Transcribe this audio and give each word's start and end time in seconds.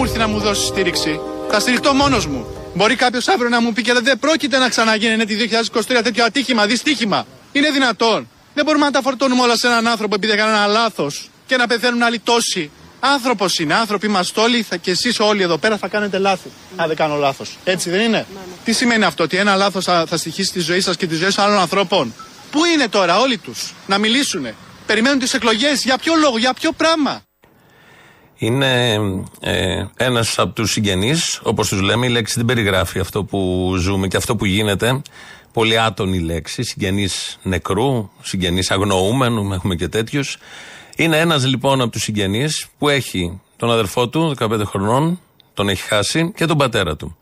μου 0.00 0.04
έρθει 0.04 0.18
να 0.18 0.26
μου 0.26 0.38
δώσει 0.38 0.66
στήριξη. 0.66 1.20
Θα 1.50 1.60
στηριχτώ 1.60 1.94
μόνος 1.94 2.26
μου. 2.26 2.46
Μπορεί 2.74 2.94
κάποιος 2.94 3.28
αύριο 3.28 3.48
να 3.48 3.60
μου 3.60 3.72
πει 3.72 3.82
και 3.82 3.92
δεν 3.92 4.18
πρόκειται 4.18 4.58
να 4.58 4.68
ξαναγίνει 4.68 5.16
ναι, 5.16 5.24
2023 5.72 6.00
τέτοιο 6.02 6.24
ατύχημα, 6.24 6.66
δυστύχημα. 6.66 7.26
Είναι 7.52 7.70
δυνατόν. 7.70 8.28
Δεν 8.54 8.64
μπορούμε 8.64 8.84
να 8.84 8.90
τα 8.90 9.02
φορτώνουμε 9.02 9.42
όλα 9.42 9.56
σε 9.56 9.66
έναν 9.66 9.86
άνθρωπο 9.86 10.14
επειδή 10.14 10.32
έκανε 10.32 10.50
ένα 10.50 10.66
λάθος 10.66 11.30
και 11.46 11.56
να 11.56 11.66
πεθαίνουν 11.66 12.02
άλλοι 12.02 12.18
τόσοι. 12.18 12.70
Άνθρωπος 13.00 13.58
είναι, 13.58 13.74
άνθρωποι 13.74 14.06
είμαστε 14.06 14.40
όλοι 14.40 14.62
θα, 14.62 14.76
και 14.76 14.90
εσείς 14.90 15.20
όλοι 15.20 15.42
εδώ 15.42 15.58
πέρα 15.58 15.76
θα 15.76 15.88
κάνετε 15.88 16.18
λάθη. 16.18 16.50
Αν 16.76 16.86
δεν 16.86 16.96
κάνω 16.96 17.16
λάθος. 17.16 17.56
Έτσι 17.64 17.90
δεν 17.90 18.00
είναι; 18.00 18.26
Τι 18.64 18.72
σημαίνει 18.72 19.04
αυτό, 19.04 19.24
ότι 19.24 19.36
ένα 19.36 19.56
λάθος 19.56 19.84
θα, 19.84 20.06
θα 20.06 20.16
στοιχήσει 20.16 20.52
τη 20.52 20.60
ζωή 20.60 20.80
σας 20.80 20.96
και 20.96 21.06
τη 21.06 21.14
ζωή 21.14 21.30
άλλων 21.36 21.58
ανθρώπων; 21.58 22.14
Πού 22.50 22.64
είναι 22.64 22.88
τώρα 22.88 23.18
όλοι 23.18 23.38
τους 23.38 23.74
να 23.86 23.98
μιλήσουν. 23.98 24.46
Περιμένουν 24.86 25.18
τις 25.18 25.34
εκλογές. 25.34 25.84
Για 25.84 25.98
ποιο 25.98 26.14
λόγο, 26.14 26.38
για 26.38 26.54
ποιο 26.54 26.72
πράγμα; 26.72 27.22
Είναι 28.42 28.98
ε, 29.40 29.84
ένας 29.96 30.38
από 30.38 30.52
τους 30.52 30.70
συγγενείς, 30.70 31.40
όπως 31.42 31.68
τους 31.68 31.80
λέμε, 31.80 32.06
η 32.06 32.08
λέξη 32.08 32.34
δεν 32.36 32.44
περιγράφει 32.44 32.98
αυτό 32.98 33.24
που 33.24 33.74
ζούμε 33.78 34.08
και 34.08 34.16
αυτό 34.16 34.36
που 34.36 34.44
γίνεται. 34.44 35.02
Πολύ 35.52 35.78
άτονη 35.78 36.18
λέξη, 36.18 36.62
συγγενείς 36.62 37.38
νεκρού, 37.42 38.10
συγγενείς 38.22 38.70
αγνοούμενου, 38.70 39.52
έχουμε 39.52 39.74
και 39.74 39.88
τέτοιους. 39.88 40.38
Είναι 40.96 41.18
ένας 41.18 41.46
λοιπόν 41.46 41.80
από 41.80 41.90
τους 41.90 42.02
συγγενείς 42.02 42.66
που 42.78 42.88
έχει 42.88 43.40
τον 43.56 43.70
αδερφό 43.70 44.08
του, 44.08 44.34
15 44.38 44.62
χρονών, 44.64 45.20
τον 45.54 45.68
έχει 45.68 45.82
χάσει 45.82 46.32
και 46.36 46.44
τον 46.44 46.56
πατέρα 46.58 46.96
του. 46.96 47.16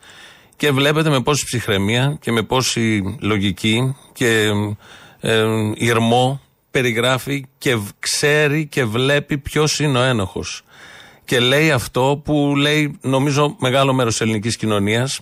Και 0.57 0.71
βλέπετε 0.71 1.11
με 1.11 1.21
πόση 1.21 1.45
ψυχραιμία 1.45 2.17
και 2.21 2.33
με 2.33 2.43
πόση 2.43 3.17
λογική 3.21 3.97
και 4.13 4.51
ε, 5.21 5.45
ηρμό 5.75 6.41
περιγράφει 6.71 7.47
και 7.59 7.79
ξέρει 7.99 8.67
και 8.67 8.85
βλέπει 8.85 9.39
ποιος 9.39 9.81
είναι 9.81 9.99
ο 9.99 10.03
ένοχος. 10.03 10.63
Και 11.29 11.41
λέει 11.41 11.71
αυτό 11.71 12.21
που 12.25 12.55
λέει 12.57 12.99
νομίζω 13.01 13.57
μεγάλο 13.59 13.93
μέρος 13.93 14.13
της 14.13 14.21
ελληνικής 14.21 14.57
κοινωνίας, 14.57 15.21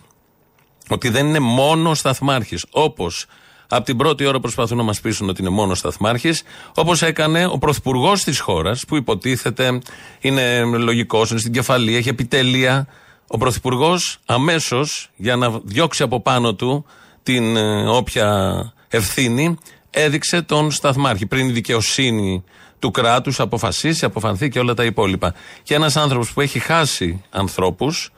ότι 0.89 1.09
δεν 1.09 1.27
είναι 1.27 1.39
μόνο 1.39 1.95
σταθμάρχης. 1.95 2.67
Όπως 2.71 3.27
από 3.69 3.85
την 3.85 3.97
πρώτη 3.97 4.27
ώρα 4.27 4.41
προσπαθούν 4.41 4.77
να 4.77 4.83
μας 4.83 5.01
πείσουν 5.01 5.29
ότι 5.29 5.41
είναι 5.41 5.51
μόνο 5.51 5.75
σταθμάρχης, 5.75 6.43
όπως 6.75 7.03
έκανε 7.03 7.47
ο 7.47 7.59
πρωθυπουργός 7.59 8.25
της 8.25 8.41
χώρας, 8.41 8.85
που 8.85 8.97
υποτίθεται 8.97 9.79
είναι 10.21 10.65
λογικός, 10.65 11.31
είναι 11.31 11.41
στην 11.41 11.53
κεφαλή, 11.53 11.97
έχει 11.97 12.09
επιτελεία. 12.09 12.87
Ο 13.27 13.39
πρωθυπουργός 13.39 14.19
αμέσως 14.25 15.11
για 15.17 15.37
να 15.37 15.61
διώξει 15.65 16.03
από 16.03 16.21
πάνω 16.21 16.55
του 16.55 16.85
την 17.23 17.57
ε, 17.57 17.89
όποια 17.89 18.57
ευθύνη, 18.89 19.59
έδειξε 19.91 20.43
τον 20.43 20.71
σταθμάρχη. 20.71 21.27
Πριν 21.27 21.49
η 21.49 21.53
δικαιοσύνη 21.53 22.45
του 22.87 22.93
κράτους 22.93 23.41
αποφασίσει, 23.41 24.05
αποφανθεί 24.05 24.49
και 24.49 24.59
όλα 24.59 24.75
τα 24.75 24.85
υπόλοιπα. 24.85 25.35
Και 25.63 25.75
ένας 25.75 25.97
άνθρωπος 25.97 26.33
που 26.33 26.41
έχει 26.41 26.59
χάσει 26.59 27.23
ανθρώπους, 27.31 28.13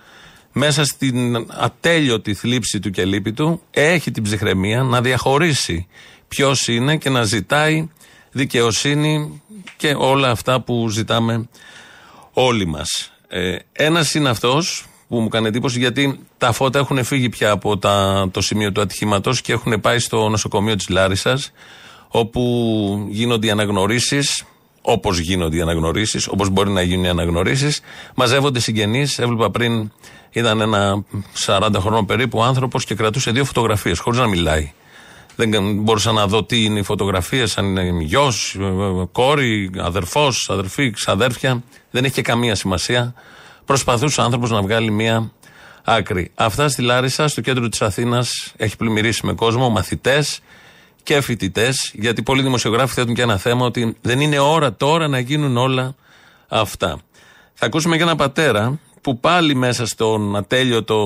μέσα 0.52 0.84
στην 0.84 1.46
ατέλειωτη 1.48 2.34
θλίψη 2.34 2.78
του 2.78 2.90
και 2.90 3.04
λύπη 3.04 3.32
του, 3.32 3.62
έχει 3.70 4.10
την 4.10 4.22
ψυχραιμία 4.22 4.82
να 4.82 5.00
διαχωρίσει 5.00 5.86
ποιος 6.28 6.68
είναι 6.68 6.96
και 6.96 7.10
να 7.10 7.22
ζητάει 7.22 7.88
δικαιοσύνη 8.30 9.42
και 9.76 9.94
όλα 9.96 10.30
αυτά 10.30 10.60
που 10.60 10.88
ζητάμε 10.88 11.48
όλοι 12.32 12.66
μας. 12.66 13.12
Ε, 13.28 13.56
Ένας 13.72 14.14
είναι 14.14 14.28
αυτός 14.28 14.86
που 15.08 15.20
μου 15.20 15.28
κάνει 15.28 15.46
εντύπωση 15.46 15.78
γιατί 15.78 16.20
τα 16.38 16.52
φώτα 16.52 16.78
έχουν 16.78 17.04
φύγει 17.04 17.28
πια 17.28 17.50
από 17.50 17.78
τα, 17.78 18.28
το 18.32 18.40
σημείο 18.40 18.72
του 18.72 18.80
ατυχήματος 18.80 19.40
και 19.40 19.52
έχουν 19.52 19.80
πάει 19.80 19.98
στο 19.98 20.28
νοσοκομείο 20.28 20.76
της 20.76 20.88
Λάρισας, 20.88 21.52
όπου 22.08 23.06
γίνονται 23.10 23.46
οι 23.46 23.50
αναγνωρίσεις, 23.50 24.44
όπως 24.90 25.18
γίνονται 25.18 25.56
οι 25.56 25.60
αναγνωρίσεις, 25.60 26.28
όπως 26.28 26.48
μπορεί 26.48 26.70
να 26.70 26.82
γίνουν 26.82 27.04
οι 27.04 27.08
αναγνωρίσεις. 27.08 27.80
Μαζεύονται 28.14 28.60
συγγενείς. 28.60 29.18
Έβλεπα 29.18 29.50
πριν, 29.50 29.92
ήταν 30.30 30.60
ένα 30.60 31.04
40 31.46 31.80
χρονών 31.80 32.06
περίπου 32.06 32.42
άνθρωπος 32.42 32.84
και 32.84 32.94
κρατούσε 32.94 33.30
δύο 33.30 33.44
φωτογραφίες 33.44 33.98
χωρίς 33.98 34.18
να 34.18 34.26
μιλάει. 34.26 34.72
Δεν 35.36 35.74
μπορούσα 35.74 36.12
να 36.12 36.26
δω 36.26 36.44
τι 36.44 36.64
είναι 36.64 36.78
οι 36.78 36.82
φωτογραφίες, 36.82 37.58
αν 37.58 37.76
είναι 37.76 38.02
γιος, 38.02 38.56
κόρη, 39.12 39.70
αδερφός, 39.78 40.48
αδερφή, 40.50 40.90
ξαδέρφια. 40.90 41.62
Δεν 41.90 42.04
έχει 42.04 42.14
και 42.14 42.22
καμία 42.22 42.54
σημασία. 42.54 43.14
Προσπαθούσε 43.64 44.20
ο 44.20 44.24
άνθρωπος 44.24 44.50
να 44.50 44.62
βγάλει 44.62 44.90
μία 44.90 45.32
άκρη. 45.84 46.30
Αυτά 46.34 46.68
στη 46.68 46.82
Λάρισα, 46.82 47.28
στο 47.28 47.40
κέντρο 47.40 47.68
της 47.68 47.82
Αθήνας, 47.82 48.52
έχει 48.56 48.76
πλημμυρίσει 48.76 49.26
με 49.26 49.32
κόσμο, 49.32 49.68
μαθητές 49.68 50.40
και 51.08 51.20
φοιτητές, 51.20 51.90
γιατί 51.94 52.22
πολλοί 52.22 52.42
δημοσιογράφοι 52.42 52.94
θέτουν 52.94 53.14
και 53.14 53.22
ένα 53.22 53.36
θέμα 53.36 53.64
ότι 53.66 53.96
δεν 54.00 54.20
είναι 54.20 54.38
ώρα 54.38 54.74
τώρα 54.74 55.08
να 55.08 55.18
γίνουν 55.18 55.56
όλα 55.56 55.94
αυτά. 56.48 56.98
Θα 57.54 57.66
ακούσουμε 57.66 57.96
και 57.96 58.02
ένα 58.02 58.16
πατέρα 58.16 58.78
που 59.00 59.20
πάλι 59.20 59.54
μέσα 59.54 59.86
στον 59.86 60.36
ατέλειωτο 60.36 60.98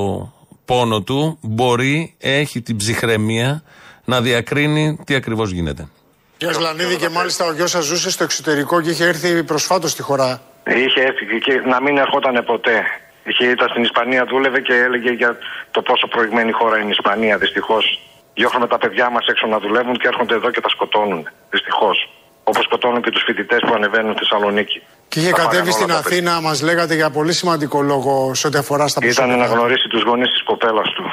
πόνο 0.64 1.02
του 1.02 1.38
μπορεί, 1.40 2.14
έχει 2.18 2.60
την 2.60 2.76
ψυχραιμία 2.76 3.62
να 4.04 4.20
διακρίνει 4.20 4.98
τι 5.06 5.14
ακριβώς 5.14 5.50
γίνεται. 5.50 5.88
Κύριε 6.36 6.54
Σλανίδη, 6.54 6.96
και 6.96 7.08
μάλιστα 7.08 7.44
ο 7.46 7.52
γιος 7.52 7.70
σας 7.70 7.84
ζούσε 7.84 8.10
στο 8.10 8.24
εξωτερικό 8.24 8.80
και 8.80 8.90
είχε 8.90 9.04
έρθει 9.04 9.44
προσφάτως 9.44 9.90
στη 9.90 10.02
χώρα. 10.02 10.42
Είχε 10.66 11.00
έρθει 11.00 11.38
και 11.44 11.52
να 11.68 11.82
μην 11.82 11.96
ερχόταν 11.96 12.44
ποτέ. 12.44 12.82
Είχε, 13.24 13.50
ήταν 13.50 13.68
στην 13.68 13.82
Ισπανία, 13.82 14.24
δούλευε 14.24 14.60
και 14.60 14.74
έλεγε 14.74 15.10
για 15.10 15.36
το 15.70 15.82
πόσο 15.82 16.06
προηγμένη 16.06 16.52
χώρα 16.52 16.76
είναι 16.76 16.88
η 16.88 16.96
Ισπανία. 16.98 17.38
Δυστυχώς 17.38 18.00
διώχνουμε 18.34 18.66
τα 18.66 18.78
παιδιά 18.78 19.10
μας 19.10 19.24
έξω 19.26 19.46
να 19.46 19.58
δουλεύουν 19.58 19.94
και 20.00 20.08
έρχονται 20.12 20.34
εδώ 20.34 20.50
και 20.50 20.60
τα 20.60 20.68
σκοτώνουν. 20.68 21.22
Δυστυχώς. 21.50 21.96
Όπως 22.44 22.64
σκοτώνουν 22.64 23.02
και 23.02 23.10
τους 23.10 23.22
φοιτητές 23.26 23.60
που 23.66 23.74
ανεβαίνουν 23.74 24.12
στη 24.12 24.20
Θεσσαλονίκη. 24.24 24.82
Και 25.08 25.20
είχε 25.20 25.32
κατέβει 25.32 25.72
στην 25.72 25.92
Αθήνα, 25.92 26.40
μας 26.40 26.62
λέγατε 26.62 26.94
για 26.94 27.10
πολύ 27.10 27.32
σημαντικό 27.32 27.82
λόγο 27.82 28.34
σε 28.34 28.46
ό,τι 28.46 28.58
αφορά 28.58 28.88
στα 28.88 29.00
προσωπικά. 29.00 29.26
Ήταν 29.26 29.38
να 29.38 29.46
γνωρίσει 29.54 29.88
τους 29.88 30.02
γονείς 30.02 30.28
της 30.28 30.42
κοπέλας 30.42 30.88
του. 30.96 31.04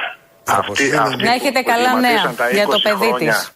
Αυτή, 0.46 0.96
αυτή 0.96 1.24
να 1.24 1.34
έχετε 1.34 1.62
καλά 1.62 2.00
νέα 2.00 2.34
για 2.54 2.68
το 2.68 2.80
παιδί 2.80 3.14
της. 3.18 3.52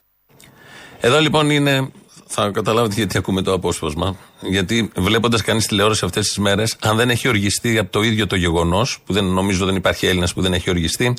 Εδώ 0.99 1.19
λοιπόν 1.19 1.49
είναι 1.49 1.91
θα 2.27 2.49
καταλάβετε 2.53 2.93
γιατί 2.93 3.17
ακούμε 3.17 3.41
το 3.41 3.53
απόσπασμα. 3.53 4.15
Γιατί 4.41 4.91
βλέποντας 4.95 5.41
κανείς 5.41 5.65
τηλεόραση 5.67 6.05
αυτές 6.05 6.27
τις 6.27 6.37
μέρες, 6.37 6.77
αν 6.81 6.95
δεν 6.95 7.09
έχει 7.09 7.27
οργιστεί 7.27 7.77
από 7.77 7.91
το 7.91 8.01
ίδιο 8.01 8.27
το 8.27 8.35
γεγονός, 8.35 8.99
που 9.05 9.13
δεν 9.13 9.25
νομίζω 9.25 9.65
δεν 9.65 9.75
υπάρχει 9.75 10.07
Έλληνας 10.07 10.33
που 10.33 10.41
δεν 10.41 10.53
έχει 10.53 10.69
οργιστεί, 10.69 11.13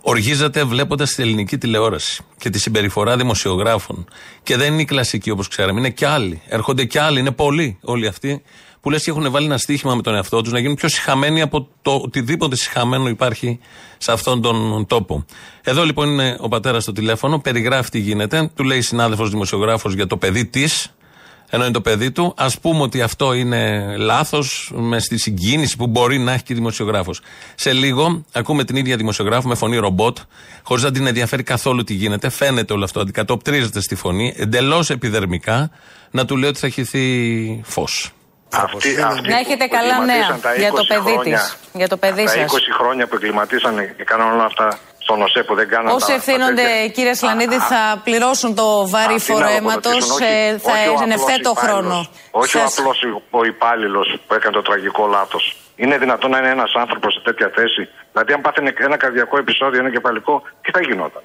οργίζεται 0.00 0.64
βλέποντας 0.64 1.14
την 1.14 1.24
ελληνική 1.24 1.58
τηλεόραση 1.58 2.22
και 2.38 2.50
τη 2.50 2.58
συμπεριφορά 2.58 3.16
δημοσιογράφων. 3.16 4.08
Και 4.42 4.56
δεν 4.56 4.72
είναι 4.72 4.82
η 4.82 4.84
κλασική 4.84 5.30
όπως 5.30 5.48
ξέραμε, 5.48 5.78
είναι 5.78 5.90
και 5.90 6.06
άλλοι. 6.06 6.42
Έρχονται 6.48 6.84
και 6.84 7.00
άλλοι, 7.00 7.20
είναι 7.20 7.30
πολλοί 7.30 7.78
όλοι 7.82 8.06
αυτοί 8.06 8.42
που 8.80 8.90
λες 8.90 9.04
και 9.04 9.10
έχουν 9.10 9.30
βάλει 9.30 9.46
ένα 9.46 9.58
στοίχημα 9.58 9.94
με 9.94 10.02
τον 10.02 10.14
εαυτό 10.14 10.42
τους 10.42 10.52
να 10.52 10.58
γίνουν 10.58 10.74
πιο 10.74 10.88
συχαμένοι 10.88 11.40
από 11.40 11.68
το 11.82 11.94
οτιδήποτε 12.04 12.56
συχαμένο 12.56 13.08
υπάρχει 13.08 13.58
σε 13.98 14.12
αυτόν 14.12 14.42
τον 14.42 14.86
τόπο. 14.86 15.24
Εδώ 15.62 15.84
λοιπόν 15.84 16.08
είναι 16.08 16.36
ο 16.40 16.48
πατέρας 16.48 16.82
στο 16.82 16.92
τηλέφωνο, 16.92 17.38
περιγράφει 17.38 17.90
τι 17.90 17.98
γίνεται, 17.98 18.50
του 18.54 18.64
λέει 18.64 18.80
συνάδελφος 18.80 19.30
δημοσιογράφος 19.30 19.94
για 19.94 20.06
το 20.06 20.16
παιδί 20.16 20.46
της, 20.46 20.92
ενώ 21.50 21.64
είναι 21.64 21.72
το 21.72 21.80
παιδί 21.80 22.10
του. 22.10 22.34
Α 22.36 22.46
πούμε 22.62 22.82
ότι 22.82 23.02
αυτό 23.02 23.32
είναι 23.32 23.94
λάθος, 23.96 24.70
με 24.74 24.98
στη 24.98 25.18
συγκίνηση 25.18 25.76
που 25.76 25.86
μπορεί 25.86 26.18
να 26.18 26.32
έχει 26.32 26.42
και 26.42 26.54
δημοσιογράφος. 26.54 27.20
Σε 27.54 27.72
λίγο 27.72 28.24
ακούμε 28.32 28.64
την 28.64 28.76
ίδια 28.76 28.96
δημοσιογράφο 28.96 29.48
με 29.48 29.54
φωνή 29.54 29.76
ρομπότ, 29.76 30.18
χωρίς 30.62 30.84
να 30.84 30.90
την 30.90 31.06
ενδιαφέρει 31.06 31.42
καθόλου 31.42 31.84
τι 31.84 31.94
γίνεται. 31.94 32.28
Φαίνεται 32.28 32.72
όλο 32.72 32.84
αυτό, 32.84 33.00
αντικατοπτρίζεται 33.00 33.80
στη 33.80 33.94
φωνή, 33.94 34.34
εντελώς 34.36 34.90
επιδερμικά, 34.90 35.70
να 36.10 36.24
του 36.24 36.36
λέει 36.36 36.48
ότι 36.48 36.58
θα 36.58 36.68
χυθεί 36.68 37.60
φως. 37.64 38.12
Αυτή, 38.52 39.00
αυτή, 39.00 39.28
να 39.28 39.38
έχετε 39.38 39.66
καλά 39.66 40.04
νέα 40.04 40.38
για 40.58 40.72
το 40.72 40.84
παιδί 40.88 41.18
της. 41.22 41.56
Για 41.72 41.88
το 41.88 41.96
παιδί 41.96 42.26
σας. 42.26 42.34
Τα 42.34 42.42
20 42.42 42.72
χρόνια 42.80 43.06
που 43.06 43.14
εγκληματίσαν 43.14 43.74
και 43.96 44.04
κάναν 44.04 44.32
όλα 44.32 44.44
αυτά 44.44 44.78
στον 45.08 45.22
ΟΣΕ 45.26 45.42
που 45.46 45.54
δεν 45.60 45.68
κάναν. 45.72 45.88
Όσοι 45.98 46.12
ευθύνονται, 46.18 46.66
τέτοια... 46.68 46.88
κύριε 46.96 47.14
Σλανίδη, 47.20 47.58
θα 47.72 47.82
πληρώσουν 48.06 48.50
το 48.60 48.66
βάρη 48.94 49.18
φορέματος. 49.28 50.04
Ε, 50.20 50.58
θα 50.66 50.74
είναι 51.04 51.14
ευθέτω 51.20 51.52
χρόνο. 51.62 51.96
Όχι 52.30 52.50
Σας... 52.50 52.78
ο 52.78 52.82
απλό 52.82 52.92
ο 53.40 53.44
υπάλληλος 53.54 54.06
που 54.26 54.34
έκανε 54.34 54.54
το 54.58 54.62
τραγικό 54.68 55.06
λάθος. 55.06 55.44
Είναι 55.82 55.96
δυνατόν 55.98 56.30
να 56.30 56.38
είναι 56.38 56.50
ένας 56.58 56.72
άνθρωπος 56.82 57.10
σε 57.14 57.20
τέτοια 57.28 57.48
θέση; 57.56 57.82
Δηλαδή, 58.12 58.32
αν 58.36 58.40
πάθαινε 58.40 58.70
ένα 58.88 58.96
καρδιακό 58.96 59.38
επεισόδιο, 59.44 59.78
ένα 59.84 59.90
κεφαλικό, 59.96 60.42
τι 60.62 60.70
θα 60.70 60.80
γινόταν; 60.86 61.22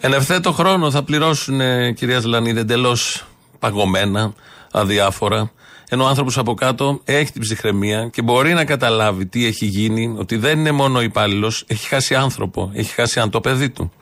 Εν 0.00 0.12
ευθέτω 0.12 0.52
χρόνο 0.52 0.90
θα 0.90 1.02
πληρώσουν, 1.08 1.58
κυρία 1.94 2.20
Σλανίδη, 2.20 2.60
εντελώς 2.60 3.26
παγωμένα, 3.58 4.32
αδιάφορα. 4.72 5.40
Ενώ 5.88 6.04
ο 6.04 6.06
άνθρωπος 6.06 6.38
από 6.38 6.54
κάτω 6.54 7.00
έχει 7.04 7.32
την 7.32 7.40
ψυχραιμία 7.40 8.08
και 8.12 8.22
μπορεί 8.22 8.52
να 8.52 8.64
καταλάβει 8.64 9.26
τι 9.26 9.46
έχει 9.46 9.66
γίνει, 9.66 10.14
ότι 10.18 10.36
δεν 10.36 10.58
είναι 10.58 10.72
μόνο 10.72 11.00
υπάλληλος, 11.02 11.64
έχει 11.66 11.88
χάσει 11.88 12.14
άνθρωπο, 12.14 12.70
έχει 12.74 12.92
χάσει 12.92 13.20
αν 13.20 13.30
το 13.30 13.40
παιδί 13.40 13.70
του. 13.70 13.92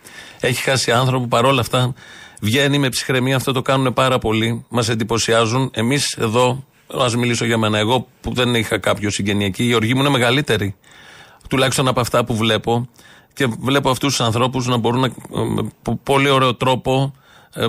Έχει 0.40 0.62
χάσει 0.62 0.92
άνθρωπο, 0.92 1.26
παρόλα 1.26 1.60
αυτά 1.60 1.94
βγαίνει 2.40 2.78
με 2.78 2.88
ψυχραιμία, 2.88 3.36
αυτό 3.36 3.52
το 3.52 3.62
κάνουν 3.62 3.92
πάρα 3.92 4.18
πολύ, 4.18 4.64
μας 4.68 4.88
εντυπωσιάζουν. 4.88 5.70
Εμείς 5.74 6.12
εδώ, 6.12 6.64
ας 6.86 7.16
μιλήσω 7.16 7.44
για 7.44 7.58
μένα, 7.58 7.78
εγώ 7.78 8.06
που 8.20 8.34
δεν 8.34 8.54
είχα 8.54 8.78
κάποιο 8.78 9.10
συγγενειακή, 9.10 9.64
η 9.68 9.74
οργή 9.74 9.94
μου 9.94 10.00
είναι 10.00 10.08
μεγαλύτερη. 10.08 10.74
Τουλάχιστον 11.48 11.88
από 11.88 12.00
αυτά 12.00 12.24
που 12.24 12.36
βλέπω. 12.36 12.88
Και 13.32 13.46
βλέπω 13.60 13.90
αυτούς 13.90 14.16
τους 14.16 14.26
ανθρώπους 14.26 14.66
να 14.66 14.76
μπορούν 14.76 15.00
να, 15.00 15.08
με 15.44 15.70
πολύ 16.02 16.28
ωραίο 16.28 16.54
τρόπο 16.54 17.14
ε, 17.54 17.66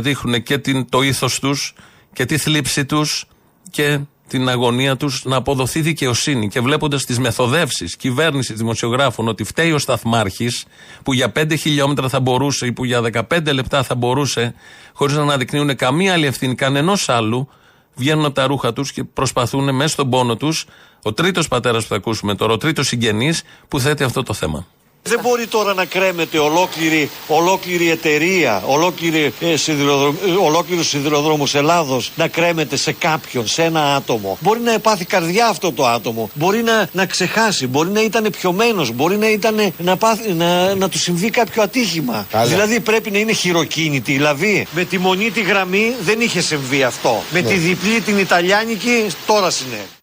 δείχνουν 0.00 0.42
και 0.42 0.58
την, 0.58 0.88
το 0.88 1.02
ήθος 1.02 1.38
τους 1.38 1.74
και 2.12 2.24
τη 2.24 2.38
θλίψη 2.38 2.84
τους 2.84 3.26
και 3.70 4.00
την 4.30 4.48
αγωνία 4.48 4.96
τους 4.96 5.24
να 5.24 5.36
αποδοθεί 5.36 5.80
δικαιοσύνη 5.80 6.48
και 6.48 6.60
βλέποντας 6.60 7.04
τις 7.04 7.18
μεθοδεύσεις 7.18 7.96
κυβέρνησης 7.96 8.56
δημοσιογράφων 8.56 9.28
ότι 9.28 9.44
φταίει 9.44 9.72
ο 9.72 9.78
Σταθμάρχης 9.78 10.64
που 11.02 11.12
για 11.12 11.32
5 11.36 11.58
χιλιόμετρα 11.58 12.08
θα 12.08 12.20
μπορούσε 12.20 12.66
ή 12.66 12.72
που 12.72 12.84
για 12.84 13.00
15 13.30 13.52
λεπτά 13.52 13.82
θα 13.82 13.94
μπορούσε, 13.94 14.54
χωρίς 14.92 15.16
να 15.16 15.22
αναδεικνύουν 15.22 15.76
καμία 15.76 16.12
άλλη 16.12 16.26
ευθύνη 16.26 16.54
κανενός 16.54 17.08
άλλου, 17.08 17.48
βγαίνουν 17.94 18.24
από 18.24 18.34
τα 18.34 18.46
ρούχα 18.46 18.72
τους 18.72 18.92
και 18.92 19.04
προσπαθούν 19.04 19.74
μέσα 19.74 19.88
στον 19.88 20.10
πόνο 20.10 20.36
τους. 20.36 20.66
Ο 21.02 21.12
τρίτος 21.12 21.48
πατέρας 21.48 21.82
που 21.82 21.88
θα 21.88 21.96
ακούσουμε 21.96 22.34
τώρα, 22.34 22.52
ο 22.52 22.56
τρίτος 22.56 22.86
συγγενής 22.86 23.42
που 23.68 23.80
θέτει 23.80 24.02
αυτό 24.02 24.22
το 24.22 24.32
θέμα. 24.32 24.66
Δεν 25.02 25.20
μπορεί 25.22 25.46
τώρα 25.46 25.74
να 25.74 25.84
κρέμεται 25.84 26.38
ολόκληρη, 26.38 27.10
ολόκληρη 27.26 27.90
εταιρεία, 27.90 28.62
ολόκληρη, 28.66 29.32
ε, 29.40 29.56
σιδηροδρομ, 29.56 30.16
ε, 30.26 30.30
ολόκληρος 30.30 30.88
σιδηροδρόμος 30.88 31.54
Ελλάδος 31.54 32.12
να 32.16 32.28
κρέμεται 32.28 32.76
σε 32.76 32.92
κάποιον, 32.92 33.46
σε 33.46 33.62
ένα 33.62 33.94
άτομο. 33.94 34.38
Μπορεί 34.40 34.60
να 34.60 34.72
επάθει 34.72 35.04
καρδιά 35.04 35.46
αυτό 35.46 35.72
το 35.72 35.86
άτομο. 35.86 36.30
Μπορεί 36.34 36.62
να, 36.62 36.88
να 36.92 37.06
ξεχάσει, 37.06 37.66
μπορεί 37.66 37.90
να 37.90 38.02
ήταν 38.02 38.30
πιωμένος, 38.30 38.92
μπορεί 38.92 39.16
να, 39.16 39.30
ήταν, 39.30 39.72
να, 39.78 39.96
πάθει, 39.96 40.32
να, 40.32 40.74
να 40.74 40.88
του 40.88 40.98
συμβεί 40.98 41.30
κάποιο 41.30 41.62
ατύχημα. 41.62 42.26
Δηλαδή 42.46 42.80
πρέπει 42.80 43.10
να 43.10 43.18
είναι 43.18 43.32
χειροκίνητη. 43.32 44.12
Δηλαδή 44.12 44.66
με 44.74 44.84
τη 44.84 44.98
μονή 44.98 45.30
τη 45.30 45.40
γραμμή 45.40 45.94
δεν 46.00 46.20
είχε 46.20 46.40
συμβεί 46.40 46.82
αυτό. 46.82 47.22
Με 47.30 47.42
τη 47.42 47.54
διπλή 47.54 48.00
την 48.00 48.18
Ιταλιάνικη 48.18 49.06
τώρα 49.26 49.50
συνέβη. 49.50 49.99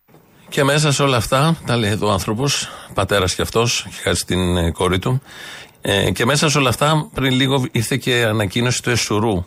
Και 0.49 0.63
μέσα 0.63 0.91
σε 0.91 1.03
όλα 1.03 1.17
αυτά, 1.17 1.57
τα 1.65 1.77
λέει 1.77 1.91
εδώ 1.91 2.07
ο 2.07 2.11
άνθρωπος, 2.11 2.69
πατέρας 2.93 3.35
κι 3.35 3.41
αυτός, 3.41 3.85
έχει 3.87 4.01
χάσει 4.01 4.25
την 4.25 4.57
ε, 4.57 4.71
κόρη 4.71 4.99
του. 4.99 5.21
Ε, 5.81 6.11
και 6.11 6.25
μέσα 6.25 6.49
σε 6.49 6.57
όλα 6.57 6.69
αυτά, 6.69 7.09
πριν 7.13 7.31
λίγο 7.31 7.65
ήρθε 7.71 7.97
και 7.97 8.23
ανακοίνωση 8.23 8.83
του 8.83 8.89
Εσουρού. 8.89 9.45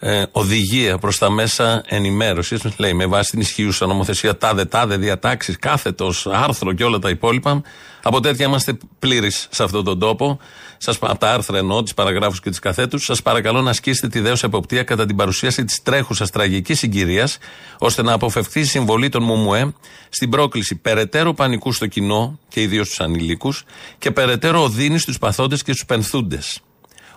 Ε, 0.00 0.22
οδηγία 0.32 0.98
προς 0.98 1.18
τα 1.18 1.30
μέσα 1.30 1.82
ενημέρωσης. 1.86 2.62
Λέει 2.76 2.92
με 2.92 3.06
βάση 3.06 3.30
την 3.30 3.40
ισχύουσα 3.40 3.86
νομοθεσία 3.86 4.36
τάδε 4.36 4.64
τάδε 4.64 4.96
διατάξεις, 4.96 5.58
κάθετος, 5.58 6.26
άρθρο 6.26 6.72
και 6.72 6.84
όλα 6.84 6.98
τα 6.98 7.08
υπόλοιπα. 7.10 7.62
Από 8.02 8.20
τέτοια 8.20 8.46
είμαστε 8.46 8.78
πλήρεις 8.98 9.48
σε 9.50 9.62
αυτόν 9.62 9.84
τον 9.84 9.98
τόπο. 9.98 10.38
Σας, 10.84 10.98
από 11.00 11.18
τα 11.18 11.32
άρθρα 11.32 11.58
εννοώ, 11.58 11.82
τις 11.82 11.94
παραγράφους 11.94 12.40
και 12.40 12.50
τις 12.50 12.58
καθέτους. 12.58 13.04
Σας 13.04 13.22
παρακαλώ 13.22 13.62
να 13.62 13.70
ασκήσετε 13.70 14.08
τη 14.08 14.20
δέωση 14.20 14.42
εποπτεία 14.46 14.82
κατά 14.82 15.06
την 15.06 15.16
παρουσίαση 15.16 15.64
της 15.64 15.82
τρέχουσας 15.82 16.30
τραγικής 16.30 16.78
συγκυρίας, 16.78 17.38
ώστε 17.78 18.02
να 18.02 18.12
αποφευθεί 18.12 18.60
η 18.60 18.64
συμβολή 18.64 19.08
των 19.08 19.22
ΜΟΜΟΕ 19.22 19.74
στην 20.08 20.30
πρόκληση 20.30 20.74
περαιτέρω 20.76 21.34
πανικού 21.34 21.72
στο 21.72 21.86
κοινό 21.86 22.38
και 22.48 22.60
ιδίως 22.60 22.86
στους 22.86 23.00
ανηλίκους 23.00 23.64
και 23.98 24.10
περαιτέρω 24.10 24.62
οδύνη 24.62 24.98
στους 24.98 25.18
παθώντε 25.18 25.56
και 25.56 25.72
στους 25.72 25.84
πενθούντες. 25.84 26.60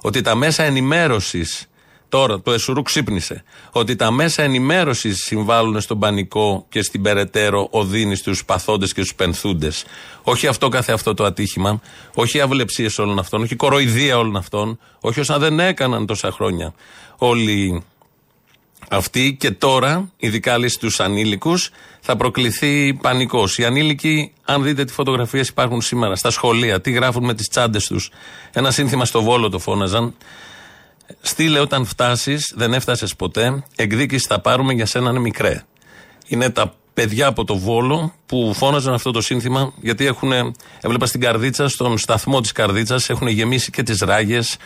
Ότι 0.02 0.22
τα 0.22 0.36
μέσα 0.36 0.64
ενημέρωσης 0.64 1.68
Τώρα 2.10 2.42
το 2.42 2.52
Εσουρού 2.52 2.82
ξύπνησε. 2.82 3.44
Ότι 3.72 3.96
τα 3.96 4.12
μέσα 4.12 4.44
ενημέρωσης 4.44 5.24
συμβάλλουν 5.24 5.82
στον 5.82 6.00
πανικό 6.00 6.66
και 6.70 6.82
στην 6.82 7.02
περαιτέρω 7.02 7.68
οδύνη 7.72 8.16
στους 8.16 8.46
παθώντε 8.46 8.86
και 8.86 8.92
στους 8.92 9.16
πενθούντες. 9.16 9.86
Όχι 10.24 10.48
αυτό 10.48 10.68
καθε 10.68 10.94
αυτό 10.94 11.14
το 11.14 11.24
ατύχημα, 11.24 11.82
όχι 12.14 12.38
οι 12.38 12.42
αυλεψίες 12.42 13.00
όλων 13.00 13.20
αυτών, 13.20 13.42
όχι 13.42 13.54
η 13.54 13.56
κοροϊδία 13.56 14.18
όλων 14.18 14.36
αυτών, 14.36 14.80
όχι 15.00 15.20
όσα 15.20 15.40
δεν 15.40 15.60
έκαναν 15.60 16.06
τόσα 16.06 16.32
χρόνια 16.32 16.74
όλοι 17.18 17.84
αυτοί 18.90 19.36
και 19.40 19.52
τώρα, 19.52 20.12
ειδικά 20.18 20.58
λέει 20.58 20.70
στους 20.70 21.00
ανήλικους, 21.00 21.70
θα 22.00 22.16
προκληθεί 22.16 22.94
πανικός. 22.94 23.58
Οι 23.58 23.66
ανήλικοι, 23.66 24.34
αν 24.46 24.64
δείτε 24.64 24.84
τις 24.84 24.94
φωτογραφίες 24.94 25.48
υπάρχουν 25.48 25.82
σήμερα 25.82 26.16
στα 26.16 26.30
σχολεία, 26.30 26.82
τι 26.82 26.92
γράφουν 26.92 27.26
με 27.26 27.34
τις 27.34 27.48
τσάντες 27.48 27.88
τους. 27.88 28.10
Ένα 28.54 28.72
σύνθημα 28.72 29.06
στο 29.06 29.22
βόλο 29.22 29.50
το 29.50 29.60
φώναζαν. 29.60 30.16
Στείλε 31.22 31.60
όταν 31.60 31.86
φτάσεις, 31.86 32.54
δεν 32.56 32.74
έφτασες 32.74 33.16
ποτέ. 33.16 33.64
Εκδίκηση 33.76 34.26
θα 34.28 34.40
πάρουμε 34.40 34.74
για 34.74 34.86
σένα 34.86 35.10
είναι 35.10 35.20
μικρέ. 35.20 35.64
Είναι 36.28 36.50
τα 36.50 36.74
παιδιά 36.94 37.28
από 37.28 37.44
το 37.44 37.58
Βόλο 37.58 38.14
που 38.26 38.54
φώναζαν 38.54 38.94
αυτό 38.94 39.12
το 39.12 39.22
σύνθημα 39.22 39.74
γιατί 39.82 40.06
έχουν, 40.06 40.32
έβλεπα 40.82 41.06
στην 41.06 41.22
Καρδίτσα, 41.22 41.68
στον 41.68 41.98
σταθμό 41.98 42.42
της 42.42 42.52
Καρδίτσας, 42.52 43.10
έχουν 43.10 43.28
γεμίσει 43.28 43.72
και 43.72 43.84
τις 43.84 44.00
ράγες 44.00 44.58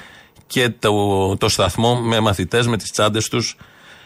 και 0.48 0.70
το, 0.70 1.38
το 1.38 1.50
σταθμό 1.50 1.96
με 1.96 2.20
μαθητές, 2.20 2.68
με 2.68 2.78
τις 2.78 2.92
τσάντες 2.92 3.28
τους. 3.28 3.58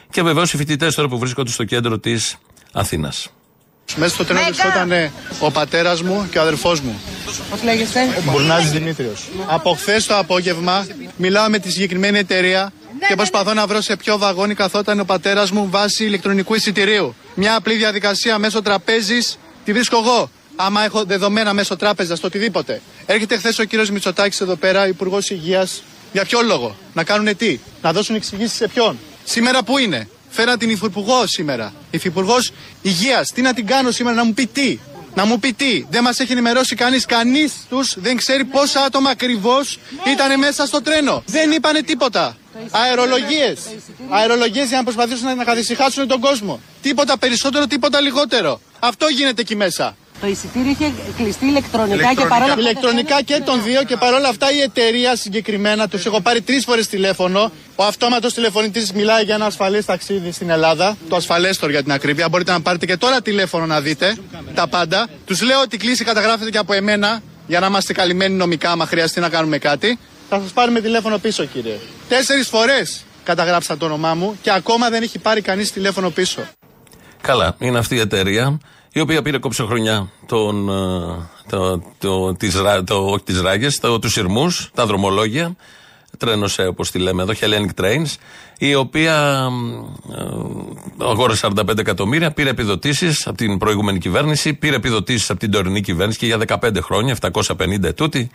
Και 0.09 0.21
βεβαίως 0.23 0.53
οι 0.53 0.57
φοιτητές 0.57 0.95
τώρα 0.95 1.07
που 1.07 1.17
βρίσκονται 1.19 1.51
στο 1.51 1.63
κέντρο 1.63 1.99
της 1.99 2.37
Αθήνας. 2.71 3.29
Μέσα 3.95 4.13
στο 4.13 4.25
τρένο 4.25 4.43
βρισκόταν 4.43 5.11
ο 5.39 5.51
πατέρας 5.51 6.01
μου 6.01 6.27
και 6.31 6.37
ο 6.37 6.41
αδερφός 6.41 6.79
μου. 6.79 6.99
Πώς 7.49 7.63
λέγεστε, 7.63 7.99
Μπουρνάζης 8.31 8.71
Δημήτριος. 8.71 9.29
Από 9.47 9.73
χθες 9.73 10.05
το 10.05 10.17
απόγευμα 10.17 10.87
μιλάω 11.17 11.49
με 11.49 11.59
τη 11.59 11.71
συγκεκριμένη 11.71 12.17
εταιρεία 12.17 12.73
και 13.07 13.15
προσπαθώ 13.15 13.53
να 13.53 13.67
βρω 13.67 13.81
σε 13.81 13.95
ποιο 13.95 14.17
βαγόνι 14.17 14.53
καθόταν 14.53 14.99
ο 14.99 15.03
πατέρας 15.03 15.51
μου 15.51 15.69
βάσει 15.69 16.05
ηλεκτρονικού 16.05 16.55
εισιτηρίου. 16.55 17.15
Μια 17.35 17.55
απλή 17.55 17.75
διαδικασία 17.75 18.37
μέσω 18.39 18.61
τραπέζης 18.61 19.37
τη 19.65 19.73
βρίσκω 19.73 19.97
εγώ. 19.97 20.29
Άμα 20.55 20.83
έχω 20.83 21.03
δεδομένα 21.03 21.53
μέσω 21.53 21.75
τράπεζας, 21.75 22.19
το 22.19 22.27
οτιδήποτε. 22.27 22.81
Έρχεται 23.05 23.37
χθες 23.37 23.59
ο 23.59 23.63
κύριος 23.63 23.89
Μητσοτάκης 23.89 24.41
εδώ 24.41 24.55
πέρα, 24.55 24.87
Υπουργός 24.87 25.29
Υγείας. 25.29 25.83
Για 26.11 26.25
ποιο 26.25 26.41
λόγο, 26.41 26.75
να 26.93 27.03
κάνουν 27.03 27.37
τι, 27.37 27.59
να 27.81 27.93
δώσουν 27.93 28.15
εξηγήσεις 28.15 28.57
σε 28.57 28.67
ποιον; 28.67 28.97
Σήμερα 29.23 29.63
που 29.63 29.77
είναι, 29.77 30.07
Φέρα 30.35 30.57
την 30.57 30.69
Υφυπουργό 30.69 31.23
σήμερα. 31.27 31.73
Υφυπουργός 31.91 32.51
Υγείας. 32.81 33.31
Τι 33.33 33.41
να 33.41 33.53
την 33.53 33.65
κάνω 33.65 33.91
σήμερα, 33.91 34.15
να 34.15 34.23
μου 34.23 34.33
πει 34.33 34.45
τι. 34.47 34.79
Να 35.15 35.25
μου 35.25 35.39
πει 35.39 35.53
τι. 35.53 35.85
Δεν 35.89 36.03
μας 36.03 36.19
έχει 36.19 36.31
ενημερώσει 36.31 36.75
κανείς. 36.75 37.05
Κανείς 37.05 37.53
τους 37.69 37.95
δεν 37.97 38.17
ξέρει 38.17 38.45
πόσα 38.45 38.81
άτομα 38.83 39.09
ακριβώς 39.09 39.79
ήταν 40.07 40.39
μέσα 40.39 40.65
στο 40.65 40.81
τρένο. 40.81 41.23
Δεν 41.25 41.51
είπανε 41.51 41.81
τίποτα. 41.81 42.37
Αερολογίες. 42.71 43.59
Αερολογίες 44.09 44.67
για 44.67 44.77
να 44.77 44.83
προσπαθήσουν 44.83 45.35
να 45.35 45.43
καθησυχάσουν 45.43 46.07
τον 46.07 46.19
κόσμο. 46.19 46.59
Τίποτα 46.81 47.17
περισσότερο, 47.17 47.67
τίποτα 47.67 48.01
λιγότερο. 48.01 48.59
Αυτό 48.79 49.07
γίνεται 49.07 49.41
εκεί 49.41 49.55
μέσα. 49.55 49.95
Το 50.21 50.27
εισιτήριο 50.27 50.71
είχε 50.71 50.91
κλειστεί 51.17 51.45
ηλεκτρονικά, 51.45 52.13
και 52.13 52.25
παρόλα 52.25 52.51
αυτά. 52.51 52.59
Ηλεκτρονικά 52.59 53.21
και 53.21 53.41
των 53.45 53.63
δύο 53.63 53.83
και 53.83 53.97
παρόλα 53.97 54.29
αυτά 54.29 54.51
η 54.51 54.61
εταιρεία 54.61 55.15
συγκεκριμένα 55.15 55.87
τους 55.87 56.05
έχω 56.05 56.21
πάρει 56.21 56.41
τρεις 56.41 56.63
φορές 56.63 56.87
τηλέφωνο. 56.87 57.51
Ο 57.75 57.83
αυτόματος 57.83 58.33
τηλεφωνητής 58.33 58.91
μιλάει 58.91 59.23
για 59.23 59.35
ένα 59.35 59.45
ασφαλές 59.45 59.85
ταξίδι 59.85 60.31
στην 60.31 60.49
Ελλάδα. 60.49 60.97
Το 61.09 61.15
ασφαλέστορ 61.15 61.69
για 61.69 61.83
την 61.83 61.91
ακρίβεια. 61.91 62.29
Μπορείτε 62.29 62.51
να 62.51 62.61
πάρετε 62.61 62.85
και 62.85 62.97
τώρα 62.97 63.21
τηλέφωνο 63.21 63.65
να 63.65 63.81
δείτε 63.81 64.17
τα 64.53 64.67
πάντα. 64.67 65.07
Τους 65.25 65.41
λέω 65.41 65.61
ότι 65.61 65.75
η 65.75 65.79
κλίση 65.79 66.03
καταγράφεται 66.03 66.49
και 66.49 66.57
από 66.57 66.73
εμένα 66.73 67.21
για 67.47 67.59
να 67.59 67.65
είμαστε 67.65 67.93
καλυμμένοι 67.93 68.35
νομικά, 68.35 68.71
άμα 68.71 68.85
χρειαστεί 68.85 69.19
να 69.19 69.29
κάνουμε 69.29 69.57
κάτι. 69.57 69.99
Θα 70.29 70.39
σας 70.39 70.51
πάρουμε 70.51 70.81
τηλέφωνο 70.81 71.17
πίσω, 71.17 71.45
κύριε. 71.45 71.77
Τέσσερις 72.09 72.47
φορές 72.47 73.03
καταγράψα 73.23 73.77
το 73.77 73.85
όνομά 73.85 74.13
μου 74.13 74.37
και 74.41 74.51
ακόμα 74.51 74.89
δεν 74.89 75.03
έχει 75.03 75.19
πάρει 75.19 75.41
κανείς 75.41 75.71
τηλέφωνο 75.71 76.09
πίσω. 76.09 76.41
Καλά, 77.21 77.55
είναι 77.59 77.77
αυτή 77.77 77.95
η 77.95 77.99
εταιρεία 77.99 78.59
η 78.95 78.99
οποία 78.99 79.21
πήρε 79.21 79.37
κόψε 79.37 79.65
τον, 80.25 80.69
ε, 80.69 81.29
το, 81.49 81.81
το, 81.97 82.33
τις, 82.33 82.55
το, 82.85 83.05
όχι 83.05 83.23
τις 83.23 83.41
ράγες, 83.41 83.79
το, 83.79 83.99
τους 83.99 84.11
σειρμούς, 84.11 84.69
τα 84.73 84.85
δρομολόγια, 84.85 85.55
τρένος 86.17 86.59
όπως 86.59 86.91
τη 86.91 86.99
λέμε 86.99 87.21
εδώ, 87.21 87.33
Hellenic 87.39 87.81
Trains, 87.81 88.15
η 88.57 88.75
οποία 88.75 89.47
ε, 90.11 91.05
αγόρασε 91.05 91.47
45 91.57 91.77
εκατομμύρια, 91.77 92.31
πήρε 92.31 92.49
επιδοτήσεις 92.49 93.27
από 93.27 93.37
την 93.37 93.57
προηγούμενη 93.57 93.99
κυβέρνηση, 93.99 94.53
πήρε 94.53 94.75
επιδοτήσεις 94.75 95.29
από 95.29 95.39
την 95.39 95.51
τωρινή 95.51 95.81
κυβέρνηση 95.81 96.17
και 96.17 96.25
για 96.25 96.37
15 96.47 96.77
χρόνια, 96.81 97.15
750 97.21 97.83
ετούτη, 97.83 98.29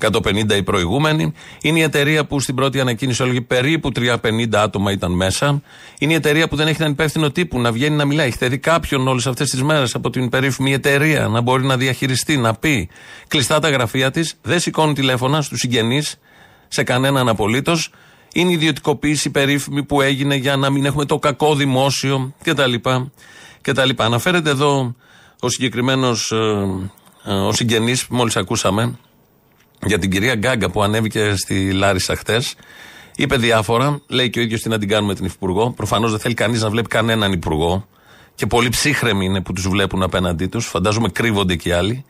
150 0.00 0.56
η 0.56 0.62
προηγούμενη. 0.62 1.32
Είναι 1.62 1.78
η 1.78 1.82
εταιρεία 1.82 2.24
που 2.24 2.40
στην 2.40 2.54
πρώτη 2.54 2.80
ανακοίνηση 2.80 3.22
έλεγε 3.22 3.40
περίπου 3.40 3.90
350 3.96 4.16
άτομα 4.52 4.92
ήταν 4.92 5.12
μέσα. 5.12 5.62
Είναι 5.98 6.12
η 6.12 6.16
εταιρεία 6.16 6.48
που 6.48 6.56
δεν 6.56 6.66
έχει 6.66 6.76
έναν 6.80 6.92
υπεύθυνο 6.92 7.30
τύπου 7.30 7.60
να 7.60 7.72
βγαίνει 7.72 7.96
να 7.96 8.04
μιλάει. 8.04 8.26
Έχετε 8.26 8.48
δει 8.48 8.58
κάποιον 8.58 9.08
όλες 9.08 9.26
αυτές 9.26 9.50
τις 9.50 9.62
μέρες 9.62 9.94
από 9.94 10.10
την 10.10 10.28
περίφημη 10.28 10.72
εταιρεία 10.72 11.28
να 11.28 11.40
μπορεί 11.40 11.64
να 11.64 11.76
διαχειριστεί, 11.76 12.36
να 12.36 12.54
πει 12.54 12.88
κλειστά 13.28 13.58
τα 13.58 13.70
γραφεία 13.70 14.10
της, 14.10 14.34
δεν 14.42 14.60
σηκώνει 14.60 14.92
τηλέφωνα 14.92 15.42
στους 15.42 15.58
συγγενείς, 15.58 16.18
σε 16.68 16.82
κανέναν 16.82 17.28
απολύτως 17.28 17.90
είναι 18.34 18.50
η 18.50 18.54
ιδιωτικοποίηση 18.54 19.30
περίφημη 19.30 19.82
που 19.82 20.00
έγινε 20.00 20.34
για 20.34 20.56
να 20.56 20.70
μην 20.70 20.84
έχουμε 20.84 21.04
το 21.04 21.18
κακό 21.18 21.54
δημόσιο 21.54 22.34
κτλ. 22.44 22.74
κτλ. 23.60 23.90
Αναφέρεται 23.96 24.50
εδώ 24.50 24.94
ο 25.40 25.48
συγκεκριμένος 25.48 26.30
ε, 26.30 27.32
ε, 27.32 27.32
ο 27.32 27.52
συγγενής 27.52 28.06
που 28.06 28.14
μόλις 28.14 28.36
ακούσαμε 28.36 28.98
για 29.86 29.98
την 29.98 30.10
κυρία 30.10 30.34
Γκάγκα 30.34 30.70
που 30.70 30.82
ανέβηκε 30.82 31.34
στη 31.36 31.72
Λάρισα 31.72 32.16
χτες. 32.16 32.54
Είπε 33.16 33.36
διάφορα, 33.36 34.00
λέει 34.06 34.30
και 34.30 34.38
ο 34.38 34.42
ίδιος 34.42 34.60
τι 34.62 34.68
να 34.68 34.78
την 34.78 34.88
κάνουμε 34.88 35.14
την 35.14 35.24
Υφυπουργό. 35.24 35.70
Προφανώς 35.70 36.10
δεν 36.10 36.20
θέλει 36.20 36.34
κανείς 36.34 36.62
να 36.62 36.70
βλέπει 36.70 36.88
κανέναν 36.88 37.32
Υπουργό. 37.32 37.86
Και 38.34 38.46
πολύ 38.46 38.68
ψύχρεμοι 38.68 39.24
είναι 39.24 39.40
που 39.40 39.52
τους 39.52 39.68
βλέπουν 39.68 40.02
απέναντί 40.02 40.46
τους. 40.46 40.66
Φαντάζομαι 40.66 41.08
κρύβονται 41.08 41.56
και 41.56 41.74
άλλοι. 41.74 42.04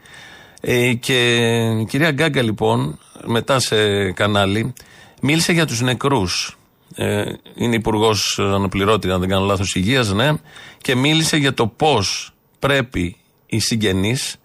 Ε, 0.61 0.93
και 0.95 1.35
η 1.81 1.85
κυρία 1.85 2.11
Γκάγκα 2.11 2.43
λοιπόν, 2.43 2.99
μετά 3.25 3.61
σε 3.61 4.11
κανάλι, 4.13 4.75
Μίλησε 5.21 5.53
για 5.53 5.67
τους 5.67 5.81
νεκρούς. 5.81 6.57
Ε, 6.95 7.25
είναι 7.55 7.75
υπουργός 7.75 8.39
αναπληρώτη, 8.39 9.11
αν 9.11 9.21
δεν 9.21 9.29
κάνω 9.29 9.45
λάθος, 9.45 9.75
υγείας, 9.75 10.13
ναι. 10.13 10.33
Και 10.79 10.95
μίλησε 10.95 11.37
για 11.37 11.55
το 11.55 11.67
πώς 11.67 12.33
πρέπει 12.59 13.17
οι 13.47 13.59
συγγενείς 13.59 14.37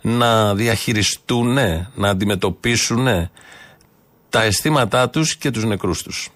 να 0.00 0.54
διαχειριστούν, 0.54 1.58
να 1.94 2.08
αντιμετωπίσουν 2.08 3.06
τα 4.28 4.42
αισθήματά 4.42 5.10
τους 5.10 5.36
και 5.36 5.50
τους 5.50 5.64
νεκρούς 5.64 6.02
τους. 6.02 6.28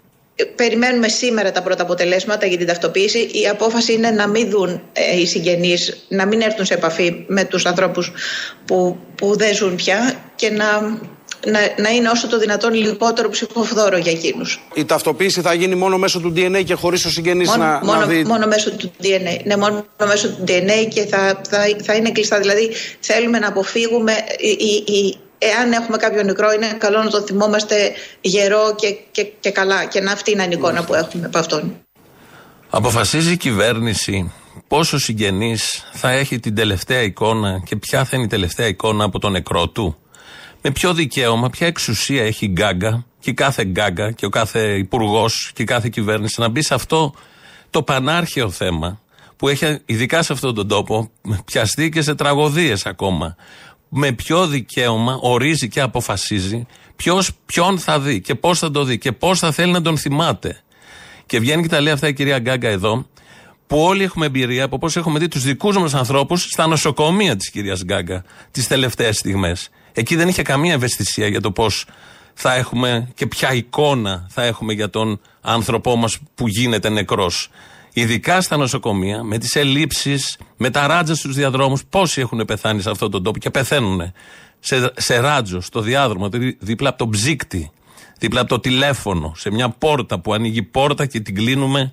Περιμένουμε 0.57 1.09
σήμερα 1.09 1.53
τα 1.53 1.63
πρώτα 1.63 1.83
αποτελέσματα 1.83 2.47
για 2.47 2.59
την 2.59 2.67
ταυτοποίηση. 2.67 3.19
Η 3.19 3.49
απόφαση 3.49 3.93
είναι 3.93 4.11
να 4.11 4.29
μην 4.29 4.51
δουν 4.51 4.83
ε, 4.93 5.21
οι 5.21 5.27
συγγενείς, 5.27 6.07
να 6.09 6.27
μην 6.27 6.41
έρθουν 6.41 6.65
σε 6.65 6.75
επαφή 6.75 7.25
με 7.27 7.45
τους 7.45 7.67
ανθρώπους 7.67 8.13
που, 8.65 8.99
που 9.15 9.37
δεν 9.37 9.55
ζουν 9.55 9.75
πια 9.75 10.23
και 10.35 10.51
να, 10.51 10.81
να, 11.47 11.61
να 11.79 11.89
είναι 11.89 12.09
όσο 12.09 12.29
το 12.29 12.39
δυνατόν 12.39 12.75
λιγότερο 12.75 13.29
ψυχοφδόρο 13.29 13.97
για 13.97 14.13
εκείνους. 14.13 14.61
Η 14.75 14.85
ταυτοποίηση 14.85 15.41
θα 15.41 15.55
γίνει 15.55 15.75
μόνο 15.75 15.99
μέσω 15.99 16.21
του 16.21 16.33
DNA 16.37 16.63
και 16.65 16.75
χωρίς 16.75 17.05
ο 17.05 17.11
συγγενής 17.11 17.49
μόνο, 17.49 17.65
να, 17.65 17.81
μόνο, 17.85 18.01
να 18.01 18.07
δει... 18.07 18.25
μόνο 18.25 18.47
μέσω 18.47 18.71
του 18.71 18.93
DNA. 19.03 19.41
Ναι, 19.45 19.57
μόνο 19.57 19.85
μέσω 20.07 20.29
του 20.29 20.45
DNA 20.49 20.89
και 20.89 21.05
θα, 21.05 21.41
θα, 21.49 21.59
θα 21.83 21.95
είναι 21.95 22.11
κλειστά. 22.11 22.39
Δηλαδή 22.39 22.71
θέλουμε 23.01 23.39
να 23.39 23.49
αποφύγουμε 23.49 24.13
η, 24.39 24.93
η, 24.93 25.19
εάν 25.53 25.73
έχουμε 25.73 25.97
κάποιο 25.97 26.23
νεκρό, 26.23 26.53
είναι 26.53 26.73
καλό 26.79 27.03
να 27.03 27.11
το 27.11 27.21
θυμόμαστε 27.21 27.93
γερό 28.21 28.75
και, 28.77 28.97
και, 29.11 29.25
και 29.41 29.51
καλά. 29.51 29.85
Και 29.85 30.01
να 30.01 30.13
αυτή 30.13 30.31
είναι 30.31 30.45
η 30.45 30.49
εικόνα 30.51 30.85
που 30.85 30.95
έχουμε 30.95 31.27
από 31.27 31.39
αυτόν. 31.39 31.77
Αποφασίζει 32.71 33.33
η 33.33 33.37
κυβέρνηση 33.37 34.33
πόσο 34.69 34.99
συγγενής 34.99 35.85
θα 35.93 36.11
έχει 36.11 36.41
την 36.41 36.55
τελευταία 36.55 37.03
εικόνα 37.03 37.63
και 37.65 37.77
ποια 37.77 38.05
θα 38.05 38.17
είναι 38.17 38.25
η 38.25 38.29
τελευταία 38.29 38.67
εικόνα 38.67 39.05
από 39.05 39.19
τον 39.19 39.33
νεκρό 39.33 39.69
του. 39.69 39.97
Με 40.63 40.71
ποιο 40.71 40.95
δικαίωμα, 40.95 41.51
ποια 41.51 41.67
εξουσία 41.67 42.25
έχει 42.25 42.45
η 42.45 42.49
γκάγκα 42.49 43.05
και 43.21 43.33
κάθε 43.33 43.65
γκάγκα 43.65 44.11
και 44.13 44.27
ο 44.27 44.29
κάθε 44.29 44.77
υπουργός 44.77 45.51
και 45.55 45.63
η 45.63 45.65
κάθε 45.65 45.89
κυβέρνηση 45.89 46.41
να 46.41 46.49
μπει 46.49 46.63
σε 46.63 46.75
αυτό 46.75 47.15
το 47.71 47.83
πανάρχαιο 47.83 48.51
θέμα 48.51 49.01
που 49.37 49.49
έχει 49.49 49.79
ειδικά 49.85 50.23
σε 50.23 50.33
αυτόν 50.33 50.55
τον 50.55 50.69
τόπο 50.69 51.11
πιαστεί 51.45 51.89
και 51.89 52.03
σε 52.03 52.15
τραγωδίες 52.15 52.87
ακόμα 52.87 53.37
με 53.97 54.13
ποιο 54.13 54.47
δικαίωμα 54.47 55.19
ορίζει 55.21 55.69
και 55.69 55.81
αποφασίζει 55.81 56.67
ποιος 56.97 57.31
ποιον 57.47 57.79
θα 57.79 58.01
δει 58.01 58.21
και 58.21 58.35
πώς 58.35 58.59
θα 58.59 58.71
το 58.71 58.85
δει 58.85 58.99
και 58.99 59.13
πώς 59.13 59.39
θα 59.39 59.53
θέλει 59.53 59.73
να 59.73 59.83
τον 59.83 59.99
θυμάται. 59.99 60.61
Και 61.27 61.39
βγαίνει 61.39 61.63
και 61.63 61.69
τα 61.69 61.81
λέει 61.81 61.93
αυτά 61.93 62.09
η 62.09 62.13
κυρία 62.13 62.39
Γκάγκα 62.39 62.69
εδώ, 62.69 63.07
που 63.67 63.79
όλοι 63.79 64.03
έχουμε 64.03 64.27
εμπειρία 64.27 64.65
από 64.65 64.79
πώς 64.79 64.97
έχουμε 64.97 65.19
δει 65.19 65.29
τους 65.29 65.43
δικούς 65.43 65.77
μας 65.79 65.95
ανθρώπους 65.95 66.43
στα 66.43 66.67
νοσοκομεία 66.67 67.37
της 67.37 67.51
κυρίας 67.51 67.85
Γκάγκα 67.85 68.25
τις 68.51 68.67
τελευταίες 68.67 69.17
στιγμές. 69.17 69.69
Εκεί 69.93 70.17
δεν 70.17 70.29
είχε 70.29 70.43
καμία 70.43 70.73
ευαισθησία 70.73 71.27
για 71.27 71.41
το 71.41 71.51
πώς 71.51 71.87
θα 72.35 72.55
έχουμε 72.55 73.09
και 73.15 73.27
ποια 73.27 73.53
εικόνα 73.53 74.27
θα 74.31 74.45
έχουμε 74.45 74.73
για 74.73 74.91
τον 74.91 75.21
άνθρωπό 75.41 75.97
μας 75.97 76.19
που 76.35 76.49
γίνεται 76.49 76.89
νεκρός. 76.89 77.51
Ειδικά 77.97 78.41
στα 78.41 78.57
νοσοκομεία, 78.57 79.23
με 79.23 79.39
τις 79.39 79.57
ελλείψεις, 79.57 80.39
με 80.57 80.71
τα 80.71 80.87
ράτζα 80.87 81.15
στους 81.15 81.35
διαδρόμους, 81.35 81.85
πόσοι 81.85 82.21
έχουν 82.21 82.45
πεθάνει 82.45 82.81
σε 82.81 82.91
αυτόν 82.91 83.11
τον 83.11 83.23
τόπο 83.23 83.39
και 83.39 83.51
πεθαίνουν 83.51 84.13
σε, 84.61 84.93
σε 84.97 85.19
ράτζο, 85.19 85.61
στο 85.61 85.81
διάδρομο, 85.81 86.29
δίπλα 86.59 86.89
από 86.89 86.99
το 86.99 87.09
ψύκτη, 87.09 87.71
δίπλα 88.19 88.41
από 88.41 88.49
το 88.49 88.61
τηλέφωνο, 88.61 89.33
σε 89.37 89.51
μια 89.51 89.69
πόρτα 89.69 90.21
που 90.21 90.33
ανοίγει 90.33 90.63
πόρτα 90.63 91.07
και 91.07 91.21
την 91.21 91.35
κλείνουμε 91.35 91.93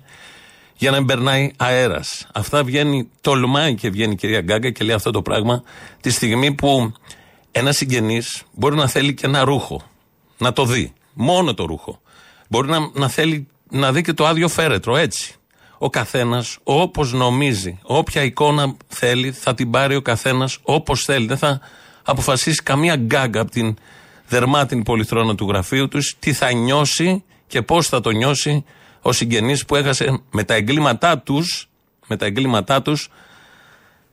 για 0.76 0.90
να 0.90 0.96
μην 0.96 1.06
περνάει 1.06 1.50
αέρας. 1.56 2.26
Αυτά 2.32 2.64
βγαίνει, 2.64 3.08
τολμάει 3.20 3.74
και 3.74 3.90
βγαίνει 3.90 4.12
η 4.12 4.16
κυρία 4.16 4.40
Γκάγκα 4.40 4.70
και 4.70 4.84
λέει 4.84 4.94
αυτό 4.94 5.10
το 5.10 5.22
πράγμα 5.22 5.62
τη 6.00 6.10
στιγμή 6.10 6.54
που 6.54 6.92
ένας 7.50 7.76
συγγενής 7.76 8.42
μπορεί 8.52 8.76
να 8.76 8.88
θέλει 8.88 9.14
και 9.14 9.26
ένα 9.26 9.44
ρούχο. 9.44 9.82
Να 10.38 10.52
το 10.52 10.64
δει. 10.64 10.92
Μόνο 11.12 11.54
το 11.54 11.64
ρούχο. 11.64 12.00
Μπορεί 12.48 12.68
να, 12.68 12.90
να 12.92 13.08
θέλει 13.08 13.46
να 13.70 13.92
δει 13.92 14.02
και 14.02 14.12
το 14.12 14.26
άδειο 14.26 14.48
φέρετρο 14.48 14.96
έτσι 14.96 15.36
ο 15.84 15.90
καθένας 15.90 16.58
όπως 16.62 17.12
νομίζει. 17.12 17.78
Όποια 17.82 18.22
εικόνα 18.22 18.76
θέλει 18.88 19.32
θα 19.32 19.54
την 19.54 19.70
πάρει 19.70 19.96
ο 19.96 20.02
καθένας 20.02 20.58
όπως 20.62 21.04
θέλει. 21.04 21.26
Δεν 21.26 21.36
θα 21.36 21.60
αποφασίσει 22.02 22.62
καμία 22.62 22.96
γκάγκα 22.96 23.40
από 23.40 23.50
την 23.50 23.76
δερμάτινη 24.28 24.82
πολυθρόνα 24.82 25.34
του 25.34 25.48
γραφείου 25.48 25.88
τους 25.88 26.16
τι 26.18 26.32
θα 26.32 26.52
νιώσει 26.52 27.24
και 27.46 27.62
πώς 27.62 27.86
θα 27.86 28.00
το 28.00 28.10
νιώσει 28.10 28.64
ο 29.02 29.12
συγγενής 29.12 29.64
που 29.64 29.76
έχασε 29.76 30.20
με 30.30 30.44
τα 30.44 30.54
εγκλήματά 30.54 31.18
τους 31.18 31.68
με 32.06 32.16
τα 32.16 32.26
εγκλήματά 32.26 32.82
τους 32.82 33.08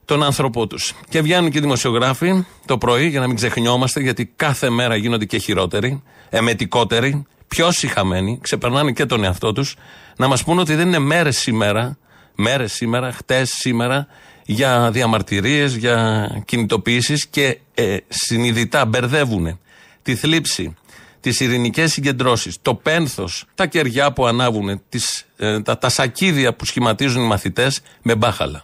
τον 0.05 0.23
άνθρωπό 0.23 0.67
τους. 0.67 0.93
Και 1.09 1.21
βγαίνουν 1.21 1.51
και 1.51 1.57
οι 1.57 1.61
δημοσιογράφοι 1.61 2.45
το 2.65 2.77
πρωί 2.77 3.07
για 3.07 3.19
να 3.19 3.27
μην 3.27 3.35
ξεχνιόμαστε, 3.35 3.99
γιατί 3.99 4.25
κάθε 4.25 4.69
μέρα 4.69 4.95
γίνονται 4.95 5.25
και 5.25 5.37
χειρότεροι, 5.37 6.03
εμετικότεροι, 6.29 7.25
πιο 7.47 7.71
συχαμένοι, 7.71 8.39
ξεπερνάνε 8.41 8.91
και 8.91 9.05
τον 9.05 9.23
εαυτό 9.23 9.53
τους, 9.53 9.75
να 10.19 10.27
μας 10.27 10.43
πούνε 10.43 10.61
ότι 10.61 10.75
δεν 10.75 10.87
είναι 10.87 10.99
μέρες 10.99 11.37
σήμερα, 11.37 11.97
μέρες 12.35 12.73
σήμερα, 12.73 13.11
χτες 13.11 13.49
σήμερα, 13.49 14.07
για 14.45 14.91
διαμαρτυρίες, 14.91 15.75
για 15.75 16.27
κινητοποιήσεις 16.45 17.27
και 17.27 17.59
ε, 17.73 17.97
συνειδητά 18.07 18.85
μπερδεύουν 18.85 19.59
τη 20.01 20.15
θλίψη, 20.15 20.75
τις 21.19 21.39
ειρηνικές 21.39 21.91
συγκεντρώσεις, 21.91 22.57
το 22.61 22.75
πένθος, 22.75 23.45
τα 23.55 23.65
κεριά 23.65 24.13
που 24.13 24.25
ανάβουν, 24.25 24.81
τις, 24.89 25.25
ε, 25.37 25.61
τα, 25.61 25.77
τα 25.77 25.89
σακίδια 25.89 26.53
που 26.53 26.65
σχηματίζουν 26.65 27.23
οι 27.23 27.27
μαθητές 27.27 27.81
με 28.01 28.15
μπάχαλα. 28.15 28.63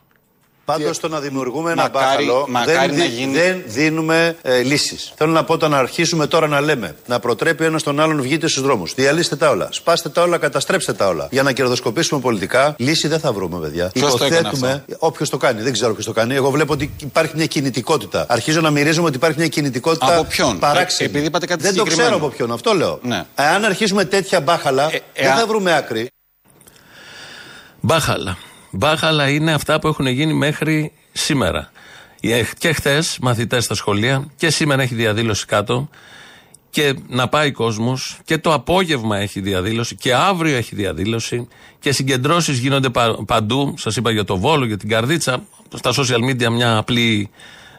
Πάντως 0.66 1.00
το 1.00 1.08
να 1.08 1.20
δημιουργούμε 1.20 1.72
ένα 1.72 1.82
μακάρι, 1.82 2.26
μπάχαλο 2.26 2.46
μακάρι 2.50 2.78
δεν, 2.78 2.98
να 3.00 3.04
δι- 3.06 3.14
γίνει- 3.14 3.34
δεν 3.38 3.64
δίνουμε 3.66 4.36
ε, 4.42 4.62
λύσεις. 4.62 5.14
Θέλω 5.16 5.32
να 5.32 5.44
πω 5.44 5.58
το 5.58 5.68
να 5.68 5.78
αρχίσουμε 5.78 6.28
τώρα 6.28 6.48
να 6.48 6.62
λέμε. 6.62 6.96
Να 7.06 7.20
προτρέπει 7.20 7.64
ένας 7.64 7.84
τον 7.84 8.00
άλλον 8.00 8.22
βγείτε 8.22 8.48
στους 8.48 8.62
δρόμους. 8.64 8.94
Διαλύστε 8.94 9.36
τα 9.36 9.50
όλα. 9.50 9.68
Σπάστε 9.72 10.10
τα 10.10 10.22
όλα, 10.22 10.38
καταστρέψτε 10.38 10.94
τα 10.94 11.08
όλα. 11.08 11.28
Για 11.32 11.44
να 11.44 11.52
κερδοσκοπήσουμε 11.52 12.22
πολιτικά, 12.22 12.76
λύση 12.78 13.08
δεν 13.08 13.20
θα 13.20 13.34
βρούμε, 13.34 13.60
παιδιά. 13.60 13.90
Ποιος 13.94 14.16
το 14.16 14.24
έκανε 14.26 14.48
αυτό; 14.48 14.82
Όποιος 14.98 15.30
το 15.30 15.38
κάνει, 15.38 15.62
δεν 15.62 15.74
ξέρω 15.74 15.94
ποιο 15.96 16.04
το 16.04 16.12
κάνει. 16.12 16.36
Εγώ 16.36 16.50
βλέπω 16.50 16.74
ότι 16.74 16.94
υπάρχει 17.02 17.34
μια 17.36 17.46
κινητικότητα. 17.46 18.26
Αρχίζω 18.30 18.62
να 18.62 18.70
μυρίζομαι 18.70 19.08
ότι 19.08 19.16
υπάρχει 19.16 19.38
μια 19.38 19.48
κινητικότητα. 19.48 20.14
Από 20.16 20.24
ποιον; 20.24 20.60
Παράξενη. 20.60 21.10
Ε, 21.10 21.12
επειδή 21.12 21.26
είπατε 21.28 21.46
κάτι 21.46 21.62
δεν 21.62 21.72
το 21.72 21.78
συγκεκριμένο. 21.78 22.10
ξέρω 22.10 22.26
από 22.28 22.36
ποιον, 22.36 22.52
αυτό 22.52 22.74
λέω. 22.74 23.00
Ναι. 23.02 23.24
Εάν 23.36 23.66
αρχίσουμε 23.66 24.06
τέτοια 24.06 24.42
μπάχαλα, 24.42 24.84
Ε, 24.84 24.90
δεν 24.90 25.02
εάν- 25.14 25.38
θα 25.38 25.46
βρούμε 25.48 25.76
άκρη. 25.76 26.10
Μπάχαλα. 27.80 28.38
Μπάχαλα 28.76 29.30
είναι 29.30 29.54
αυτά 29.54 29.80
που 29.80 29.88
έχουν 29.88 30.08
γίνει 30.08 30.34
μέχρι 30.34 30.92
σήμερα. 31.12 31.72
Ε, 32.22 32.44
Και 32.58 32.74
χθες 32.74 33.18
μαθητές 33.22 33.64
στα 33.64 33.76
σχολεία 33.76 34.26
και 34.36 34.50
σήμερα 34.50 34.82
έχει 34.82 34.96
διαδήλωση 34.96 35.46
κάτω 35.46 35.90
και 36.70 36.94
να 37.08 37.28
πάει 37.28 37.52
κόσμος 37.52 38.18
και 38.26 38.38
το 38.38 38.54
απόγευμα 38.54 39.18
έχει 39.18 39.40
διαδήλωση 39.40 39.96
και 39.96 40.14
αύριο 40.14 40.56
έχει 40.56 40.76
διαδήλωση 40.76 41.48
και 41.80 41.92
συγκεντρώσεις 41.92 42.58
γίνονται 42.58 42.90
πα- 42.90 43.24
παντού. 43.26 43.74
Σας 43.78 43.96
είπα 43.96 44.12
για 44.12 44.24
το 44.24 44.38
Βόλο, 44.38 44.66
για 44.66 44.78
την 44.78 44.90
Καρδίτσα. 44.90 45.44
Στα 45.74 45.92
social 45.94 46.30
media 46.30 46.50
μια 46.50 46.78
απλή 46.78 47.30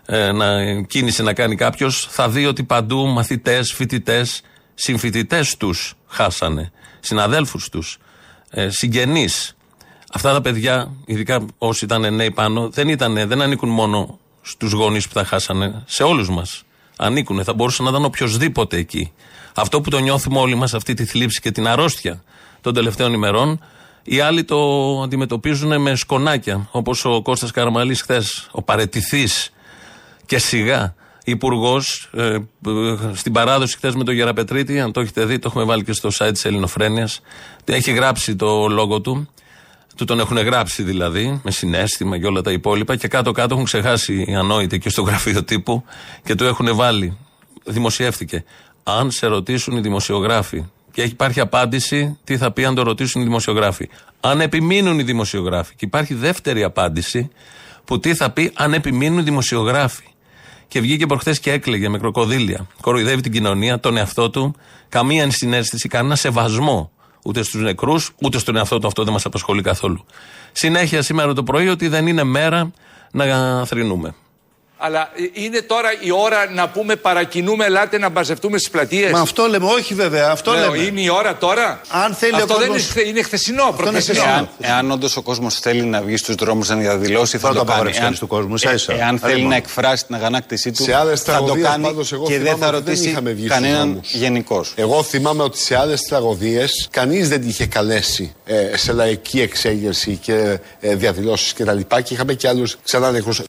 ε, 0.07 0.33
να, 0.33 0.83
κίνηση 0.83 1.23
να 1.23 1.33
κάνει 1.33 1.57
κάποιος 1.57 2.07
θα 2.11 2.29
δει 2.29 2.47
ότι 2.47 2.62
παντού 2.62 3.07
μαθητές, 3.07 3.73
φοιτητές, 3.73 4.43
συμφοιτητές 4.75 5.57
τους 5.57 5.95
χάσανε. 6.07 6.73
Συναδέλφους 7.00 7.69
τους, 7.69 7.99
ε, 8.50 8.69
συγγενείς. 8.71 9.55
Αυτά 10.16 10.32
τα 10.32 10.40
παιδιά, 10.40 10.90
ειδικά 11.04 11.46
όσοι 11.58 11.85
ήταν 11.85 12.14
νέοι 12.14 12.30
πάνω, 12.30 12.68
δεν, 12.68 12.88
ήτανε, 12.88 13.26
δεν 13.26 13.42
ανήκουν 13.42 13.68
μόνο 13.68 14.18
στους 14.42 14.73
γονείς 14.73 15.08
που 15.08 15.14
τα 15.14 15.25
χάσανε. 15.25 15.82
Σε 15.87 16.02
όλους 16.02 16.30
μας 16.30 16.62
ανήκουν. 16.96 17.44
Θα 17.44 17.54
μπορούσε 17.54 17.82
να 17.82 17.88
ήταν 17.88 18.04
οποιοδήποτε 18.04 18.76
εκεί. 18.76 19.12
Αυτό 19.54 19.80
που 19.80 19.90
το 19.90 19.99
νιώθουμε 19.99 20.38
όλοι 20.38 20.54
μας, 20.54 20.75
αυτή 20.75 20.94
τη 20.94 21.04
θλίψη 21.04 21.40
και 21.40 21.50
την 21.50 21.66
αρρώστια 21.66 22.23
των 22.61 22.75
τελευταίων 22.75 23.12
ημερών, 23.12 23.64
οι 24.02 24.20
άλλοι 24.20 24.44
το 24.44 24.56
αντιμετωπίζουν 25.02 25.80
με 25.80 25.94
σκονάκια. 25.94 26.68
Όπως 26.70 27.04
ο 27.04 27.23
Κώστας 27.23 27.50
Καραμαλής 27.50 28.02
χθες, 28.02 28.49
ο 28.50 28.62
παρετηθής 28.62 29.52
και 30.26 30.38
σιγά 30.38 30.94
υπουργός 31.25 32.11
ε, 32.14 32.38
στην 33.12 33.32
παράδοση 33.32 33.76
χθες 33.76 33.94
με 33.94 34.04
τον 34.04 34.14
Γεραπετρίτη. 34.14 34.80
Αν 34.80 34.92
το 34.92 35.00
έχετε 35.00 35.25
δει, 35.25 35.38
το 35.38 35.49
έχουμε 35.49 35.64
βάλει 35.64 35.85
και 35.85 35.92
στο 35.92 36.08
site 36.18 36.30
της 36.32 36.44
Ελληνοφρένειας. 36.44 37.20
Έχει 37.64 37.92
γράψει 37.92 38.37
το 38.37 38.68
λόγο 38.68 39.00
του. 39.00 39.28
Του 39.97 40.05
τον 40.05 40.21
έχουν 40.21 40.37
γράψει 40.38 40.83
δηλαδή, 40.83 41.41
με 41.45 41.50
συνέστημα 41.50 42.19
και 42.19 42.26
όλα 42.26 42.41
τα 42.41 42.53
υπόλοιπα. 42.53 42.97
Και 42.97 43.09
κάτω-κάτω 43.09 43.55
έχουν 43.55 43.67
ξεχάσει 43.67 44.25
οι 44.29 44.35
ανόητοι 44.35 44.79
και 44.79 44.88
στο 44.88 45.03
γραφείο 45.03 45.45
τύπου 45.45 45.85
και 46.25 46.35
του 46.35 46.45
έχουν 46.45 46.75
βάλει. 46.75 47.17
Δημοσιεύτηκε. 47.65 48.45
Αν 48.83 49.11
σε 49.11 49.26
ρωτήσουν 49.26 49.76
οι 49.76 49.81
δημοσιογράφοι, 49.81 50.65
και 50.93 51.03
έχει 51.03 51.11
υπάρχει 51.11 51.41
απάντηση, 51.41 52.19
τι 52.25 52.37
θα 52.37 52.50
πει 52.50 52.65
αν 52.65 52.75
το 52.75 52.83
ρωτήσουν 52.83 53.21
οι 53.21 53.25
δημοσιογράφοι. 53.25 53.88
Αν 54.21 54.41
επιμείνουν 54.41 54.99
οι 54.99 55.03
δημοσιογράφοι. 55.03 55.75
Και 55.75 55.85
υπάρχει 55.85 56.15
δεύτερη 56.15 56.62
απάντηση, 56.62 57.31
που 57.85 58.00
τι 58.00 58.15
θα 58.15 58.31
πει 58.31 58.53
αν 58.55 58.75
επιμείνουν 58.75 59.19
οι 59.19 59.23
δημοσιογράφοι. 59.23 60.05
Και 60.69 60.81
βγήκε 60.81 61.07
προχθές 61.07 61.41
και 61.41 61.53
έκλαιγε 61.53 61.88
με 61.88 61.99
κροκοδίλια. 61.99 62.67
Κοροϊδεύει 62.81 63.21
την 63.21 63.33
κοινωνία, 63.33 63.81
τον 63.81 63.97
εαυτό 63.97 64.31
του, 64.31 64.55
καμία 64.88 65.23
ενσυναίσθηση, 65.23 65.88
κανένα 65.88 66.17
σεβασμό 66.17 66.91
ούτε 67.26 67.42
στους 67.42 67.61
νεκρούς, 67.62 68.11
ούτε 68.23 68.38
στον 68.38 68.56
εαυτό 68.56 68.78
του. 68.78 68.87
Αυτό 68.87 69.04
δεν 69.04 69.12
μας 69.12 69.25
απασχολεί 69.25 69.62
καθόλου. 69.62 70.04
Συνέχεια 70.52 71.02
σήμερα 71.02 71.33
το 71.33 71.42
πρωί 71.42 71.68
ότι 71.68 71.88
δεν 71.88 72.06
είναι 72.06 72.25
μέρα 72.25 72.71
να 73.12 73.64
θρυνούμε. 73.64 74.14
Αλλά 74.78 75.11
είναι 75.33 75.61
τώρα 75.62 75.88
η 76.00 76.11
ώρα 76.11 76.50
να 76.54 76.68
πούμε 76.68 76.97
παρακινούμε, 76.97 77.64
ελάτε 77.64 77.99
να 77.99 78.09
μπαζευτούμε 78.09 78.59
στις 78.59 78.71
πλατείες. 78.71 79.11
Μα 79.11 79.21
αυτό 79.21 79.47
λέμε, 79.47 79.66
όχι 79.66 79.95
βέβαια. 79.95 80.30
Αυτό 80.30 80.52
Λέω, 80.52 80.71
λέμε. 80.73 80.85
Είναι 80.85 81.00
η 81.00 81.09
ώρα 81.09 81.37
τώρα. 81.37 81.80
Αν 81.88 82.14
θέλει 82.14 82.35
αυτό 82.35 82.54
ο 82.54 82.59
δεν 82.59 82.66
κόσμος- 82.68 82.83
είναι, 82.83 82.88
χθε- 82.90 83.06
είναι 83.06 83.23
χθεσινό, 83.23 83.75
προχθεσινό. 83.76 84.23
Εάν, 84.23 84.49
εάν 84.61 84.90
όντως 84.90 85.16
ο 85.16 85.23
κόσμος 85.23 85.54
θέλει 85.59 85.83
να 85.83 86.00
βγει 86.02 86.16
στους 86.16 86.35
δρόμους 86.35 86.68
να 86.68 86.76
διαδηλώσει, 86.76 87.38
θα 87.38 87.49
Θα 87.49 87.54
το 87.54 87.59
το 87.59 87.59
κάνει. 87.61 87.71
απαγορεύσει 87.73 88.00
κανείς 88.00 88.18
του 88.18 88.26
κόσμου, 88.26 88.54
ίσα 88.54 88.73
ίσα. 88.75 88.92
ε, 88.92 88.97
εάν 88.97 89.09
Άντε 89.14 89.26
θέλει 89.26 89.37
μόνο. 89.37 89.49
να 89.49 89.56
εκφράσει 89.56 90.06
την 90.06 90.14
αγανάκτησή 90.14 90.71
του, 90.73 90.83
Σε 90.83 90.95
άλλες 90.95 91.21
θα 91.23 91.25
το 91.33 91.38
τραγωδίες 91.38 91.66
κάνει 91.68 91.83
πάντως 91.85 92.12
εγώ 92.12 92.25
και 92.26 92.33
δεν 92.38 92.42
θυμάμαι 92.42 92.59
θα 92.61 92.66
ότι 92.66 92.76
δεν 92.76 92.85
ρωτήσει 92.87 93.09
είχαμε 93.09 93.30
βγει 93.30 93.47
στους 93.49 93.52
κανέναν 93.61 93.88
δρόμους. 93.88 94.12
γενικώ. 94.14 94.64
Εγώ 94.75 95.02
θυμάμαι 95.02 95.42
ότι 95.42 95.59
σε 95.59 95.76
άλλες 95.76 96.02
τραγωδίες 96.02 96.88
κανείς 96.90 97.28
δεν 97.28 97.40
την 97.40 97.49
είχε 97.49 97.66
καλέσει 97.66 98.35
ε, 98.45 98.76
σε 98.76 98.92
λαϊκή 98.92 99.40
εξέγερση 99.40 100.16
και 100.23 100.59
ε, 100.80 100.95
διαδηλώσεις 100.95 101.52
κτλ. 101.52 101.56
Και, 101.59 101.64
τα 101.64 101.73
λοιπά 101.73 102.00
και 102.00 102.14
είχαμε 102.14 102.35
και 102.35 102.49
άλλους 102.49 102.76
ξανά 102.83 103.11
νεκρούς. 103.11 103.40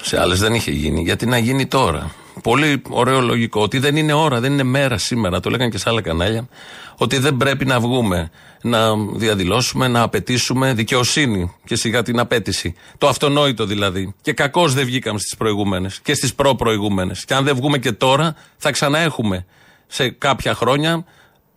Σε 0.00 0.20
άλλες 0.20 0.38
δεν 0.38 0.54
είχε 0.54 0.70
γίνει. 0.70 1.02
Γιατί 1.02 1.26
να 1.26 1.38
γίνει 1.38 1.66
τώρα; 1.66 2.14
Πολύ 2.42 2.82
ωραίο 2.88 3.20
λογικό. 3.20 3.62
Ότι 3.62 3.78
δεν 3.78 3.96
είναι 3.96 4.12
ώρα, 4.12 4.40
δεν 4.40 4.52
είναι 4.52 4.62
μέρα 4.62 4.98
σήμερα. 4.98 5.40
Το 5.40 5.50
λέγανε 5.50 5.70
και 5.70 5.78
σε 5.78 5.88
άλλα 5.88 6.00
κανάλια. 6.00 6.48
Ότι 6.96 7.18
δεν 7.18 7.36
πρέπει 7.36 7.64
να 7.64 7.80
βγούμε, 7.80 8.30
να 8.62 8.96
διαδηλώσουμε, 8.96 9.88
να 9.88 10.02
απαιτήσουμε 10.02 10.72
δικαιοσύνη 10.74 11.52
και 11.64 11.76
σιγά 11.76 12.02
την 12.02 12.18
απέτηση. 12.18 12.74
Το 12.98 13.08
αυτονόητο 13.08 13.64
δηλαδή. 13.64 14.14
Και 14.20 14.32
κακώς 14.32 14.74
δεν 14.74 14.84
βγήκαμε 14.84 15.18
στις 15.18 15.36
προηγούμενες 15.36 16.00
και 16.00 16.14
στις 16.14 16.34
προ-προηγούμενες. 16.34 17.24
Και 17.24 17.34
αν 17.34 17.44
δεν 17.44 17.56
βγούμε 17.56 17.78
και 17.78 17.92
τώρα, 17.92 18.34
θα 18.56 18.70
ξαναέχουμε 18.70 19.46
σε 19.86 20.08
κάποια 20.08 20.54
χρόνια 20.54 21.04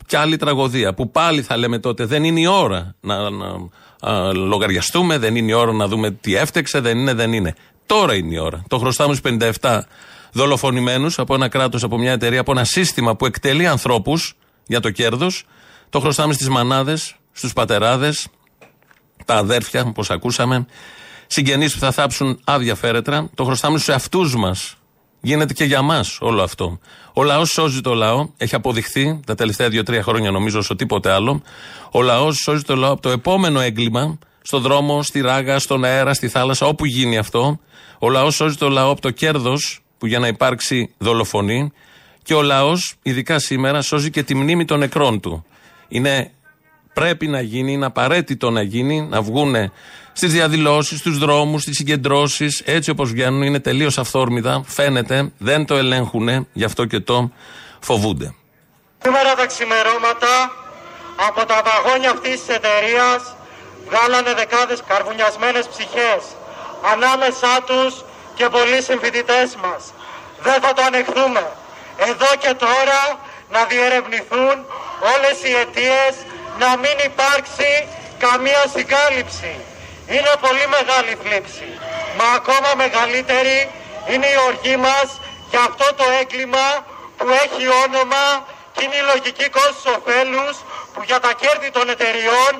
και 0.05 0.17
άλλη 0.17 0.37
τραγωδία. 0.37 0.93
Που 0.93 1.11
πάλι 1.11 1.41
θα 1.41 1.57
λέμε 1.57 1.79
τότε 1.79 2.05
δεν 2.05 2.23
είναι 2.23 2.39
η 2.39 2.45
ώρα 2.45 2.95
να, 3.01 3.29
να 3.29 3.47
α, 3.99 4.33
λογαριαστούμε, 4.33 5.17
δεν 5.17 5.35
είναι 5.35 5.51
η 5.51 5.53
ώρα 5.53 5.71
να 5.71 5.87
δούμε 5.87 6.11
τι 6.11 6.35
έφτεξε, 6.35 6.79
δεν 6.79 6.97
είναι, 6.97 7.13
δεν 7.13 7.33
είναι. 7.33 7.55
Τώρα 7.91 8.15
είναι 8.15 8.33
η 8.33 8.37
ώρα. 8.37 8.63
Το 8.67 8.77
χρωστάμε 8.77 9.15
στου 9.15 9.37
57 9.61 9.79
δολοφονημένους 10.31 11.19
από 11.19 11.33
ένα 11.33 11.47
κράτος, 11.47 11.83
από 11.83 11.97
μια 11.97 12.11
εταιρεία, 12.11 12.39
από 12.39 12.51
ένα 12.51 12.63
σύστημα 12.63 13.15
που 13.15 13.25
εκτελεί 13.25 13.67
ανθρώπους 13.67 14.33
για 14.67 14.79
το 14.79 14.91
κέρδος. 14.91 15.43
Το 15.89 15.99
χρωστάμε 15.99 16.33
στις 16.33 16.49
μανάδες, 16.49 17.15
στους 17.31 17.53
πατεράδες, 17.53 18.27
τα 19.25 19.35
αδέρφια, 19.35 19.83
όπως 19.87 20.09
ακούσαμε, 20.09 20.65
συγγενείς 21.27 21.73
που 21.73 21.79
θα 21.79 21.91
θάψουν 21.91 22.39
άδεια 22.43 22.75
φέρετρα. 22.75 23.29
Το 23.35 23.43
χρωστάμε 23.43 23.77
στους 23.77 23.89
εαυτούς 23.89 24.35
μας. 24.35 24.75
Γίνεται 25.21 25.53
και 25.53 25.63
για 25.63 25.81
μας 25.81 26.17
όλο 26.21 26.43
αυτό. 26.43 26.79
Ο 27.13 27.23
λαός 27.23 27.49
σώζει 27.49 27.81
το 27.81 27.93
λαό. 27.93 28.29
Έχει 28.37 28.55
αποδειχθεί 28.55 29.19
τα 29.25 29.35
τελευταία 29.35 29.69
δύο-τρία 29.69 30.03
χρόνια, 30.03 30.31
νομίζω, 30.31 30.59
όσο 30.59 30.75
τίποτε 30.75 31.11
άλλο. 31.11 31.41
Ο 31.91 32.01
λαός 32.01 32.37
σώζει 32.37 32.63
το 32.63 32.75
λαό 32.75 32.91
από 32.91 33.01
το 33.01 33.09
επόμενο 33.09 33.59
έγκλημα, 33.59 34.17
στον 34.41 34.61
δρόμο, 34.61 35.03
στη 35.03 35.21
ράγα, 35.21 35.59
στον 35.59 35.83
αέρα, 35.83 36.13
στη 36.13 36.27
θάλασσα, 36.27 36.65
όπου 36.65 36.85
γίνει 36.85 37.17
αυτό. 37.17 37.59
Ο 37.99 38.09
λαός 38.09 38.35
σώζει 38.35 38.55
το 38.55 38.69
λαό 38.69 38.91
από 38.91 39.01
το 39.01 39.09
κέρδος, 39.09 39.81
που 39.97 40.05
για 40.05 40.19
να 40.19 40.27
υπάρξει 40.27 40.93
δολοφονεί. 40.97 41.71
Και 42.23 42.33
ο 42.33 42.41
λαός, 42.41 42.95
ειδικά 43.01 43.39
σήμερα, 43.39 43.81
σώζει 43.81 44.09
και 44.09 44.23
τη 44.23 44.35
μνήμη 44.35 44.65
των 44.65 44.79
νεκρών 44.79 45.19
του. 45.19 45.45
Είναι 45.87 46.31
πρέπει 46.93 47.27
να 47.27 47.41
γίνει, 47.41 47.71
είναι 47.71 47.85
απαραίτητο 47.85 48.49
να 48.49 48.61
γίνει, 48.61 49.01
να 49.01 49.21
βγουν 49.21 49.55
στις 50.13 50.31
διαδηλώσεις, 50.31 50.99
στους 50.99 51.17
δρόμους, 51.17 51.61
στις 51.61 51.75
συγκεντρώσεις, 51.75 52.61
έτσι 52.65 52.89
όπως 52.89 53.11
βγαίνουν, 53.11 53.41
είναι 53.41 53.59
τελείως 53.59 53.97
αυθόρμητα. 53.97 54.63
Φαίνεται, 54.65 55.31
δεν 55.37 55.65
το 55.65 55.75
ελέγχουν, 55.75 56.47
γι' 56.53 56.63
αυτό 56.63 56.85
και 56.85 56.99
το 56.99 57.31
φοβούνται. 57.79 58.35
Σήμερα 59.03 59.35
τα 59.35 59.45
ξημερώματα 59.45 60.51
από 61.27 61.45
τα 61.45 61.61
βαγόνια 61.65 62.09
αυτής 62.09 62.45
της 62.45 62.55
εταιρείας 62.55 63.35
βγάλανε 63.91 64.33
δεκάδες 64.33 64.79
καρβουνιασμένες 64.87 65.65
ψυχές. 65.67 66.21
Ανάμεσά 66.93 67.55
τους 67.69 67.93
και 68.37 68.45
πολλοί 68.55 68.81
συμφοιτητές 68.81 69.49
μας. 69.63 69.81
Δεν 70.45 70.57
θα 70.63 70.73
το 70.73 70.81
ανεχθούμε. 70.89 71.43
Εδώ 72.09 72.29
και 72.43 72.53
τώρα 72.65 73.01
να 73.55 73.61
διερευνηθούν 73.71 74.55
όλες 75.13 75.37
οι 75.45 75.51
αιτίες 75.59 76.13
να 76.61 76.69
μην 76.81 76.95
υπάρξει 77.09 77.71
καμία 78.25 78.63
συγκάλυψη. 78.75 79.53
Είναι 80.13 80.33
πολύ 80.45 80.65
μεγάλη 80.75 81.13
θλίψη. 81.21 81.69
Μα 82.17 82.27
ακόμα 82.39 82.69
μεγαλύτερη 82.83 83.57
είναι 84.11 84.27
η 84.35 84.37
οργή 84.49 84.77
μας 84.87 85.07
για 85.51 85.61
αυτό 85.69 85.87
το 85.99 86.05
έγκλημα 86.21 86.67
που 87.17 87.25
έχει 87.43 87.63
όνομα 87.85 88.25
και 88.73 88.81
είναι 88.83 88.97
η 89.03 89.05
λογική 89.13 89.47
κόστος 89.49 89.85
ωφέλους 89.95 90.55
που 90.93 91.01
για 91.09 91.19
τα 91.25 91.31
κέρδη 91.41 91.69
των 91.71 91.89
εταιριών 91.89 92.53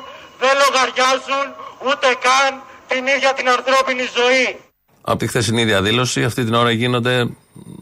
δεν 0.43 0.53
λογαριάζουν 0.63 1.45
ούτε 1.87 2.07
καν 2.25 2.51
την 2.87 3.03
ίδια 3.15 3.33
την 3.33 3.47
ανθρώπινη 3.55 4.03
ζωή. 4.19 4.47
Από 5.01 5.19
τη 5.19 5.27
χθεσινή 5.27 5.63
διαδήλωση, 5.65 6.23
αυτή 6.23 6.43
την 6.43 6.53
ώρα 6.53 6.71
γίνονται 6.71 7.29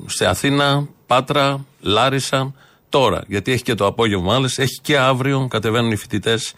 σε 0.05 0.25
Αθήνα, 0.25 0.87
Πάτρα, 1.07 1.65
Λάρισα, 1.81 2.53
τώρα. 2.89 3.23
Γιατί 3.27 3.51
έχει 3.51 3.63
και 3.63 3.75
το 3.75 3.85
απόγευμα 3.85 4.35
άλλες, 4.35 4.57
έχει 4.57 4.79
και 4.81 4.97
αύριο, 4.97 5.47
κατεβαίνουν 5.49 5.91
οι 5.91 5.95
φοιτητές 5.95 6.53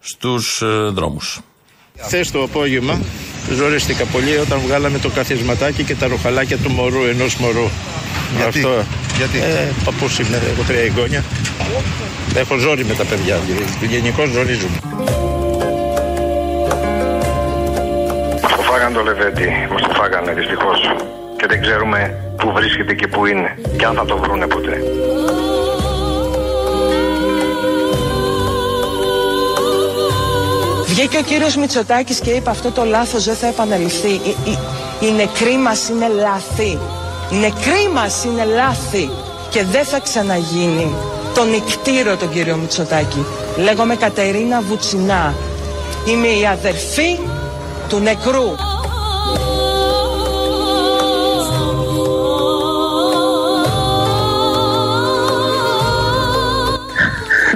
στους 0.00 0.62
δρόμους. 0.92 1.40
Χθες 1.98 2.30
το 2.30 2.42
απόγευμα 2.42 3.00
ζορίστηκα 3.54 4.04
πολύ 4.04 4.36
όταν 4.36 4.58
βγάλαμε 4.58 4.98
το 4.98 5.08
καθισματάκι 5.08 5.84
και 5.84 5.94
τα 5.94 6.06
ροχαλάκια 6.06 6.56
του 6.58 6.70
μωρού, 6.70 7.04
ενός 7.04 7.36
μωρού. 7.36 7.68
Γιατί; 8.36 8.58
Αυτό. 8.58 8.84
Γιατί; 9.16 9.38
Ε, 9.38 9.72
παππούς 9.84 10.18
είμαι, 10.18 10.36
έχω 10.52 10.62
τρία 10.66 10.80
εγγόνια. 10.80 11.24
Έχω 12.34 12.56
ζόρι 12.56 12.84
με 12.84 12.94
τα 12.94 13.04
παιδιά. 13.04 13.36
Γενικώς 13.88 14.28
ζορίζουμε. 14.30 14.78
Μας 18.42 18.52
το 18.56 18.62
φάγανε 18.62 18.94
το 18.94 19.02
Λεβέντι, 19.02 19.48
μας 19.72 19.82
το 19.82 19.90
φάγανε 19.92 20.32
δυστυχώς. 20.32 20.80
Και 21.36 21.46
δεν 21.46 21.60
ξέρουμε 21.60 22.14
πού 22.36 22.52
βρίσκεται 22.52 22.94
και 22.94 23.06
πού 23.06 23.26
είναι. 23.26 23.58
Και 23.78 23.84
αν 23.84 23.94
θα 23.94 24.04
το 24.04 24.16
βρούνε 24.16 24.46
ποτέ. 24.46 24.82
Βγήκε 30.86 31.18
ο 31.18 31.22
κύριος 31.22 31.56
Μητσοτάκης 31.56 32.20
και 32.20 32.30
είπε 32.30 32.50
αυτό 32.50 32.70
το 32.70 32.84
λάθος 32.84 33.24
δεν 33.24 33.34
θα 33.34 33.46
επαναληφθεί. 33.46 34.08
Οι, 34.08 34.36
οι, 34.44 34.58
οι 35.00 35.12
νεκροί 35.12 35.56
μας 35.56 35.88
είναι 35.88 36.08
λάθη. 36.08 36.78
Οι 37.30 37.36
νεκροί 37.36 37.90
μας 37.94 38.24
είναι 38.24 38.44
λάθη. 38.44 39.10
Και 39.50 39.64
δεν 39.64 39.84
θα 39.84 40.00
ξαναγίνει. 40.00 40.94
Τον 41.34 41.50
νικτήρο 41.50 42.16
τον 42.16 42.30
κύριο 42.30 42.56
Μητσοτάκη. 42.56 43.24
Λέγομαι 43.56 43.96
Κατερίνα 43.96 44.60
Βουτσινά. 44.60 45.34
Είμαι 46.06 46.26
η 46.26 46.46
αδερφή 46.46 47.18
του 47.88 47.98
νεκρού. 47.98 48.54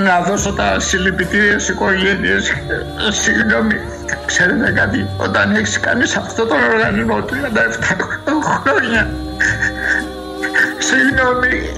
Να 0.04 0.20
δώσω 0.20 0.52
τα 0.52 0.80
συλληπιτήρια 0.80 1.58
στις 1.58 1.68
οικογένειες. 1.68 2.52
Συγγνώμη, 3.10 3.74
ξέρετε 4.26 4.70
κάτι, 4.70 5.08
όταν 5.16 5.54
έχεις 5.54 5.80
κάνει 5.80 6.06
σε 6.06 6.18
αυτόν 6.18 6.48
τον 6.48 6.58
οργανισμό 6.72 7.22
37 7.22 7.26
χρόνια. 8.42 9.10
Συγγνώμη, 10.92 11.70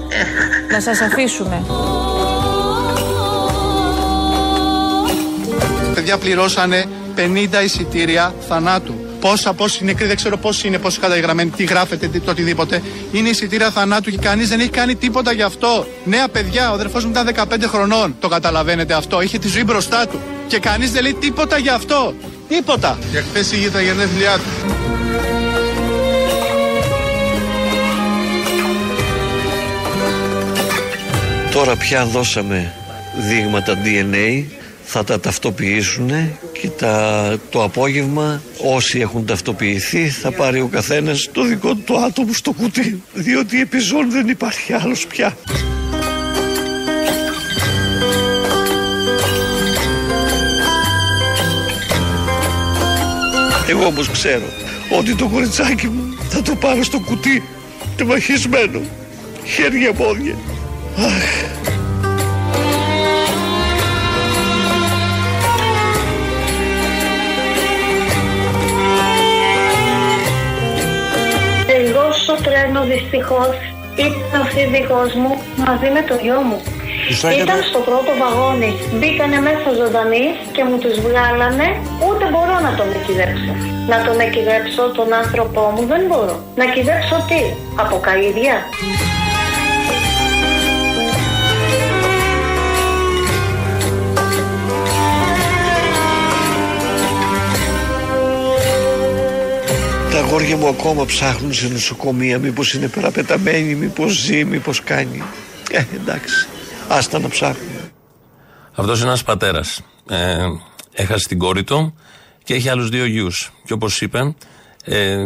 Να 0.71 0.81
σας 0.81 1.01
αφήσουμε. 1.01 1.65
Παιδιά 5.93 6.17
πληρώσανε 6.17 6.85
50 7.15 7.63
εισιτήρια 7.63 8.33
θανάτου. 8.47 8.93
Πόσα, 9.19 9.53
πόσοι 9.53 9.83
νεκροί, 9.83 10.07
δεν 10.07 10.15
ξέρω 10.15 10.37
πόσοι 10.37 10.67
είναι, 10.67 10.77
πόσοι 10.77 10.99
καταγεγραμμένοι, 10.99 11.49
τι 11.49 11.63
γράφετε, 11.63 12.07
τι, 12.07 12.19
το 12.19 12.31
οτιδήποτε. 12.31 12.81
Είναι 13.11 13.29
εισιτήρια 13.29 13.71
θανάτου 13.71 14.11
και 14.11 14.17
κανείς 14.17 14.49
δεν 14.49 14.59
έχει 14.59 14.69
κάνει 14.69 14.95
τίποτα 14.95 15.31
γι' 15.31 15.41
αυτό. 15.41 15.87
Νέα 16.03 16.27
παιδιά, 16.27 16.71
ο 16.71 16.73
αδερφός 16.73 17.05
μου 17.05 17.11
ήταν 17.11 17.29
15 17.35 17.63
χρονών. 17.67 18.15
Το 18.19 18.27
καταλαβαίνετε 18.27 18.93
αυτό. 18.93 19.21
Είχε 19.21 19.37
τη 19.37 19.47
ζωή 19.47 19.63
μπροστά 19.63 20.07
του. 20.07 20.19
Και 20.47 20.59
κανείς 20.59 20.91
δεν 20.91 21.03
λέει 21.03 21.13
τίποτα 21.13 21.57
γι' 21.57 21.69
αυτό. 21.69 22.13
Τίποτα. 22.47 22.97
Και 23.11 23.17
χθες 23.17 23.51
είχε 23.51 23.69
τα 23.69 23.81
γενέθλιά 23.81 24.35
του. 24.37 24.94
Τώρα 31.55 31.75
πια 31.75 32.05
δώσαμε 32.05 32.73
δείγματα 33.17 33.77
DNA, 33.83 34.43
θα 34.83 35.03
τα 35.03 35.19
ταυτοποιήσουν 35.19 36.09
και 36.61 36.69
τα, 36.69 37.37
το 37.49 37.63
απόγευμα 37.63 38.41
όσοι 38.57 38.99
έχουν 38.99 39.25
ταυτοποιηθεί 39.25 40.09
θα 40.09 40.31
πάρει 40.31 40.61
ο 40.61 40.67
καθένας 40.67 41.29
το 41.31 41.43
δικό 41.43 41.75
του 41.75 41.81
το 41.85 41.95
άτομο 41.95 42.33
στο 42.33 42.51
κουτί 42.51 43.03
διότι 43.13 43.61
επιζών 43.61 44.11
δεν 44.11 44.27
υπάρχει 44.27 44.73
άλλος 44.73 45.07
πια. 45.07 45.37
Εγώ 53.69 53.85
όμως 53.85 54.09
ξέρω 54.09 54.45
ότι 54.97 55.15
το 55.15 55.27
κοριτσάκι 55.27 55.87
μου 55.87 56.17
θα 56.29 56.41
το 56.41 56.55
πάρω 56.55 56.83
στο 56.83 56.99
κουτί 56.99 57.43
τεμαχισμένο 57.95 58.81
χέρια 59.45 59.93
πόδια. 59.93 60.35
Αχ. 60.97 61.45
χρόνο 72.75 72.87
δυστυχώς 72.93 73.55
ήταν 73.95 74.41
ο 74.41 74.45
σύζυγός 74.53 75.11
μου 75.21 75.31
μαζί 75.65 75.89
με 75.95 76.01
το 76.09 76.15
γιο 76.23 76.39
μου. 76.47 76.59
Ήταν 77.41 77.59
στο 77.69 77.79
πρώτο 77.87 78.11
βαγόνι. 78.21 78.71
Μπήκανε 78.97 79.39
μέσα 79.47 79.69
ζωντανοί 79.79 80.25
και 80.55 80.63
μου 80.67 80.77
τους 80.83 80.95
βγάλανε. 81.05 81.67
Ούτε 82.05 82.23
μπορώ 82.31 82.55
να 82.65 82.71
τον 82.77 82.87
εκυδέψω. 82.97 83.53
Να 83.91 83.97
τον 84.05 84.17
εκυδέψω 84.25 84.83
τον 84.97 85.09
άνθρωπό 85.21 85.61
μου 85.75 85.83
δεν 85.91 86.01
μπορώ. 86.07 86.35
Να 86.59 86.65
κυδέψω 86.73 87.15
τι, 87.29 87.41
από 87.83 87.95
καηδιά. 88.05 88.57
Τα 100.45 100.51
αγόρια 100.51 100.71
μου 100.71 100.79
ακόμα 100.79 101.05
ψάχνουν 101.05 101.53
σε 101.53 101.67
νοσοκομεία. 101.67 102.39
Μήπως 102.39 102.73
είναι 102.73 102.87
παραπεταμένοι, 102.87 103.75
μήπως 103.75 104.13
ζει, 104.13 104.43
μήπως 104.43 104.83
κάνει. 104.83 105.23
Ε, 105.71 105.83
εντάξει. 105.95 106.47
Άστα 106.87 107.19
να 107.19 107.29
ψάχνουν. 107.29 107.91
Αυτός 108.75 108.99
είναι 108.99 109.07
ένας 109.07 109.23
πατέρας. 109.23 109.81
Ε, 110.09 110.45
έχασε 110.91 111.27
την 111.27 111.37
κόρη 111.37 111.63
του 111.63 111.95
και 112.43 112.53
έχει 112.53 112.69
άλλους 112.69 112.89
δύο 112.89 113.05
γιους. 113.05 113.51
Και 113.65 113.73
όπως 113.73 114.01
είπε, 114.01 114.35
ε, 114.83 115.17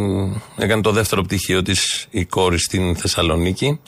έκανε 0.57 0.81
το 0.81 0.91
δεύτερο 0.91 1.21
πτυχίο 1.21 1.61
της 1.61 2.07
η 2.09 2.25
κόρη 2.25 2.59
στην 2.59 2.95
Θεσσαλονίκη. 2.95 3.79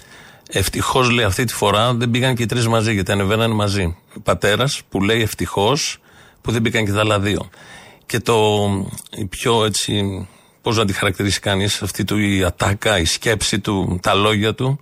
Ευτυχώς 0.49 1.09
λέει 1.09 1.25
αυτή 1.25 1.43
τη 1.43 1.53
φορά 1.53 1.93
δεν 1.93 2.11
πήγαν 2.11 2.35
και 2.35 2.43
οι 2.43 2.45
τρεις 2.45 2.67
μαζί, 2.67 2.93
γιατί 2.93 3.11
ανεβαίνανε 3.11 3.53
μαζί. 3.53 3.97
Πατέρας 4.23 4.81
που 4.89 5.01
λέει 5.01 5.21
ευτυχώς 5.21 5.97
που 6.41 6.51
δεν 6.51 6.61
πήγαν 6.61 6.85
και 6.85 6.91
τα 6.91 6.99
άλλα 6.99 7.19
δύο. 7.19 7.49
Και 8.05 8.19
το 8.19 8.69
η 9.11 9.25
πιο 9.25 9.65
έτσι 9.65 10.27
πώς 10.61 10.77
να 10.77 10.85
τη 10.85 10.93
χαρακτηρίσει 10.93 11.39
κανείς 11.39 11.81
αυτή 11.81 12.03
του 12.03 12.17
η 12.17 12.43
ατάκα, 12.43 12.99
η 12.99 13.05
σκέψη 13.05 13.59
του, 13.59 13.99
τα 14.01 14.13
λόγια 14.13 14.55
του, 14.55 14.79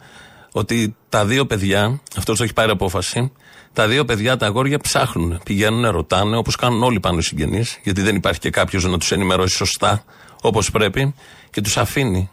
ότι 0.52 0.96
τα 1.10 1.26
δύο 1.26 1.46
παιδιά, 1.46 2.02
αυτός 2.18 2.38
το 2.38 2.44
έχει 2.44 2.54
πάρει 2.54 2.72
απόφαση, 2.72 3.32
τα 3.74 3.88
δύο 3.88 4.06
παιδιά, 4.06 4.38
τα 4.38 4.46
αγόρια 4.46 4.80
ψάχνουν, 4.80 5.42
πηγαίνουν, 5.44 5.90
ρωτάνε, 5.90 6.38
όπως 6.38 6.56
κάνουν 6.56 6.84
όλοι 6.84 7.00
πάνω 7.00 7.18
οι 7.18 7.22
συγγενείς, 7.22 7.80
γιατί 7.84 8.02
δεν 8.02 8.16
υπάρχει 8.16 8.40
και 8.40 8.50
κάποιος 8.50 8.84
να 8.84 8.98
τους 8.98 9.12
ενημερώσει 9.12 9.56
σωστά 9.56 10.04
όπως 10.42 10.72
πρέπει, 10.72 11.14
και 11.50 11.62
τους 11.62 11.78
αφήνει. 11.78 12.30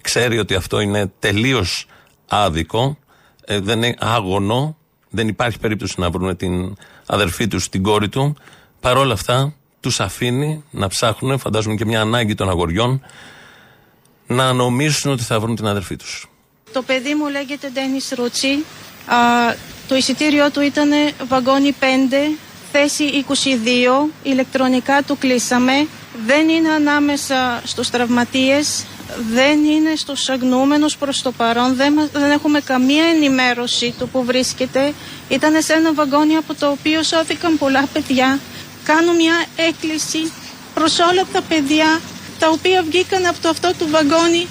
Ξέρει 0.00 0.38
ότι 0.38 0.54
αυτό 0.54 0.80
είναι 0.80 1.12
τελείως 1.18 1.86
άδικο, 2.28 2.98
ε, 3.44 3.60
δεν 3.60 3.82
είναι 3.82 3.94
άγωνο, 3.98 4.76
δεν 5.10 5.28
υπάρχει 5.28 5.58
περίπτωση 5.58 6.00
να 6.00 6.10
βρουν 6.10 6.36
την 6.36 6.76
αδερφή 7.06 7.48
τους, 7.48 7.68
την 7.68 7.82
κόρη 7.82 8.08
του. 8.08 8.36
Παρ' 8.80 8.96
όλα 8.96 9.12
αυτά, 9.12 9.54
τους 9.86 10.00
αφήνει 10.00 10.64
να 10.70 10.88
ψάχνουν, 10.88 11.38
φαντάζομαι 11.38 11.74
και 11.74 11.84
μια 11.84 12.00
ανάγκη 12.00 12.34
των 12.34 12.48
αγοριών, 12.48 13.06
να 14.26 14.52
νομίσουν 14.52 15.12
ότι 15.12 15.22
θα 15.22 15.40
βρουν 15.40 15.56
την 15.56 15.66
αδερφή 15.66 15.96
τους. 15.96 16.28
Το 16.72 16.82
παιδί 16.82 17.14
μου 17.14 17.28
λέγεται 17.28 17.68
Ντένις 17.72 18.12
Ρούτσι. 18.16 18.64
Το 19.88 19.94
εισιτήριό 19.94 20.50
του 20.50 20.60
ήταν 20.60 20.90
βαγόνι 21.28 21.74
5, 21.80 21.84
θέση 22.72 23.24
22. 23.28 24.10
Ηλεκτρονικά 24.22 25.02
του 25.02 25.18
κλείσαμε. 25.18 25.86
Δεν 26.26 26.48
είναι 26.48 26.68
ανάμεσα 26.68 27.60
στους 27.64 27.90
τραυματίες, 27.90 28.84
δεν 29.32 29.64
είναι 29.64 29.96
στους 29.96 30.28
αγνούμενους 30.28 30.96
προς 30.96 31.22
το 31.22 31.32
παρόν, 31.32 31.74
δεν, 31.74 32.08
δεν 32.12 32.30
έχουμε 32.30 32.60
καμία 32.60 33.04
ενημέρωση 33.04 33.94
του 33.98 34.08
που 34.08 34.24
βρίσκεται. 34.24 34.92
Ήταν 35.28 35.62
σε 35.62 35.72
ένα 35.72 35.94
βαγόνι 35.94 36.36
από 36.36 36.54
το 36.54 36.70
οποίο 36.70 37.02
σώθηκαν 37.02 37.58
πολλά 37.58 37.88
παιδιά. 37.92 38.38
Κάνω 38.86 39.12
μια 39.12 39.44
έκκληση 39.56 40.32
προς 40.74 40.98
όλα 40.98 41.24
τα 41.32 41.42
παιδιά 41.42 42.00
τα 42.38 42.48
οποία 42.48 42.82
βγήκαν 42.82 43.26
από 43.26 43.38
το 43.42 43.48
αυτό 43.48 43.70
του 43.78 43.86
βαγόνι. 43.90 44.46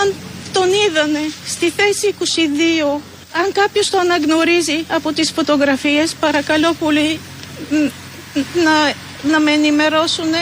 Αν 0.00 0.14
τον 0.52 0.68
είδανε 0.72 1.24
στη 1.46 1.70
θέση 1.70 2.14
22, 2.18 3.00
αν 3.32 3.52
κάποιος 3.52 3.90
το 3.90 3.98
αναγνωρίζει 3.98 4.84
από 4.88 5.12
τις 5.12 5.30
φωτογραφίες, 5.30 6.14
παρακαλώ 6.20 6.72
πολύ 6.72 7.20
να, 8.64 8.92
να 9.30 9.38
με 9.40 9.50
ενημερώσουν 9.50 10.32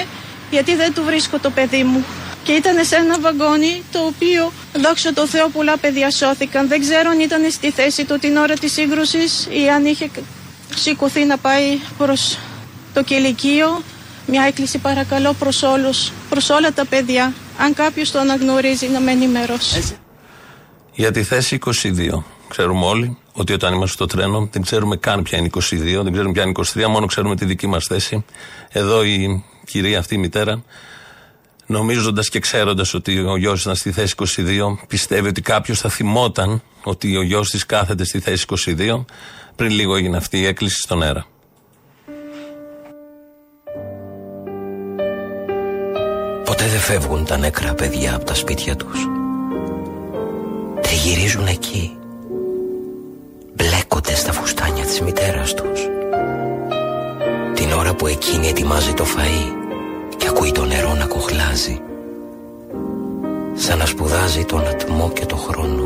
γιατί 0.50 0.74
δεν 0.74 0.94
του 0.94 1.02
βρίσκω 1.04 1.38
το 1.38 1.50
παιδί 1.50 1.82
μου. 1.82 2.04
Και 2.44 2.52
ήταν 2.52 2.84
σε 2.84 2.96
ένα 2.96 3.18
βαγόνι 3.20 3.82
το 3.92 3.98
οποίο, 3.98 4.52
δόξα 4.74 5.12
τω 5.12 5.26
Θεώ, 5.26 5.48
πολλά 5.48 5.76
παιδιά 5.76 6.10
σώθηκαν. 6.10 6.68
Δεν 6.68 6.80
ξέρω 6.80 7.10
αν 7.10 7.20
ήταν 7.20 7.50
στη 7.50 7.70
θέση 7.70 8.04
του 8.04 8.18
την 8.18 8.36
ώρα 8.36 8.54
της 8.54 8.72
σύγκρουσης 8.72 9.48
ή 9.50 9.68
αν 9.68 9.84
είχε 9.84 10.10
σηκωθεί 10.74 11.24
να 11.24 11.36
πάει 11.36 11.78
προς 11.98 12.38
το 12.94 13.02
κηλικείο. 13.02 13.82
Μια 14.26 14.44
έκκληση 14.46 14.78
παρακαλώ 14.78 15.32
προς 15.32 15.62
όλους, 15.62 16.12
προς 16.28 16.50
όλα 16.50 16.72
τα 16.72 16.86
παιδιά. 16.86 17.32
Αν 17.58 17.74
κάποιος 17.74 18.10
το 18.10 18.18
αναγνωρίζει 18.18 18.86
να 18.88 19.00
με 19.00 19.10
ενημερώσει. 19.10 19.96
Για 20.94 21.10
τη 21.10 21.22
θέση 21.22 21.58
22. 21.64 22.24
Ξέρουμε 22.48 22.86
όλοι 22.86 23.18
ότι 23.32 23.52
όταν 23.52 23.74
είμαστε 23.74 23.94
στο 23.94 24.06
τρένο 24.06 24.48
δεν 24.52 24.62
ξέρουμε 24.62 24.96
καν 24.96 25.22
ποια 25.22 25.38
είναι 25.38 25.50
22, 25.54 25.60
δεν 26.02 26.12
ξέρουμε 26.12 26.32
ποια 26.32 26.42
είναι 26.42 26.52
23, 26.74 26.86
μόνο 26.88 27.06
ξέρουμε 27.06 27.36
τη 27.36 27.44
δική 27.44 27.66
μας 27.66 27.84
θέση. 27.86 28.24
Εδώ 28.68 29.04
η 29.04 29.44
κυρία 29.64 29.98
αυτή 29.98 30.14
η 30.14 30.18
μητέρα, 30.18 30.62
νομίζοντας 31.66 32.28
και 32.28 32.38
ξέροντας 32.38 32.94
ότι 32.94 33.18
ο 33.18 33.36
γιος 33.36 33.62
ήταν 33.62 33.74
στη 33.74 33.92
θέση 33.92 34.14
22, 34.16 34.78
πιστεύει 34.86 35.28
ότι 35.28 35.40
κάποιος 35.40 35.80
θα 35.80 35.88
θυμόταν 35.88 36.62
ότι 36.82 37.16
ο 37.16 37.22
γιος 37.22 37.50
της 37.50 37.66
κάθεται 37.66 38.04
στη 38.04 38.20
θέση 38.20 38.44
22. 38.48 39.04
Πριν 39.56 39.70
λίγο 39.70 39.96
έγινε 39.96 40.16
αυτή 40.16 40.38
η 40.38 40.46
έκκληση 40.46 40.76
στον 40.80 41.02
αέρα. 41.02 41.26
Ποτέ 46.50 46.64
δεν 46.64 46.80
φεύγουν 46.80 47.24
τα 47.24 47.36
νεκρά 47.36 47.74
παιδιά 47.74 48.14
από 48.14 48.24
τα 48.24 48.34
σπίτια 48.34 48.76
τους. 48.76 49.08
Τριγυρίζουν 50.80 51.46
εκεί. 51.46 51.96
Μπλέκονται 53.54 54.14
στα 54.14 54.32
φουστάνια 54.32 54.84
της 54.84 55.00
μητέρας 55.00 55.54
τους. 55.54 55.80
Την 57.54 57.72
ώρα 57.72 57.94
που 57.94 58.06
εκείνη 58.06 58.48
ετοιμάζει 58.48 58.92
το 58.92 59.04
φαΐ 59.04 59.52
και 60.16 60.26
ακούει 60.28 60.52
το 60.52 60.64
νερό 60.64 60.94
να 60.94 61.06
κοχλάζει. 61.06 61.80
Σαν 63.54 63.78
να 63.78 63.86
σπουδάζει 63.86 64.44
τον 64.44 64.66
ατμό 64.66 65.10
και 65.14 65.26
το 65.26 65.36
χρόνο. 65.36 65.84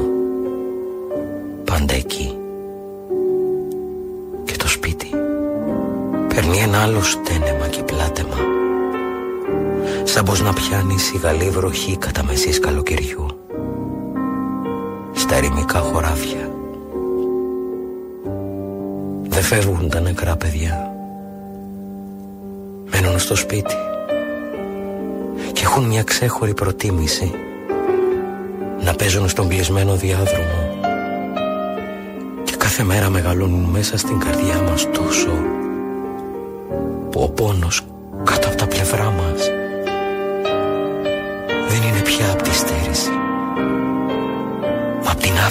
Πάντα 1.64 1.94
εκεί. 1.94 2.36
Και 4.44 4.56
το 4.56 4.68
σπίτι 4.68 5.10
παίρνει 6.34 6.58
ένα 6.58 6.82
άλλο 6.82 7.02
στένεμα 7.02 7.66
και 7.66 7.82
πλάτεμα. 7.82 8.63
Σαν 10.04 10.24
πως 10.24 10.40
να 10.42 10.52
πιάνεις 10.52 11.02
σιγαλή 11.02 11.50
βροχή 11.50 11.96
κατά 11.96 12.24
μεσής 12.24 12.58
καλοκαιριού 12.58 13.26
στα 15.12 15.34
ερημικά 15.36 15.78
χωράφια. 15.78 16.50
Δεν 19.28 19.42
φεύγουν 19.42 19.88
τα 19.88 20.00
νεκρά 20.00 20.36
παιδιά. 20.36 20.92
Μένουν 22.84 23.18
στο 23.18 23.36
σπίτι 23.36 23.74
και 25.52 25.62
έχουν 25.62 25.84
μια 25.84 26.02
ξέχωρη 26.02 26.54
προτίμηση 26.54 27.32
να 28.84 28.94
παίζουν 28.94 29.28
στον 29.28 29.48
κλεισμένο 29.48 29.94
διάδρομο 29.94 30.78
και 32.44 32.56
κάθε 32.56 32.82
μέρα 32.82 33.10
μεγαλώνουν 33.10 33.64
μέσα 33.64 33.98
στην 33.98 34.18
καρδιά 34.18 34.62
μας 34.62 34.88
τόσο 34.90 35.32
που 37.10 37.22
ο 37.22 37.28
πόνος 37.28 37.82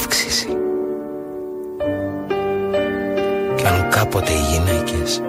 απ' 0.03 0.09
την 0.09 0.23
αύξηση. 0.23 0.47
Και 3.55 3.67
αν 3.67 3.89
κάποτε 3.89 4.31
οι 4.31 4.41
γυναίκες 4.51 5.21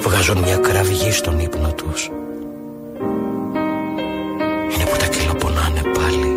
βγάζουν 0.00 0.38
μια 0.38 0.56
κραυγή 0.56 1.12
στον 1.12 1.38
ύπνο 1.38 1.72
τους 1.72 2.10
είναι 4.74 4.84
που 4.84 4.96
τα 4.98 5.06
κυλοπονάνε 5.06 5.80
πάλι. 5.82 6.36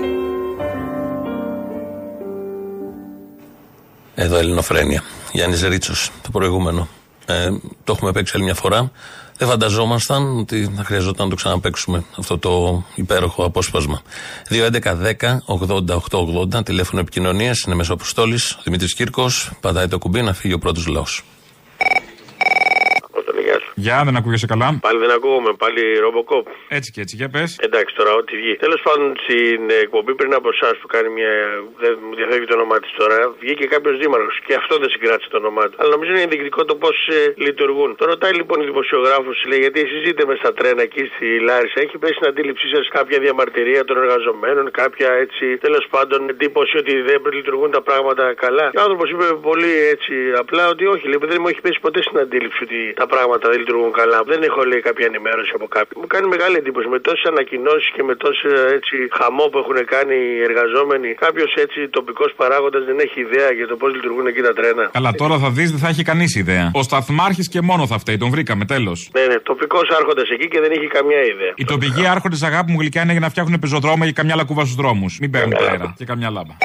Εδώ 4.15 4.37
Ελληνοφρένια. 4.37 5.03
Γιάννης 5.31 5.61
Ρίτσος, 5.61 6.11
το 6.21 6.29
προηγούμενο. 6.31 6.87
Ε, 7.25 7.49
το 7.83 7.93
έχουμε 7.95 8.11
παίξει 8.11 8.33
άλλη 8.35 8.43
μια 8.43 8.55
φορά. 8.55 8.91
Δεν 9.37 9.47
φανταζόμασταν 9.47 10.37
ότι 10.37 10.71
θα 10.75 10.83
χρειαζόταν 10.83 11.25
να 11.25 11.29
το 11.29 11.35
ξαναπέξουμε 11.35 12.03
αυτό 12.17 12.37
το 12.37 12.83
υπέροχο 12.95 13.43
απόσπασμα. 13.43 14.01
2.11.10.80.880 14.49 16.65
τηλέφωνο 16.65 17.01
επικοινωνίας 17.01 17.61
είναι 17.61 17.75
μέσω 17.75 17.93
αποστόλης. 17.93 18.57
Δημήτρης 18.63 18.93
Κύρκος, 18.93 19.51
πατάει 19.61 19.87
το 19.87 19.97
κουμπί 19.97 20.21
να 20.21 20.33
φύγει 20.33 20.53
ο 20.53 20.59
πρώτος 20.59 20.87
λαός. 20.87 21.23
Γεια, 23.85 23.97
δεν 24.07 24.15
ακούγεσαι 24.19 24.47
καλά. 24.53 24.67
Πάλι 24.87 24.99
δεν 25.03 25.11
ακούγομαι, 25.17 25.51
πάλι 25.63 25.81
ρομποκόπ. 26.05 26.45
Έτσι 26.77 26.89
και 26.93 27.01
έτσι, 27.05 27.15
για 27.19 27.29
πες. 27.33 27.49
Εντάξει 27.67 27.91
τώρα, 27.99 28.11
ό,τι 28.19 28.33
βγει. 28.41 28.53
Τέλος 28.65 28.81
πάντων, 28.87 29.07
στην 29.23 29.61
εκπομπή 29.83 30.13
πριν 30.19 30.31
από 30.39 30.47
εσάς 30.55 30.75
που 30.81 30.87
κάνει 30.93 31.09
μια. 31.17 31.33
Δεν 31.83 31.93
μου 32.05 32.15
διαφεύγει 32.19 32.45
το 32.51 32.55
όνομά 32.59 32.77
της 32.83 32.91
τώρα, 33.01 33.17
βγήκε 33.43 33.65
κάποιος 33.73 33.95
δήμαρχος 34.01 34.35
και 34.45 34.53
αυτό 34.61 34.73
δεν 34.81 34.89
συγκράτησε 34.93 35.29
το 35.33 35.37
όνομά 35.43 35.63
του. 35.69 35.75
Αλλά 35.79 35.89
νομίζω 35.95 36.09
είναι 36.11 36.25
ενδεικτικό 36.27 36.61
το 36.71 36.75
πώς 36.83 36.97
ε, 37.17 37.19
λειτουργούν. 37.45 37.89
Το 38.01 38.05
ρωτάει 38.11 38.33
λοιπόν 38.39 38.57
η 38.63 38.65
δημοσιογράφος, 38.71 39.37
λέει, 39.49 39.59
γιατί 39.65 39.79
εσεί 39.85 39.97
ζείτε 40.05 40.21
με 40.29 40.35
στα 40.41 40.51
τρένα 40.57 40.81
εκεί 40.87 41.03
στη 41.13 41.27
Λάρισα; 41.47 41.77
Έχει 41.85 41.97
πέσει 42.01 42.15
στην 42.19 42.27
αντίληψή 42.31 42.67
σας 42.75 42.85
κάποια 42.97 43.17
διαμαρτυρία 43.25 43.81
των 43.89 43.95
εργαζομένων, 44.03 44.63
κάποια 44.81 45.09
έτσι 45.23 45.45
τέλος 45.65 45.85
πάντων 45.93 46.19
εντύπωση 46.33 46.73
ότι 46.81 46.93
δεν 47.09 47.17
λειτουργούν 47.39 47.71
τα 47.77 47.81
πράγματα 47.89 48.23
καλά; 48.43 48.65
Και 48.73 48.79
ο 48.81 48.83
άνθρωπος 48.85 49.07
είπε 49.11 49.25
πολύ 49.49 49.71
έτσι 49.93 50.13
απλά 50.41 50.63
ότι 50.73 50.83
όχι, 50.93 51.03
λέει, 51.09 51.19
δεν 51.33 51.39
μου 51.41 51.47
έχει 51.51 51.61
πέσει 51.65 51.79
ποτέ 51.85 51.99
στην 52.07 52.17
αντίληψη 52.25 52.59
ότι 52.67 52.79
τα 53.01 53.07
πράγματα 53.13 53.45
δεν 53.49 53.59
λειτουργούν 53.67 53.93
καλά. 54.01 54.19
Δεν 54.31 54.39
έχω 54.49 54.61
λέει 54.71 54.81
κάποια 54.89 55.05
ενημέρωση 55.11 55.51
από 55.57 55.67
κάποιον. 55.75 55.97
Μου 56.01 56.09
κάνει 56.13 56.27
μεγάλη 56.35 56.55
εντύπωση 56.61 56.87
με 56.95 56.99
τόσες 57.07 57.25
ανακοινώσεις 57.33 57.89
και 57.95 58.03
με 58.09 58.13
τόσες 58.23 58.53
έτσι 58.77 58.95
χαμό 59.17 59.45
που 59.51 59.57
έχουν 59.63 59.77
κάνει 59.93 60.15
οι 60.37 60.41
εργαζόμενοι. 60.49 61.09
Κάποιος 61.25 61.51
έτσι 61.65 61.79
τοπικός 61.97 62.31
παράγοντας 62.41 62.81
δεν 62.89 62.97
έχει 63.05 63.17
ιδέα 63.27 63.49
για 63.59 63.67
το 63.71 63.75
πώς 63.81 63.89
λειτουργούν 63.97 64.25
εκεί 64.31 64.41
τα 64.47 64.53
τρένα. 64.59 64.83
Αλλά 64.97 65.11
τώρα 65.21 65.35
θα 65.43 65.49
δεις 65.55 65.69
δεν 65.73 65.81
θα 65.83 65.89
έχει 65.93 66.03
κανείς 66.11 66.31
ιδέα. 66.43 66.65
Ο 66.79 66.81
σταθμάρχης 66.89 67.47
και 67.53 67.61
μόνο 67.69 67.83
θα 67.91 67.97
φταίει, 68.01 68.17
τον 68.23 68.29
βρήκαμε 68.35 68.63
τέλος. 68.73 68.99
Ναι, 69.17 69.25
ναι, 69.31 69.37
τοπικός 69.51 69.87
άρχοντας 69.99 70.27
εκεί 70.35 70.47
και 70.53 70.59
δεν 70.63 70.71
έχει 70.77 70.87
καμιά 70.97 71.21
ιδέα. 71.33 71.53
Οι 71.61 71.65
τοπικοί 71.73 72.03
άρχοντες 72.13 72.41
αγάπη 72.49 72.69
μου 72.71 72.79
γλυκιά 72.81 73.01
είναι 73.03 73.11
για 73.17 73.23
να 73.25 73.29
φτιάχνουν 73.33 73.59
πεζοδρόμια 73.59 74.05
και 74.09 74.17
καμιά 74.19 74.35
λακκούβα 74.39 74.63
στους 74.67 74.75
δρόμους. 74.81 75.11
Μην 75.21 75.29
παίρνουν 75.31 75.53
αέρα 75.69 75.87
και 75.97 76.05
καμιά 76.05 76.29
λάμπα. 76.29 76.55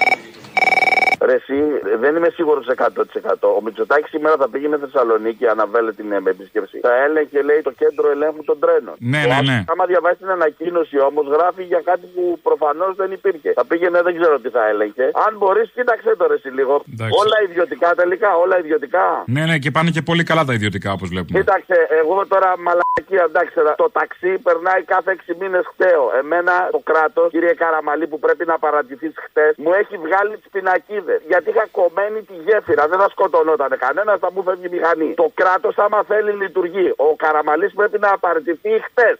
Ρε, 1.33 1.39
εσύ, 1.39 1.59
δεν 2.03 2.17
είμαι 2.17 2.31
σίγουρος 2.39 2.67
100%. 2.77 3.57
Ο 3.59 3.61
Μητσοτάκης 3.65 4.11
σήμερα 4.11 4.37
θα 4.43 4.49
πήγαινε 4.49 4.77
Θεσσαλονίκη, 4.85 5.47
αναβέλε 5.47 5.93
την 5.93 6.13
επίσκεψη. 6.13 6.79
Θα 6.87 6.95
έλεγε, 7.05 7.43
λέει, 7.43 7.61
το 7.63 7.73
κέντρο 7.81 8.11
ελέγχου 8.11 8.45
των 8.45 8.59
τρένων. 8.59 8.95
Ναι, 8.99 9.23
ναι, 9.31 9.39
ναι. 9.51 9.65
Άμα 9.73 9.85
διαβάσει 9.87 10.17
την 10.17 10.31
ανακοίνωση 10.31 10.99
όμως, 10.99 11.27
γράφει 11.35 11.63
για 11.63 11.83
κάτι 11.85 12.07
που 12.15 12.39
προφανώς 12.43 12.93
δεν 12.97 13.11
υπήρχε. 13.13 13.53
Θα 13.53 13.65
πήγαινε, 13.67 14.03
δεν 14.03 14.15
ξέρω 14.19 14.41
τι 14.41 14.49
θα 14.49 14.69
έλεγε. 14.69 15.05
Αν 15.27 15.37
μπορείς, 15.39 15.71
κοίταξε 15.75 16.17
το 16.17 16.27
ρε, 16.27 16.35
εσύ 16.35 16.49
λίγο. 16.49 16.75
Εντάξει. 16.93 17.15
Όλα 17.23 17.37
ιδιωτικά 17.49 17.95
τελικά, 17.95 18.37
όλα 18.37 18.59
ιδιωτικά. 18.59 19.25
Ναι, 19.27 19.45
ναι, 19.45 19.59
και 19.59 19.71
πάνε 19.71 19.91
και 19.91 20.03
πολύ 20.03 20.23
καλά 20.23 20.45
τα 20.45 20.53
ιδιωτικά 20.53 20.93
όπως 20.93 21.09
βλέπουμε. 21.09 21.39
Κοίταξε, 21.39 21.77
εγώ 22.01 22.27
τώρα 22.27 22.51
μαλακία, 22.67 23.25
εντάξει, 23.31 23.55
το 23.77 23.91
ταξί 23.93 24.33
περνάει 24.39 24.83
κάθε 24.83 25.11
6 25.11 25.35
μήνες 25.41 25.65
χταίο. 25.73 26.03
Εμένα 26.21 26.53
το 26.71 26.81
κράτος, 26.85 27.31
κύριε 27.31 27.55
Καραμαλή, 27.55 28.07
που 28.07 28.19
πρέπει 28.19 28.45
να 28.45 28.59
παρατηθείς 28.59 29.13
χτες, 29.27 29.55
μου 29.57 29.73
έχει 29.81 29.97
βγάλει 29.97 30.35
τις 30.37 30.51
πινακίδες. 30.55 31.21
Γιατί 31.27 31.51
είχα 31.51 31.67
κομμένη 31.71 32.23
τη 32.23 32.35
γέφυρα, 32.47 32.89
δεν 32.89 32.99
θα 32.99 33.09
σκοτωνόταν 33.09 33.79
κανένας, 33.79 34.19
θα 34.19 34.33
μου 34.33 34.43
φεύγει 34.43 34.67
η 34.67 34.75
μηχανή. 34.77 35.15
Το 35.15 35.31
κράτος, 35.35 35.79
άμα 35.79 36.03
θέλει, 36.09 36.33
λειτουργεί. 36.33 36.93
Ο 36.97 37.17
Καραμαλής 37.17 37.73
πρέπει 37.75 37.99
να 37.99 38.19
παρατηθεί 38.19 38.71
χτε. 38.87 39.17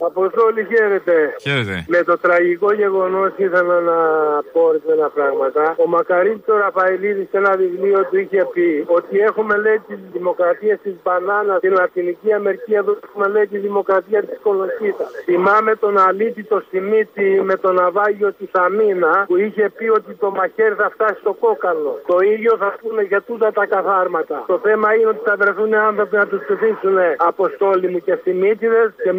Αποστόλη, 0.00 0.66
χαίρετε. 0.70 1.34
Χαίρετε. 1.40 1.84
Με 1.88 2.02
το 2.02 2.18
τραγικό 2.18 2.72
γεγονός 2.72 3.30
ήθελα 3.36 3.80
να 3.80 3.98
πω 4.52 4.60
ορισμένα 4.60 5.08
πράγματα. 5.08 5.74
Ο 5.76 5.86
Μακαρίτης 5.86 6.48
ο 6.48 6.56
Ραφαηλίδης 6.56 7.28
σε 7.30 7.36
ένα 7.36 7.56
βιβλίο 7.56 8.04
του 8.10 8.18
είχε 8.18 8.46
πει 8.52 8.84
ότι 8.86 9.18
έχουμε 9.18 9.56
λέει 9.56 9.78
τη 9.88 9.94
δημοκρατία 10.12 10.76
της 10.76 10.94
μπανάνας 11.02 11.56
στην 11.56 11.72
Λατινική 11.72 12.32
Αμερική, 12.32 12.72
εδώ 12.74 12.98
έχουμε 13.04 13.28
λέει 13.28 13.46
τη 13.46 13.58
δημοκρατία 13.58 14.22
της 14.22 14.38
κολοσσίτα. 14.42 15.04
Θυμάμαι 15.24 15.74
τον 15.74 15.98
Αλίτη 15.98 16.42
το 16.44 16.62
Σιμίτη 16.70 17.40
με 17.44 17.56
το 17.56 17.72
ναυάγιο 17.72 18.32
τη 18.32 18.46
Αμίνα 18.52 19.24
που 19.26 19.36
είχε 19.36 19.70
πει 19.76 19.88
ότι 19.88 20.14
το 20.14 20.30
μαχαίρι 20.30 20.74
θα 20.74 20.90
φτάσει 20.94 21.18
στο 21.20 21.32
κόκαλο. 21.32 22.00
Το 22.06 22.18
ίδιο 22.20 22.56
θα 22.58 22.74
πούνε 22.80 23.02
για 23.02 23.22
τούτα 23.22 23.52
τα 23.52 23.66
καθάρματα. 23.66 24.44
Το 24.46 24.58
θέμα 24.62 24.94
είναι 24.94 25.06
ότι 25.06 25.20
θα 25.24 25.36
βρεθούν 25.36 25.74
άνθρωποι 25.74 26.16
να 26.16 26.26
τους 26.26 26.40
ψηφίσουν 26.44 26.96
Αποστόλη 27.16 27.88
μου 27.88 27.98
και 27.98 28.18
Σιμίτιδες 28.22 28.92
και 29.02 29.12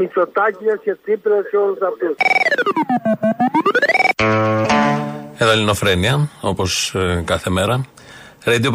Μητσοτάκηδε 0.72 0.78
και 0.84 0.98
Τσίπρε 1.04 1.34
και 1.52 1.58
όλους 1.58 1.78
αυτούς. 1.82 2.16
Εδώ 5.38 5.52
Ελληνοφρένια, 5.52 6.30
όπως 6.42 6.96
κάθε 7.26 7.50
μέρα. 7.50 7.86
Radio 8.46 8.72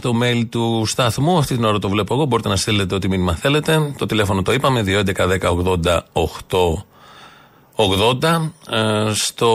το 0.00 0.12
mail 0.22 0.46
του 0.50 0.84
σταθμού. 0.86 1.38
Αυτή 1.38 1.54
την 1.54 1.64
ώρα 1.64 1.78
το 1.78 1.88
βλέπω 1.88 2.14
εγώ. 2.14 2.24
Μπορείτε 2.24 2.48
να 2.48 2.56
στείλετε 2.56 2.94
ό,τι 2.94 3.08
μήνυμα 3.08 3.34
θέλετε. 3.34 3.94
Το 3.98 4.06
τηλέφωνο 4.06 4.42
το 4.42 4.52
είπαμε, 4.52 4.84
2.11.10.80.8 4.86 6.84
80. 7.76 8.52
Ε, 8.70 9.10
στο 9.14 9.52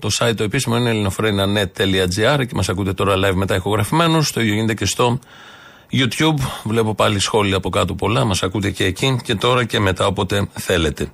το 0.00 0.08
site 0.18 0.34
το 0.36 0.42
επίσημο 0.42 0.76
είναι 0.76 0.90
ελληνοφρένια.net.gr 0.90 2.46
και 2.46 2.54
μας 2.54 2.68
ακούτε 2.68 2.92
τώρα 2.92 3.14
live 3.14 3.34
μετά 3.34 3.54
ηχογραφημένους. 3.54 4.32
Το 4.32 4.40
ίδιο 4.40 4.54
γίνεται 4.54 4.74
και 4.74 4.84
στο 4.84 5.18
YouTube. 5.92 6.38
Βλέπω 6.64 6.94
πάλι 6.94 7.18
σχόλια 7.18 7.56
από 7.56 7.68
κάτω 7.68 7.94
πολλά. 7.94 8.24
Μας 8.24 8.42
ακούτε 8.42 8.70
και 8.70 8.84
εκεί 8.84 9.18
και 9.24 9.34
τώρα 9.34 9.64
και 9.64 9.80
μετά 9.80 10.06
όποτε 10.06 10.48
θέλετε. 10.52 11.10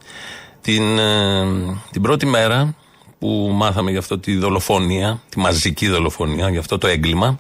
Την, 0.61 0.99
ε, 0.99 1.47
την 1.91 2.03
πρώτη 2.03 2.27
μέρα 2.27 2.75
που 3.19 3.51
μάθαμε 3.55 3.91
για 3.91 3.99
αυτό 3.99 4.19
τη 4.19 4.37
δολοφονία, 4.37 5.21
τη 5.29 5.39
μαζική 5.39 5.89
δολοφονία, 5.89 6.51
για 6.51 6.61
αυτό 6.61 6.79
το 6.79 6.87
έγκλημα, 6.87 7.39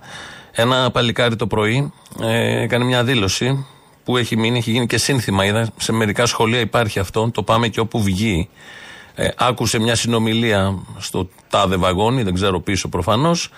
ένα 0.52 0.90
παλικάρι 0.90 1.36
το 1.36 1.46
πρωί 1.46 1.92
ε, 2.20 2.62
έκανε 2.62 2.84
μια 2.84 3.04
δήλωση 3.04 3.66
που 4.04 4.16
έχει 4.16 4.36
μείνει, 4.36 4.58
έχει 4.58 4.70
γίνει 4.70 4.86
και 4.86 4.98
σύνθημα. 4.98 5.44
Είδα 5.44 5.68
σε 5.76 5.92
μερικά 5.92 6.26
σχολεία 6.26 6.60
υπάρχει 6.60 6.98
αυτό, 6.98 7.30
το 7.30 7.42
πάμε 7.42 7.68
και 7.68 7.80
όπου 7.80 8.02
βγει. 8.02 8.48
Ε, 9.14 9.28
άκουσε 9.36 9.78
μια 9.78 9.94
συνομιλία 9.94 10.78
στο 10.98 11.28
τάδε 11.48 11.76
βαγόνι, 11.76 12.22
δεν 12.22 12.34
ξέρω 12.34 12.60
πίσω 12.60 12.88
προφανώς, 12.88 13.50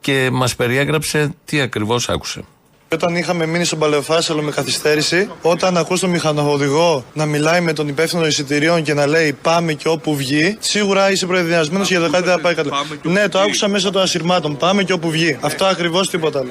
και 0.00 0.30
μας 0.32 0.56
περιέγραψε 0.56 1.34
τι 1.44 1.60
ακριβώς 1.60 2.08
άκουσε. 2.08 2.44
Όταν 2.92 3.16
είχαμε 3.16 3.46
μείνει 3.46 3.64
στον 3.64 3.78
Παλαιοφάσαλο 3.78 4.42
με 4.42 4.50
καθυστέρηση, 4.50 5.30
όταν 5.42 5.76
ακούς 5.76 6.00
τον 6.00 6.10
μηχανοδηγό 6.10 7.04
να 7.12 7.26
μιλάει 7.26 7.60
με 7.60 7.72
τον 7.72 7.88
υπεύθυνο 7.88 8.26
εισιτηρίων 8.26 8.82
και 8.82 8.94
να 8.94 9.06
λέει 9.06 9.32
Πάμε 9.32 9.72
και 9.72 9.88
όπου 9.88 10.16
βγει, 10.16 10.56
σίγουρα 10.60 11.10
είσαι 11.10 11.26
προεδριασμένο 11.26 11.84
για 11.84 12.00
το 12.00 12.10
κάτι 12.10 12.24
δεν 12.24 12.34
θα 12.34 12.40
πάει 12.40 12.54
καλά. 12.54 12.70
Ναι, 13.02 13.28
το 13.28 13.38
άκουσα 13.38 13.68
μέσα 13.68 13.90
των 13.90 14.02
ασυρμάτων. 14.02 14.56
Πάμε 14.56 14.82
και 14.82 14.92
όπου 14.92 15.10
βγει. 15.10 15.38
Αυτό 15.40 15.64
ακριβώς 15.64 16.10
τίποτα 16.10 16.38
άλλο. 16.38 16.50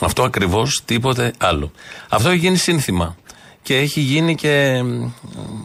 Αυτό 0.00 0.22
ακριβώς 0.22 0.82
τίποτε 0.84 1.32
άλλο. 1.38 1.72
Αυτό 2.08 2.28
έχει 2.28 2.38
γίνει 2.38 2.56
σύνθημα. 2.56 3.16
Και 3.62 3.76
έχει 3.76 4.00
γίνει 4.00 4.34
και 4.34 4.82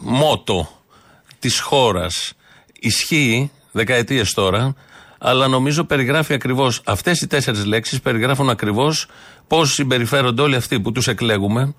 μότο 0.02 0.68
της 1.38 1.60
χώρας. 1.60 2.32
Ισχύει 2.80 3.50
δεκαετίες 3.72 4.32
τώρα, 4.32 4.74
αλλά 5.18 5.48
νομίζω 5.48 5.84
περιγράφει 5.84 6.34
ακριβώς 6.34 6.80
αυτές 6.84 7.20
οι 7.20 7.26
τέσσερις 7.26 7.64
λέξεις, 7.64 8.00
περιγράφουν 8.00 8.50
ακριβώς 8.50 9.06
πώς 9.48 9.72
συμπεριφέρονται 9.72 10.42
όλοι 10.42 10.54
αυτοί 10.54 10.80
που 10.80 10.92
τους 10.92 11.08
εκλέγουμε, 11.08 11.74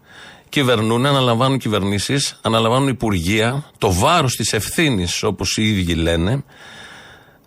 κυβερνούν, 0.50 1.06
αναλαμβάνουν 1.06 1.58
κυβερνήσεις, 1.58 2.40
αναλαμβάνουν 2.42 2.88
υπουργεία, 2.88 3.66
το 3.78 3.94
βάρος 3.94 4.36
της 4.36 4.54
ευθύνης, 4.54 5.24
όπως 5.24 5.58
οι 5.58 5.64
ίδιοι 5.64 5.94
λένε, 5.94 6.44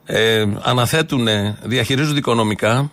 ε, 0.05 0.47
αναθέτουν, 0.63 1.29
διαχειρίζονται 1.63 2.19
οικονομικά 2.19 2.91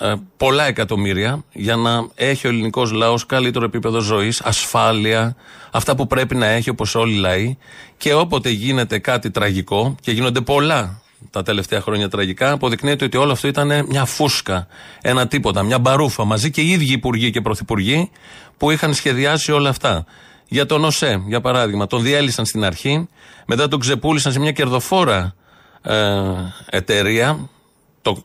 ε, 0.00 0.14
πολλά 0.36 0.64
εκατομμύρια 0.64 1.44
για 1.52 1.76
να 1.76 2.06
έχει 2.14 2.46
ο 2.46 2.50
ελληνικός 2.50 2.92
λαός 2.92 3.26
καλύτερο 3.26 3.64
επίπεδο 3.64 4.00
ζωής, 4.00 4.40
ασφάλεια, 4.40 5.36
αυτά 5.70 5.94
που 5.94 6.06
πρέπει 6.06 6.34
να 6.34 6.46
έχει 6.46 6.70
όπως 6.70 6.94
όλοι 6.94 7.14
οι 7.14 7.18
λαοί. 7.18 7.56
Και 7.96 8.14
όποτε 8.14 8.50
γίνεται 8.50 8.98
κάτι 8.98 9.30
τραγικό, 9.30 9.94
και 10.00 10.12
γίνονται 10.12 10.40
πολλά 10.40 11.01
τα 11.30 11.42
τελευταία 11.42 11.80
χρόνια 11.80 12.08
τραγικά, 12.08 12.50
αποδεικνύεται 12.50 13.04
ότι 13.04 13.16
όλο 13.16 13.32
αυτό 13.32 13.48
ήταν 13.48 13.86
μια 13.88 14.04
φούσκα, 14.04 14.66
ένα 15.00 15.26
τίποτα, 15.26 15.62
μια 15.62 15.78
μπαρούφα 15.78 16.24
μαζί 16.24 16.50
και 16.50 16.60
οι 16.60 16.68
ίδιοι 16.68 16.92
υπουργοί 16.92 17.30
και 17.30 17.40
πρωθυπουργοί 17.40 18.10
που 18.56 18.70
είχαν 18.70 18.94
σχεδιάσει 18.94 19.52
όλα 19.52 19.68
αυτά. 19.68 20.04
Για 20.48 20.66
τον 20.66 20.84
ΟΣΕ, 20.84 21.22
για 21.26 21.40
παράδειγμα, 21.40 21.86
τον 21.86 22.02
διέλυσαν 22.02 22.46
στην 22.46 22.64
αρχή, 22.64 23.08
μετά 23.46 23.68
τον 23.68 23.80
ξεπούλησαν 23.80 24.32
σε 24.32 24.38
μια 24.38 24.52
κερδοφόρα 24.52 25.34
ε, 25.82 25.96
εταιρεία, 26.70 27.48
το, 28.02 28.22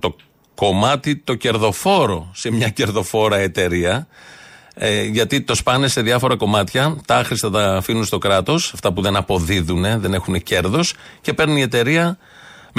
το 0.00 0.16
κομμάτι 0.54 1.16
το 1.16 1.34
κερδοφόρο 1.34 2.30
σε 2.34 2.50
μια 2.50 2.68
κερδοφόρα 2.68 3.36
εταιρεία, 3.36 4.06
ε, 4.74 5.02
γιατί 5.02 5.42
το 5.42 5.54
σπάνε 5.54 5.88
σε 5.88 6.02
διάφορα 6.02 6.36
κομμάτια, 6.36 6.96
τα 7.06 7.16
άχρηστα 7.16 7.50
τα 7.50 7.76
αφήνουν 7.76 8.04
στο 8.04 8.18
κράτος, 8.18 8.72
αυτά 8.74 8.92
που 8.92 9.02
δεν 9.02 9.16
αποδίδουν, 9.16 10.00
δεν 10.00 10.14
έχουν 10.14 10.42
κέρδος, 10.42 10.94
και 11.20 11.32
παίρνει 11.32 11.58
η 11.58 11.62
εταιρεία 11.62 12.18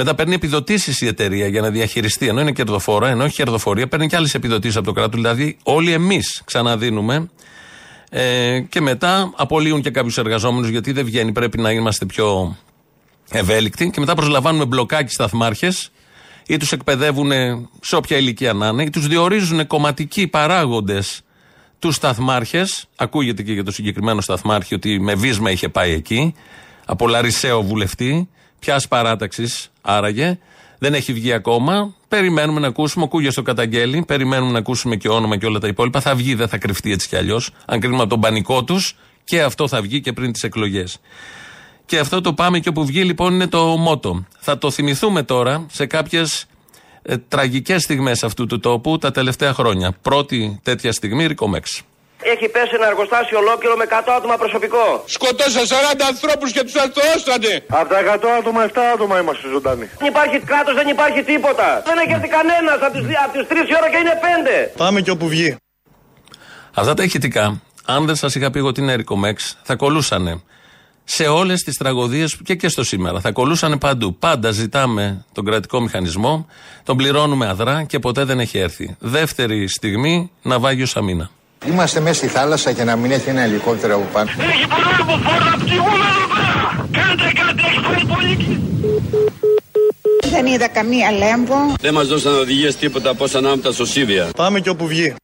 μετά 0.00 0.14
παίρνει 0.14 0.34
επιδοτήσεις 0.34 1.00
η 1.00 1.06
εταιρεία 1.06 1.46
για 1.46 1.60
να 1.60 1.70
διαχειριστεί. 1.70 2.28
Ενώ 2.28 2.40
είναι 2.40 2.52
κερδοφόρα, 2.52 3.08
ενώ 3.08 3.24
έχει 3.24 3.34
κερδοφορία, 3.34 3.88
παίρνει 3.88 4.06
και 4.06 4.16
άλλες 4.16 4.34
επιδοτήσεις 4.34 4.76
από 4.76 4.86
το 4.86 4.92
κράτος. 4.92 5.20
Δηλαδή, 5.20 5.56
όλοι 5.62 5.92
εμείς 5.92 6.42
ξαναδίνουμε. 6.44 7.30
Ε, 8.10 8.60
και 8.60 8.80
μετά 8.80 9.32
απολύουν 9.36 9.82
και 9.82 9.90
κάποιους 9.90 10.18
εργαζόμενους 10.18 10.68
γιατί 10.68 10.92
δεν 10.92 11.04
βγαίνει. 11.04 11.32
Πρέπει 11.32 11.58
να 11.58 11.70
είμαστε 11.70 12.06
πιο 12.06 12.56
ευέλικτοι. 13.30 13.90
Και 13.90 14.00
μετά 14.00 14.14
προσλαμβάνουμε 14.14 14.64
μπλοκάκι 14.64 15.12
σταθμάρχε 15.12 15.72
ή 16.46 16.56
τους 16.56 16.72
εκπαιδεύουν 16.72 17.30
σε 17.80 17.96
όποια 17.96 18.16
ηλικία 18.16 18.52
να 18.52 18.66
είναι 18.66 18.82
ή 18.82 18.90
τους 18.90 19.06
διορίζουν 19.06 19.66
κομματικοί 19.66 20.26
παράγοντες 20.26 21.20
τους 21.78 21.94
σταθμάρχες. 21.94 22.86
Ακούγεται 22.96 23.42
και 23.42 23.52
για 23.52 23.64
το 23.64 23.70
συγκεκριμένο 23.70 24.20
σταθμάρχη 24.20 24.74
ότι 24.74 25.00
με 25.00 25.14
βίσμα 25.14 25.50
είχε 25.50 25.68
πάει 25.68 25.92
εκεί. 25.92 26.34
Από 26.84 27.08
Λαρισαίο 27.08 27.62
βουλευτή. 27.62 28.28
Ποια 28.58 28.82
παράταξη 28.88 29.48
άραγε. 29.80 30.38
Δεν 30.78 30.94
έχει 30.94 31.12
βγει 31.12 31.32
ακόμα. 31.32 31.94
Περιμένουμε 32.08 32.60
να 32.60 32.66
ακούσουμε. 32.66 33.04
Ο 33.04 33.08
Κούγια 33.08 33.32
το 33.32 33.42
καταγγέλει. 33.42 34.04
Περιμένουμε 34.06 34.52
να 34.52 34.58
ακούσουμε 34.58 34.96
και 34.96 35.08
όνομα 35.08 35.36
και 35.36 35.46
όλα 35.46 35.58
τα 35.58 35.66
υπόλοιπα. 35.66 36.00
Θα 36.00 36.14
βγει, 36.14 36.34
δεν 36.34 36.48
θα 36.48 36.58
κρυφτεί 36.58 36.92
έτσι 36.92 37.08
κι 37.08 37.16
αλλιώς. 37.16 37.50
Αν 37.66 37.80
κρίνουμε 37.80 38.00
από 38.00 38.10
τον 38.10 38.20
πανικό 38.20 38.64
τους, 38.64 38.96
και 39.24 39.42
αυτό 39.42 39.68
θα 39.68 39.80
βγει 39.80 40.00
και 40.00 40.12
πριν 40.12 40.32
τις 40.32 40.42
εκλογές. 40.42 41.00
Και 41.86 41.98
αυτό 41.98 42.20
το 42.20 42.32
πάμε 42.32 42.58
και 42.58 42.68
όπου 42.68 42.84
βγει 42.84 43.04
λοιπόν 43.04 43.34
είναι 43.34 43.46
το 43.46 43.64
μότο. 43.64 44.26
Θα 44.38 44.58
το 44.58 44.70
θυμηθούμε 44.70 45.22
τώρα 45.22 45.66
σε 45.70 45.86
κάποιες 45.86 46.46
ε, 47.02 47.16
τραγικές 47.16 47.82
στιγμές 47.82 48.24
αυτού 48.24 48.46
του 48.46 48.60
τόπου 48.60 48.98
τα 48.98 49.10
τελευταία 49.10 49.52
χρόνια. 49.52 49.96
Πρώτη 50.02 50.60
τέτοια 50.62 50.92
στιγμή, 50.92 51.26
Ρικομέξ. 51.26 51.82
Έχει 52.22 52.48
πέσει 52.48 52.72
ένα 52.74 52.86
εργοστάσιο 52.86 53.38
ολόκληρο 53.38 53.76
με 53.76 53.84
100 53.90 54.12
άτομα 54.18 54.36
προσωπικό. 54.36 54.84
Σκοτώσα 55.06 55.60
40 55.60 56.04
ανθρώπους 56.12 56.52
και 56.52 56.62
τους 56.66 56.74
αρθρώσανε. 56.74 57.64
Από 57.68 57.88
τα 57.88 57.98
100 57.98 58.28
άτομα, 58.38 58.60
7 58.64 58.80
άτομα 58.94 59.20
είμαστε 59.20 59.48
ζωντανοί. 59.48 59.86
Δεν 59.98 60.08
υπάρχει 60.08 60.38
κράτος, 60.38 60.74
δεν 60.74 60.88
υπάρχει 60.88 61.22
τίποτα. 61.22 61.82
Δεν 61.86 61.98
έχει 61.98 62.12
έρθει 62.12 62.28
κανένας 62.28 62.78
από 62.86 62.92
τις 62.98 63.46
3 63.48 63.68
η 63.72 63.74
ώρα 63.80 63.88
και 63.90 63.96
είναι 63.96 64.14
5. 64.22 64.72
Πάμε 64.76 65.00
και 65.00 65.10
όπου 65.10 65.28
βγει. 65.28 65.56
Αυτά 66.74 66.94
τα 66.94 67.02
ηχητικά, 67.02 67.60
αν 67.84 68.06
δεν 68.06 68.14
σας 68.14 68.34
είχα 68.34 68.50
πει 68.50 68.58
εγώ 68.58 68.68
ότι 68.68 68.80
είναι 68.80 68.94
Ρικομέξ, 68.94 69.58
θα 69.62 69.74
κολούσανε 69.76 70.42
σε 71.04 71.26
όλες 71.26 71.62
τις 71.62 71.76
τραγωδίες 71.76 72.38
και 72.44 72.54
και 72.54 72.68
στο 72.68 72.84
σήμερα. 72.84 73.20
Θα 73.20 73.32
κολούσανε 73.32 73.76
παντού. 73.76 74.16
Πάντα 74.18 74.50
ζητάμε 74.50 75.24
τον 75.32 75.44
κρατικό 75.44 75.80
μηχανισμό, 75.80 76.46
τον 76.82 76.96
πληρώνουμε 76.96 77.48
αδρά 77.48 77.82
και 77.82 77.98
ποτέ 77.98 78.24
δεν 78.24 78.40
έχει 78.40 78.58
έρθει. 78.58 78.96
Δεύτερη 78.98 79.68
στιγμή, 79.68 80.30
ναυάγιο 80.42 80.86
Σαμίνα. 80.86 81.30
Είμαστε 81.66 82.00
μέσα 82.00 82.14
στη 82.14 82.26
θάλασσα 82.26 82.72
και 82.72 82.84
να 82.84 82.96
μην 82.96 83.10
έχει 83.10 83.28
ένα 83.28 83.40
ελικόπτερο 83.40 83.94
από 83.94 84.06
πάνω. 84.12 84.30
Έχει 84.30 84.66
πολλά 84.66 84.98
από 85.00 85.12
φόρα 85.28 85.52
από 85.54 85.64
τη 85.64 85.72
εδώ 85.72 85.84
πέρα. 86.34 86.88
Κάντε 86.90 87.32
κάτι, 87.32 87.62
έχεις 87.66 87.80
πάει 87.80 88.16
πολύ. 88.16 88.60
Δεν 90.30 90.46
είδα 90.46 90.68
καμία 90.68 91.10
λέμβο. 91.12 91.74
Δεν 91.80 91.94
μας 91.94 92.06
δώσαν 92.06 92.34
οδηγίες 92.34 92.76
τίποτα 92.76 93.10
από 93.10 93.24
όσα 93.24 93.38
ανάμεσα 93.38 93.72
στο 93.72 93.86
Σίδια. 93.86 94.28
Πάμε 94.36 94.60
και 94.60 94.68
όπου 94.68 94.86
βγει. 94.86 95.14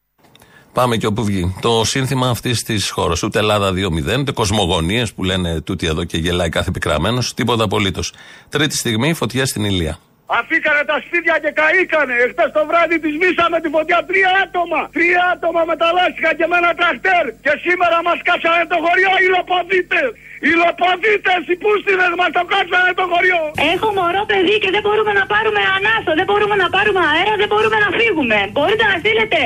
Πάμε 0.73 0.97
και 0.97 1.05
όπου 1.05 1.23
βγει. 1.23 1.55
Το 1.61 1.83
σύνθημα 1.85 2.29
αυτής 2.29 2.63
της 2.63 2.89
χώρας. 2.89 3.23
Ούτε 3.23 3.39
Ελλάδα 3.39 3.71
2-0, 3.71 4.19
ούτε 4.19 4.31
κοσμογονίες 4.31 5.13
που 5.13 5.23
λένε 5.23 5.61
τούτη 5.61 5.87
εδώ 5.87 6.03
και 6.03 6.17
γελάει 6.17 6.49
κάθε 6.49 6.71
πικραμένος. 6.71 7.33
Τίποτα 7.33 7.63
απολύτως. 7.63 8.13
Τρίτη 8.49 8.77
στιγμή, 8.77 9.13
φωτιά 9.13 9.45
στην 9.45 9.63
Ηλία. 9.63 9.99
Αφήκανε 10.25 10.83
τα 10.91 10.97
σπίτια 11.05 11.35
και 11.43 11.51
καήκανε. 11.59 12.13
Εχθές 12.25 12.51
το 12.57 12.65
βράδυ 12.69 12.97
της 12.99 13.13
μίσαμε 13.21 13.57
τη 13.63 13.69
φωτιά 13.75 13.99
τρία 14.09 14.31
άτομα. 14.43 14.81
Τρία 14.97 15.23
άτομα 15.33 15.61
μεταλλάστηκαν 15.71 16.33
και 16.39 16.47
με 16.51 16.57
ένα 16.61 16.71
τραχτέρ. 16.79 17.25
Και 17.45 17.53
σήμερα 17.65 17.97
μας 18.07 18.19
κάτσανε 18.27 18.65
το 18.73 18.77
χωριό 18.85 19.13
οι 19.21 19.27
λοποδίτες. 19.35 20.09
Οι 20.47 20.51
λοποδίτες, 20.61 21.41
οι 21.51 21.55
πούστιδε 21.61 22.07
μας 22.19 22.31
το 22.37 22.43
κάτσανε 22.51 22.91
το 22.99 23.05
χωριό. 23.11 23.41
Έχω 23.73 23.87
μωρό 23.97 24.23
παιδί 24.29 24.55
και 24.63 24.69
δεν 24.75 24.81
μπορούμε 24.85 25.11
να 25.19 25.25
πάρουμε 25.33 25.61
ανάσο, 25.75 26.11
δεν 26.19 26.25
μπορούμε 26.29 26.55
να 26.63 26.67
πάρουμε 26.75 27.01
αέρα, 27.11 27.33
δεν 27.41 27.49
μπορούμε 27.51 27.77
να 27.85 27.89
φύγουμε. 27.99 28.37
Μπορείτε 28.55 28.83
να 28.91 28.95
στείλετε. 29.01 29.39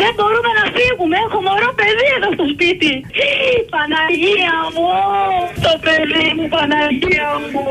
Δεν 0.00 0.12
μπορούμε 0.16 0.50
να 0.60 0.64
φύγουμε. 0.76 1.16
Έχω 1.26 1.38
μωρό 1.46 1.70
παιδί 1.78 2.08
εδώ 2.16 2.28
στο 2.36 2.44
σπίτι. 2.54 2.92
Παναγία 3.74 4.56
μου, 4.74 4.88
το 5.66 5.72
παιδί 5.84 6.26
μου, 6.36 6.44
Παναγία 6.54 7.28
μου. 7.52 7.62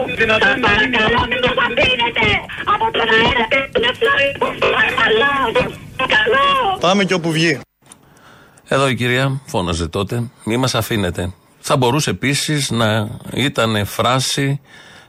Σα 0.45 0.51
παρακαλώ, 0.67 1.21
μην 1.29 1.39
το 1.45 1.49
αφήνετε 1.65 2.27
από 2.73 2.85
τον 2.97 3.07
αέρα 3.17 3.45
και 3.51 3.59
τον 3.73 3.83
εφλάρι 3.89 4.29
που 4.39 4.47
παρακαλώ. 4.75 5.35
Καλό. 6.15 6.47
Πάμε 6.79 7.01
και 7.03 7.13
όπου 7.19 7.31
βγει. 7.31 7.53
Εδώ 8.67 8.87
η 8.87 8.95
κυρία 8.95 9.41
φώναζε 9.45 9.87
τότε, 9.87 10.15
μη 10.43 10.57
μας 10.57 10.75
αφήνετε. 10.75 11.33
Θα 11.67 11.77
μπορούσε 11.77 12.09
επίσης 12.09 12.69
να 12.69 13.09
ήταν 13.33 13.85
φράση 13.85 14.61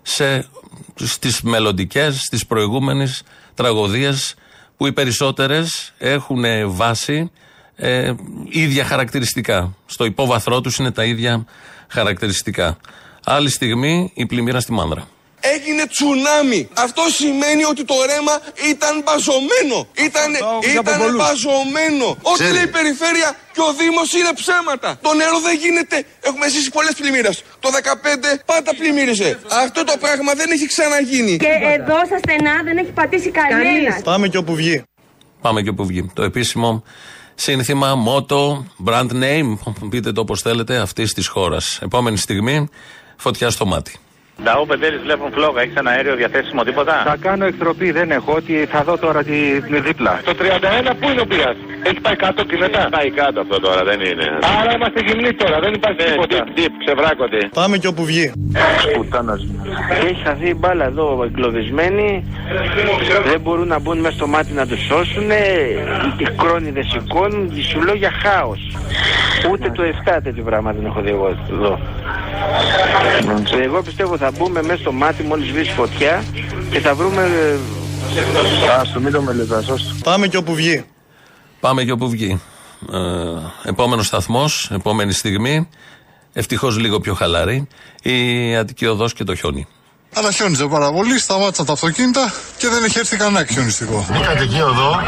σε, 0.02 0.48
στις 0.94 1.40
μελλοντικές, 1.42 2.20
στις 2.20 2.46
προηγούμενες 2.46 3.22
τραγωδίες 3.54 4.34
που 4.76 4.86
οι 4.86 4.92
περισσότερες 4.92 5.92
έχουν 5.98 6.44
βάση 6.66 7.30
ε, 7.76 8.12
ίδια 8.48 8.84
χαρακτηριστικά. 8.84 9.76
Στο 9.86 10.04
υπόβαθρό 10.04 10.60
τους 10.60 10.76
είναι 10.76 10.90
τα 10.90 11.04
ίδια 11.04 11.44
χαρακτηριστικά. 11.88 12.76
Άλλη 13.24 13.50
στιγμή 13.50 14.10
η 14.14 14.26
πλημμύρα 14.26 14.60
στη 14.60 14.72
Μάνδρα 14.72 15.08
έγινε 15.40 15.86
τσουνάμι. 15.86 16.68
Αυτό 16.84 17.02
σημαίνει 17.20 17.64
ότι 17.72 17.84
το 17.84 17.94
ρέμα 18.10 18.34
ήταν 18.72 18.94
μπαζωμένο. 19.04 19.78
Ήταν, 20.06 20.30
ήταν 20.74 20.98
μπαζωμένο. 21.18 22.06
Ό,τι 22.32 22.44
λέει 22.54 22.66
η 22.70 22.72
περιφέρεια 22.78 23.28
και 23.54 23.60
ο 23.68 23.70
Δήμος 23.78 24.08
είναι 24.18 24.32
ψέματα. 24.40 24.98
Το 25.06 25.10
νερό 25.14 25.38
δεν 25.46 25.56
γίνεται. 25.62 25.96
Έχουμε 26.28 26.48
ζήσει 26.48 26.70
πολλές 26.70 26.94
πλημμύρες. 27.00 27.36
Το 27.60 27.68
15 27.70 28.38
πάντα 28.50 28.70
πλημμύριζε. 28.78 29.38
Αυτό 29.64 29.84
το 29.84 29.94
πράγμα 30.00 30.32
δεν 30.40 30.48
έχει 30.50 30.66
ξαναγίνει. 30.66 31.36
Και 31.36 31.54
εδώ 31.78 31.96
στα 32.08 32.18
στενά 32.18 32.54
δεν 32.64 32.76
έχει 32.82 32.92
πατήσει 33.00 33.30
κανένας. 33.30 34.02
Πάμε 34.02 34.28
και 34.28 34.38
όπου 34.38 34.54
βγει. 34.54 34.82
Πάμε 35.40 35.62
και 35.62 35.68
όπου 35.68 35.86
βγει. 35.86 36.10
Το 36.14 36.22
επίσημο 36.22 36.82
σύνθημα, 37.34 37.94
μότο, 37.94 38.66
brand 38.86 39.10
name, 39.12 39.58
πείτε 39.90 40.12
το 40.12 40.20
όπως 40.20 40.40
θέλετε, 40.40 40.76
αυτής 40.76 41.12
της 41.12 41.26
χώρας. 41.26 41.78
Επόμενη 41.82 42.16
στιγμή, 42.16 42.68
φωτιά 43.16 43.50
στο 43.50 43.66
μάτι. 43.66 43.98
Νταού 44.42 44.66
Πεντέλης 44.66 45.00
βλέπουν 45.02 45.32
φλόγα, 45.32 45.60
έχεις 45.60 45.74
ένα 45.74 45.90
αέριο 45.90 46.14
διαθέσιμο 46.14 46.62
τίποτα; 46.62 47.02
Θα 47.04 47.16
κάνω 47.20 47.44
εκτροπή, 47.44 47.90
δεν 47.90 48.10
έχω. 48.10 48.32
Ότι 48.32 48.66
θα 48.70 48.82
δω 48.82 48.98
τώρα 48.98 49.22
τη, 49.22 49.60
τη 49.60 49.80
δίπλα. 49.80 50.20
Το 50.24 50.34
31 50.38 50.92
πού 51.00 51.08
είναι 51.10 51.20
ο 51.20 51.26
πειρά. 51.26 51.54
Έχει 51.82 52.00
πάει 52.00 52.16
κάτω 52.16 52.46
τη 52.46 52.56
μετά; 52.56 52.88
Πάει 52.90 53.10
κάτω 53.10 53.40
αυτό 53.40 53.60
τώρα, 53.60 53.84
δεν 53.84 54.00
είναι. 54.00 54.26
Άρα 54.60 54.74
είμαστε 54.74 55.00
γυμνοί 55.06 55.32
τώρα, 55.34 55.60
δεν 55.60 55.72
υπάρχει 55.72 56.02
ναι, 56.02 56.10
τίποτα. 56.10 56.44
Τύπ, 56.44 56.54
τύπ, 56.54 56.72
ξεβράκονται. 56.84 57.48
Πάμε 57.54 57.76
και 57.78 57.86
όπου 57.86 58.04
βγει. 58.04 58.32
Πουτάνα 58.96 59.36
Και 60.00 60.06
έχεις 60.06 60.22
χαθεί 60.24 60.48
η 60.48 60.56
μπάλα 60.58 60.84
εδώ 60.84 61.22
εγκλωβισμένη. 61.24 62.24
Δεν 63.26 63.40
μπορούν 63.40 63.68
να 63.68 63.78
μπουν 63.78 63.98
μέσα 63.98 64.14
στο 64.14 64.26
μάτι 64.26 64.52
να 64.52 64.66
τους 64.66 64.80
σώσουν. 64.86 65.30
Οι 66.16 66.26
κρόνιδε 66.36 66.82
σηκώνουν. 66.82 67.52
Σου 67.70 67.82
λέω 67.82 67.94
για 67.94 68.12
χάος. 68.22 68.76
Ούτε 69.50 69.70
το 69.70 69.82
7 69.82 70.18
τέτοιο 70.22 70.42
πράγμα 70.42 70.72
δεν 70.72 70.84
έχω 70.84 71.00
δει 71.00 71.10
εγώ 71.10 71.36
εδώ. 71.50 71.78
Εγώ 73.62 73.82
πιστεύω 73.82 74.16
θα 74.16 74.25
μπούμε 74.30 74.62
μέσα 74.62 74.80
στο 74.80 74.92
μάτι 74.92 75.22
μόλις 75.22 75.50
βρεις 75.50 75.68
φωτιά 75.68 76.24
και 76.70 76.80
θα 76.80 76.94
βρούμε... 76.94 77.30
Άστο, 78.80 79.00
μην 79.00 79.12
το 79.12 79.22
Πάμε 80.02 80.26
και 80.26 80.36
όπου 80.36 80.54
βγει. 80.54 80.84
Πάμε 81.60 81.84
και 81.84 81.92
όπου 81.92 82.08
βγει. 82.08 82.40
Ε, 82.92 83.68
επόμενος 83.68 84.06
σταθμός, 84.06 84.70
επόμενη 84.72 85.12
στιγμή. 85.12 85.68
Ευτυχώς 86.32 86.78
λίγο 86.78 87.00
πιο 87.00 87.14
χαλαρή. 87.14 87.68
Η 88.02 88.56
Αττική 88.56 88.86
Οδός 88.86 89.12
και 89.12 89.24
το 89.24 89.34
χιόνι. 89.34 89.66
Αλλά 90.14 90.30
χιόνιζε 90.32 90.66
πάρα 90.66 90.92
πολύ, 90.92 91.18
σταμάτησαν 91.18 91.66
τα 91.66 91.72
αυτοκίνητα 91.72 92.32
και 92.58 92.68
δεν 92.68 92.84
έχει 92.84 92.98
έρθει 92.98 93.16
κανένα 93.16 93.46
χιονιστικό. 93.46 94.06
Είναι 94.10 94.26
κατοικεί 94.26 94.56
εδώ, 94.56 95.00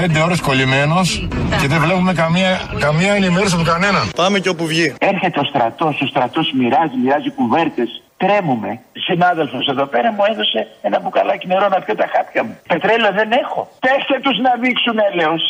πέντε 0.00 0.20
ώρες 0.20 0.40
κολλημένος 0.40 1.28
και 1.60 1.66
δεν 1.66 1.80
βλέπουμε 1.80 2.12
καμία, 2.12 2.60
καμία 2.78 3.12
ενημέρωση 3.12 3.54
από 3.54 3.64
κανέναν. 3.64 4.10
Πάμε 4.16 4.38
και 4.38 4.48
όπου 4.48 4.66
βγει. 4.66 4.94
Έρχεται 4.98 5.40
ο 5.40 5.44
στρατός, 5.44 6.00
ο 6.00 6.06
στρατός 6.06 6.52
μοιράζει, 6.58 6.96
μοιράζει 7.02 7.30
κουβέρτες. 7.30 8.02
Τρέμουμε. 8.24 8.70
Συνάδελφος 9.08 9.64
εδώ 9.72 9.86
πέρα 9.92 10.08
μου 10.16 10.24
έδωσε 10.30 10.60
ένα 10.86 10.96
μπουκαλάκι 11.00 11.46
νερό 11.52 11.66
να 11.74 11.78
πιω 11.84 11.94
τα 12.02 12.06
χάπια 12.12 12.42
μου. 12.46 12.54
Πετρέλαιο 12.72 13.12
δεν 13.20 13.30
έχω. 13.42 13.60
Πέστε 13.84 14.16
τους 14.24 14.36
να 14.46 14.52
δείξουν 14.62 14.96
έλεος. 15.08 15.42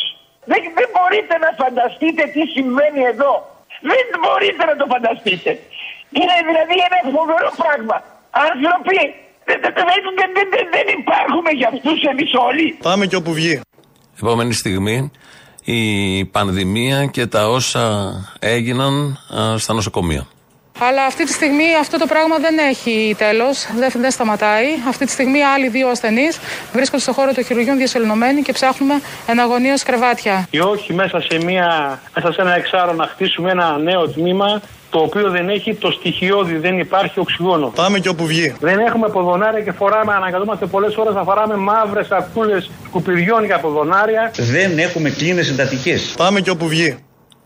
Δεν, 0.51 0.61
δεν 0.77 0.87
μπορείτε 0.93 1.33
να 1.45 1.49
φανταστείτε 1.61 2.21
τι 2.33 2.41
συμβαίνει 2.55 3.01
εδώ. 3.13 3.33
Δεν 3.89 4.05
μπορείτε 4.23 4.61
να 4.69 4.75
το 4.79 4.85
φανταστείτε. 4.93 5.51
Είναι 6.17 6.35
δηλαδή 6.49 6.75
ένα 6.87 6.99
φοβερό 7.15 7.49
πράγμα. 7.61 7.97
Άνθρωποι 8.47 8.99
δεν, 9.49 9.57
δεν, 9.63 9.73
δεν, 10.35 10.47
δεν, 10.53 10.65
δεν 10.75 10.87
υπάρχουμε 11.01 11.51
για 11.59 11.67
αυτούς 11.73 11.97
εμείς 12.11 12.31
όλοι. 12.47 12.67
Πάμε 12.89 13.03
και 13.09 13.17
όπου 13.21 13.31
βγει. 13.39 13.55
Επόμενη 14.21 14.53
στιγμή 14.53 15.11
η 15.63 15.81
πανδημία 16.25 17.05
και 17.05 17.25
τα 17.25 17.49
όσα 17.49 17.85
έγιναν 18.39 18.93
α, 19.37 19.57
στα 19.57 19.73
νοσοκομεία. 19.73 20.23
Αλλά 20.79 21.05
αυτή 21.05 21.25
τη 21.25 21.31
στιγμή 21.31 21.75
αυτό 21.79 21.97
το 21.97 22.05
πράγμα 22.05 22.37
δεν 22.37 22.57
έχει 22.57 23.15
τέλος, 23.17 23.67
δεν, 23.77 23.91
δεν 23.95 24.11
σταματάει. 24.11 24.67
Αυτή 24.87 25.05
τη 25.05 25.11
στιγμή 25.11 25.43
άλλοι 25.43 25.67
δύο 25.67 25.87
ασθενείς 25.89 26.39
βρίσκονται 26.73 27.01
στο 27.01 27.13
χώρο 27.13 27.33
των 27.33 27.43
χειρουργείων 27.43 27.77
διασωληνωμένοι 27.77 28.41
και 28.41 28.51
ψάχνουμε 28.51 29.01
εναγωνίω 29.27 29.73
κρεβάτια. 29.85 30.47
Και 30.49 30.61
όχι 30.61 30.93
μέσα 30.93 31.19
σε, 31.19 31.37
μια, 31.43 32.01
μέσα 32.15 32.31
σε 32.33 32.41
ένα 32.41 32.55
εξάρο 32.55 32.93
να 32.93 33.05
χτίσουμε 33.05 33.51
ένα 33.51 33.77
νέο 33.77 34.09
τμήμα 34.09 34.61
το 34.89 34.99
οποίο 34.99 35.29
δεν 35.29 35.49
έχει 35.49 35.73
το 35.75 35.91
στοιχειώδη, 35.91 36.57
δεν 36.57 36.79
υπάρχει 36.79 37.19
οξυγόνο. 37.19 37.67
Πάμε 37.75 37.99
και 37.99 38.09
όπου 38.09 38.25
βγει. 38.25 38.55
Δεν 38.59 38.79
έχουμε 38.79 39.09
ποδονάρια 39.09 39.61
και 39.61 39.71
φοράμε, 39.71 40.13
αναγκαζόμαστε 40.13 40.65
πολλές 40.65 40.95
ώρες 40.95 41.13
να 41.13 41.23
φοράμε 41.23 41.55
μαύρες 41.55 42.07
σακούλε 42.07 42.61
σκουπιδιών 42.85 43.45
για 43.45 43.59
ποδονάρια. 43.59 44.31
Δεν 44.35 44.77
έχουμε 44.77 45.09
κλίνες 45.09 45.49
εντατικέ. 45.49 45.97
Πάμε 46.17 46.41
και 46.41 46.49
όπου 46.49 46.67
βγει. 46.67 46.97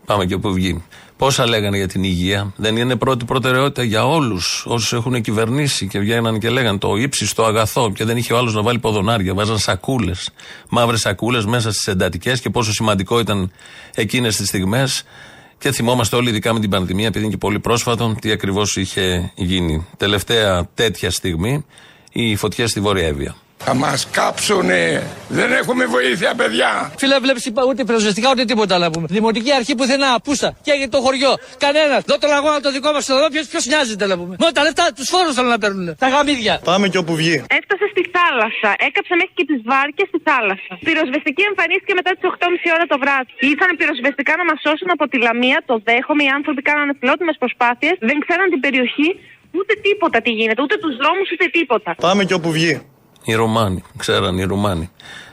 Πάμε 0.04 0.24
και 0.24 0.34
όπου 0.34 0.52
βγει. 0.52 0.84
Πόσα 1.16 1.46
λέγανε 1.46 1.76
για 1.76 1.88
την 1.88 2.02
υγεία. 2.02 2.52
Δεν 2.56 2.76
είναι 2.76 2.96
πρώτη 2.96 3.24
προτεραιότητα 3.24 3.82
για 3.82 4.06
όλους 4.06 4.64
όσους 4.66 4.92
έχουν 4.92 5.20
κυβερνήσει 5.20 5.86
και 5.86 5.98
βγαίναν 5.98 6.38
και 6.38 6.50
λέγανε 6.50 6.78
το 6.78 6.96
ύψιστο 6.96 7.44
αγαθό 7.44 7.92
και 7.94 8.04
δεν 8.04 8.16
είχε 8.16 8.32
ο 8.32 8.38
άλλος 8.38 8.54
να 8.54 8.62
βάλει 8.62 8.78
ποδονάρια. 8.78 9.34
Βάζαν 9.34 9.58
σακούλες, 9.58 10.30
μαύρες 10.68 11.00
σακούλες 11.00 11.44
μέσα 11.44 11.72
στις 11.72 11.86
εντατικές 11.86 12.40
και 12.40 12.50
πόσο 12.50 12.72
σημαντικό 12.72 13.18
ήταν 13.18 13.52
εκείνες 13.94 14.36
τις 14.36 14.48
στιγμές. 14.48 15.04
Και 15.58 15.72
θυμόμαστε 15.72 16.16
όλοι, 16.16 16.28
ειδικά 16.28 16.52
με 16.52 16.60
την 16.60 16.70
πανδημία, 16.70 17.06
επειδή 17.06 17.24
είναι 17.24 17.32
και 17.32 17.38
πολύ 17.38 17.60
πρόσφατο, 17.60 18.16
τι 18.20 18.30
ακριβώς 18.30 18.76
είχε 18.76 19.32
γίνει. 19.34 19.86
Τελευταία 19.96 20.68
τέτοια 20.74 21.10
στιγμή, 21.10 21.64
η 22.12 22.36
φωτιά 22.36 22.68
στη 22.68 22.80
Βόρεια 22.80 23.06
Εύβοια. 23.06 23.36
Θα 23.64 23.74
μας 23.74 24.00
κάψουνε. 24.16 24.82
Δεν 25.38 25.48
έχουμε 25.60 25.84
βοήθεια, 25.96 26.30
παιδιά. 26.40 26.70
Φίλε, 27.00 27.16
βλέπεις 27.24 27.44
ούτε 27.70 27.82
πυροσβεστικά 27.88 28.28
ούτε 28.32 28.44
τίποτα 28.50 28.74
να 28.84 28.88
πούμε. 28.92 29.06
Δημοτική 29.16 29.52
αρχή 29.58 29.74
πουθενά, 29.78 30.10
πούστα. 30.26 30.48
Και 30.64 30.70
έγινε 30.74 30.90
το 30.96 31.00
χωριό. 31.06 31.32
Κανένας. 31.64 32.00
Δω 32.10 32.16
τον 32.24 32.32
αγώνα 32.38 32.58
το 32.66 32.70
δικό 32.76 32.90
μας 32.96 33.04
εδώ, 33.08 33.26
ποιος 33.52 33.64
νοιάζεται 33.70 34.06
να 34.10 34.14
πούμε. 34.20 34.34
Μόνο 34.42 34.52
τα 34.58 34.62
λεφτά, 34.66 34.84
τους 34.98 35.08
φόρους 35.12 35.34
θέλουν 35.36 35.52
να 35.56 35.60
παίρνουν. 35.62 35.86
Τα 36.04 36.08
γαμίδια. 36.14 36.54
Πάμε 36.70 36.86
και 36.92 36.98
όπου 37.02 37.14
βγει. 37.20 37.36
Έφτασε 37.58 37.86
στη 37.94 38.02
θάλασσα. 38.16 38.70
Έκαψε 38.88 39.12
μέχρι 39.20 39.34
και 39.38 39.46
τις 39.50 39.60
βάρκες 39.70 40.06
στη 40.10 40.18
θάλασσα. 40.28 40.72
Πυροσβεστική 40.86 41.42
εμφανίστηκε 41.50 41.92
μετά 42.00 42.10
τις 42.16 42.24
8.30 42.32 42.68
ώρα 42.76 42.86
το 42.92 42.96
βράδυ. 43.02 43.30
Ήρθαν 43.52 43.70
πυροσβεστικά 43.80 44.32
να 44.40 44.44
μας 44.50 44.58
σώσουν 44.64 44.88
από 44.96 45.04
τη 45.10 45.16
λαμία, 45.26 45.58
το 45.70 45.74
δέχομαι. 45.88 46.22
Οι 46.26 46.30
άνθρωποι 46.38 46.60
κάνανε 46.70 46.92
φιλότιμε 47.00 47.32
προσπάθειες. 47.42 47.94
Δεν 48.08 48.16
ξέραν 48.24 48.46
την 48.54 48.60
περιοχή. 48.66 49.08
Ούτε 49.58 49.72
τίποτα 49.86 50.18
τι 50.24 50.30
γίνεται, 50.38 50.60
ούτε 50.66 50.76
τους 50.82 50.94
δρόμους, 51.00 51.26
ούτε 51.34 51.46
τίποτα. 51.58 51.90
Πάμε 52.08 52.22
και 52.28 52.36
όπου 52.40 52.50
βγει. 52.58 52.74
Οι 53.24 53.34
Ρωμάνοι, 53.34 53.82
ξέραν 53.96 54.38
οι 54.38 54.44
Ρουμάνοι. 54.44 54.90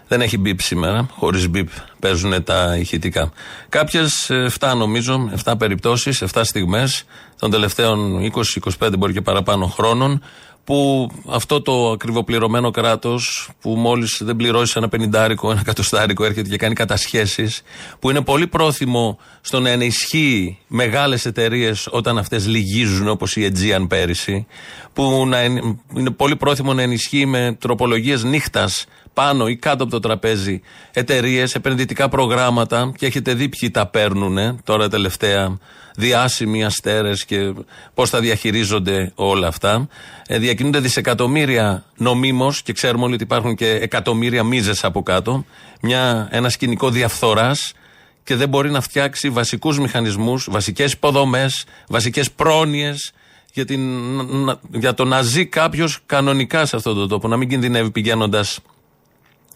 Δεν 0.08 0.22
έχει 0.22 0.38
μπίπ 0.38 0.62
σήμερα, 0.62 1.10
χωρίς 1.18 1.50
μπίπ 1.50 1.70
παίζουν 2.00 2.44
τα 2.44 2.76
ηχητικά. 2.78 3.32
Κάποιες 3.70 4.32
7 4.60 4.74
νομίζω, 4.78 5.30
7 5.44 5.54
περιπτώσεις, 5.58 6.22
7 6.22 6.44
στιγμές 6.44 7.04
των 7.40 7.52
τελευταίων 7.52 8.32
20-25 8.80 8.98
μπορεί 8.98 9.14
και 9.14 9.22
παραπάνω 9.22 9.66
χρόνων 9.66 10.22
που 10.68 11.10
αυτό 11.28 11.62
το 11.62 11.92
ακριβοπληρωμένο 11.92 12.72
κράτος 12.72 13.50
που 13.62 13.70
μόλις 13.70 14.22
δεν 14.24 14.36
πληρώσει 14.36 14.74
ένα 14.78 14.90
πενιντάρικο, 14.90 15.52
ένα 15.52 15.64
κατοστάρικο 15.64 16.24
έρχεται 16.24 16.50
και 16.50 16.58
κάνει 16.58 16.74
κατασχέσεις, 16.74 17.62
που 18.00 18.10
είναι 18.10 18.22
πολύ 18.22 18.48
πρόθυμο 18.48 19.20
στο 19.42 19.60
να 19.60 19.70
ενισχύει 19.70 20.58
μεγάλες 20.68 21.26
εταιρείες 21.26 21.88
όταν 21.92 22.18
αυτές 22.18 22.48
λυγίζουν 22.48 23.08
όπως 23.08 23.36
η 23.36 23.52
Aegean 23.52 23.86
πέρυσι, 23.88 24.46
που 24.94 25.26
να 25.28 25.44
είναι 25.44 26.12
πολύ 26.16 26.36
πρόθυμο 26.36 26.74
να 26.74 26.82
ενισχύει 26.82 27.26
με 27.26 27.58
τροπολογίες 27.60 28.24
νύχτας 28.24 28.86
πάνω 29.14 29.48
ή 29.48 29.56
κάτω 29.56 29.84
από 29.84 29.92
το 29.92 30.00
τραπέζι 30.00 30.62
εταιρείες, 30.92 31.56
επενδυτικά 31.56 32.10
προγράμματα 32.10 32.92
και 32.98 33.06
έχετε 33.06 33.34
δει 33.34 33.50
ποιοι 33.50 33.72
τα 33.72 33.88
παίρνουν 33.88 34.60
τώρα 34.64 34.90
τελευταία 34.90 35.58
διάσημοι 36.00 36.64
αστέρες 36.64 37.26
και 37.26 37.54
πώς 37.94 38.10
θα 38.10 38.20
διαχειρίζονται 38.20 39.12
όλα 39.16 39.48
αυτά. 39.48 39.88
Ε, 40.28 40.38
διακινούνται 40.38 40.80
δισεκατομμύρια 40.80 41.84
νομίμως 41.98 42.62
και 42.62 42.74
ξέρουμε 42.74 43.04
όλοι 43.04 43.14
ότι 43.14 43.24
υπάρχουν 43.24 43.56
και 43.56 43.70
εκατομμύρια 43.70 44.44
μίζες 44.44 44.84
από 44.84 45.04
κάτω. 45.04 45.46
Μια, 45.82 46.28
ένα 46.32 46.50
σκηνικό 46.50 46.90
διαφθοράς 46.90 47.74
και 48.24 48.36
δεν 48.36 48.50
μπορεί 48.50 48.72
να 48.72 48.82
φτιάξει 48.82 49.30
βασικούς 49.30 49.80
μηχανισμούς, 49.80 50.48
βασικές 50.52 50.92
υποδομές, 50.92 51.66
βασικές 51.88 52.32
πρόνοιες 52.32 53.12
για, 53.54 53.66
για 54.72 54.94
το 54.94 55.06
να 55.06 55.22
ζει 55.22 55.46
κάποιος 55.46 56.00
κανονικά 56.06 56.66
σε 56.66 56.76
αυτόν 56.76 56.96
τον 56.96 57.08
τόπο. 57.08 57.28
Να 57.28 57.38
μην 57.38 57.50
κινδυνεύει 57.50 57.92
πηγαίνοντας 57.92 58.60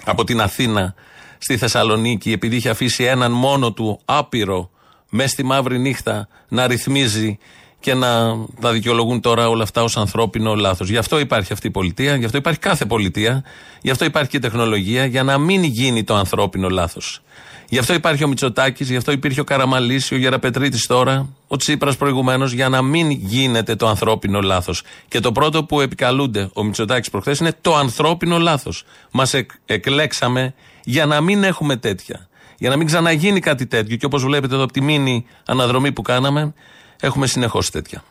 από 0.06 0.24
την 0.24 0.42
Αθήνα 0.42 0.96
στη 1.38 1.58
Θεσσαλονίκη 1.58 2.32
επειδή 2.32 2.56
είχε 2.56 2.70
αφήσει 2.70 3.04
έναν 3.04 3.32
μόνο 3.32 3.72
του 3.72 4.00
άπειρο 4.06 4.70
μες 5.14 5.32
στη 5.32 5.44
μαύρη 5.44 5.80
νύχτα 5.80 6.28
να 6.48 6.68
ρυθμίζει 6.68 7.38
και 7.80 7.94
να 7.94 8.38
τα 8.62 8.72
δικαιολογούν 8.72 9.22
τώρα 9.22 9.50
όλα 9.50 9.64
αυτά 9.64 9.84
ως 9.84 9.98
ανθρώπινο 9.98 10.56
λάθος. 10.56 10.90
Γι' 10.90 10.98
αυτό 10.98 11.20
υπάρχει 11.20 11.54
αυτή 11.54 11.68
η 11.68 11.72
πολιτεία, 11.72 12.16
γι' 12.16 12.26
αυτό 12.26 12.38
υπάρχει 12.38 12.60
κάθε 12.60 12.86
πολιτεία, 12.86 13.44
γι' 13.82 13.90
αυτό 13.90 14.06
υπάρχει 14.06 14.30
και 14.30 14.40
τεχνολογία, 14.40 15.06
για 15.06 15.24
να 15.24 15.38
μην 15.38 15.64
γίνει 15.64 16.04
το 16.04 16.16
ανθρώπινο 16.16 16.70
λάθος. 16.70 17.22
Γι' 17.70 17.78
αυτό 17.78 17.94
υπάρχει 17.94 18.24
ο 18.24 18.28
Μητσοτάκης, 18.28 18.90
γι' 18.90 18.96
αυτό 18.96 19.12
υπήρχε 19.12 19.40
ο 19.40 19.44
Καραμαλής, 19.44 20.12
ο 20.12 20.16
Γεραπετρίτης 20.16 20.88
τώρα, 20.88 21.30
ο 21.48 21.56
Τσίπρας 21.56 21.98
προηγουμένως, 21.98 22.52
για 22.52 22.70
να 22.70 22.82
μην 22.82 23.12
γίνεται 23.12 23.76
το 23.76 23.88
ανθρώπινο 23.88 24.42
λάθος. 24.42 24.84
Και 25.08 25.20
το 25.20 25.32
πρώτο 25.32 25.64
που 25.64 25.82
επικαλούνται 25.82 26.50
ο 26.54 26.64
Μητσοτάκης 26.64 27.10
προχθές 27.10 27.40
είναι 27.40 27.54
το 27.62 27.76
ανθρώπινο 27.76 28.38
λάθος. 28.38 28.84
Μας 29.12 29.34
εκλέξαμε 29.66 30.54
για 30.84 31.06
να 31.06 31.22
μην 31.22 31.44
έχουμε 31.44 31.76
τέτοια. 31.76 32.30
Για 32.62 32.70
να 32.70 32.78
μην 32.78 32.88
ξαναγίνει 32.88 33.40
κάτι 33.40 33.68
τέτοιο. 33.68 33.98
Και 33.98 34.06
όπως 34.06 34.24
βλέπετε 34.24 34.54
εδώ 34.54 34.64
από 34.64 34.74
τη 34.74 34.82
μήνυ 34.82 35.26
αναδρομή 35.46 35.92
που 35.92 36.02
κάναμε, 36.02 36.54
έχουμε 37.00 37.28
συνεχώς 37.28 37.70
τέτοια. 37.70 38.04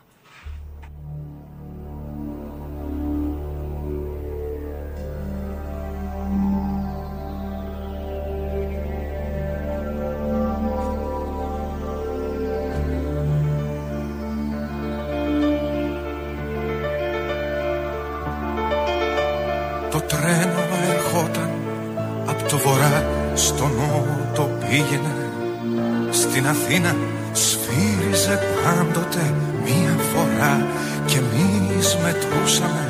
Φορά 30.50 30.66
και 31.06 31.16
εμείς 31.16 31.96
μετρούσαμε 32.02 32.88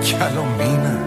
κι 0.00 0.16
άλλο 0.22 0.46
μήνα. 0.58 0.98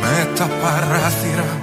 Με 0.00 0.28
τα 0.38 0.48
παράθυρα 0.62 1.58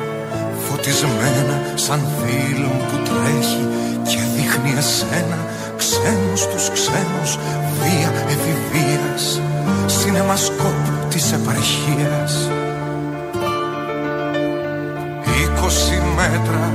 φωτισμένα 0.68 1.62
σαν 1.76 2.02
φίλων 2.18 2.78
που 2.88 2.98
τρέχει 3.08 3.68
και 4.04 4.18
δείχνει 4.36 4.74
εσένα 4.78 5.38
ξένους 5.78 6.48
τους 6.48 6.70
ξένους 6.70 7.38
βία 7.82 8.12
εφηβείας 8.28 9.42
σινεμασκόπ 9.86 11.10
της 11.10 11.32
επαρχίας. 11.32 12.50
Είκοσι 15.42 16.02
μέτρα 16.16 16.72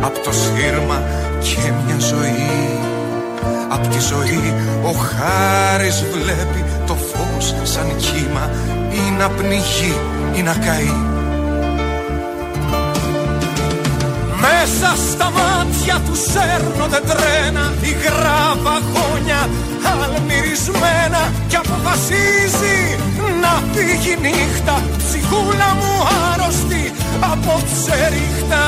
από 0.00 0.18
το 0.24 0.32
σύρμα 0.32 1.02
και 1.40 1.72
μια 1.86 1.98
ζωή 1.98 2.95
Απ' 3.68 3.86
τη 3.86 4.00
ζωή 4.00 4.54
ο 4.82 4.92
Χάρης 4.92 6.04
βλέπει 6.12 6.64
το 6.86 6.94
φως 6.94 7.54
σαν 7.62 7.96
κύμα 7.96 8.50
Ή 8.90 9.10
να 9.18 9.28
πνιγεί 9.28 9.96
ή 10.36 10.42
να 10.42 10.52
καεί. 10.52 11.14
Μέσα 14.40 14.96
στα 15.10 15.30
μάτια 15.30 16.00
του 16.06 16.16
σέρνονται 16.30 17.00
τρένα 17.10 17.72
Υγρά 17.80 18.56
βαγόνια 18.62 19.48
αλμυρισμένα 19.92 21.32
Κι 21.48 21.56
αποφασίζει 21.56 22.78
να 23.42 23.52
φύγει 23.72 24.16
νύχτα 24.20 24.82
Ψυχούλα 24.98 25.70
μου 25.78 25.94
άρρωστη 26.32 26.92
από 27.32 27.62
τσερίχτα 27.66 28.64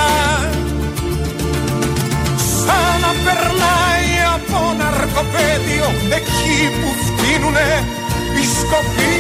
Σαν 2.61 3.01
να 3.01 3.13
περνάει 3.25 4.18
από 4.39 4.75
ναρκοπέδιο 4.79 5.87
Εκεί 6.19 6.59
που 6.79 6.89
φτύνουνε. 7.05 7.71
Οι 8.37 8.45
σκοποί 8.59 9.17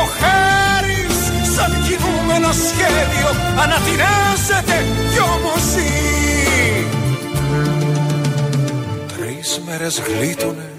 Ο 0.00 0.04
Χάρης 0.18 1.18
σαν 1.54 1.72
κινούμενο 1.84 2.50
σχέδιο 2.52 3.28
Ανατινάζεται 3.62 4.76
κι 5.12 5.20
όμως 5.34 5.62
ζει 5.72 5.92
Τρεις 9.16 9.60
μέρες 9.66 10.02
γλίτωνε, 10.06 10.70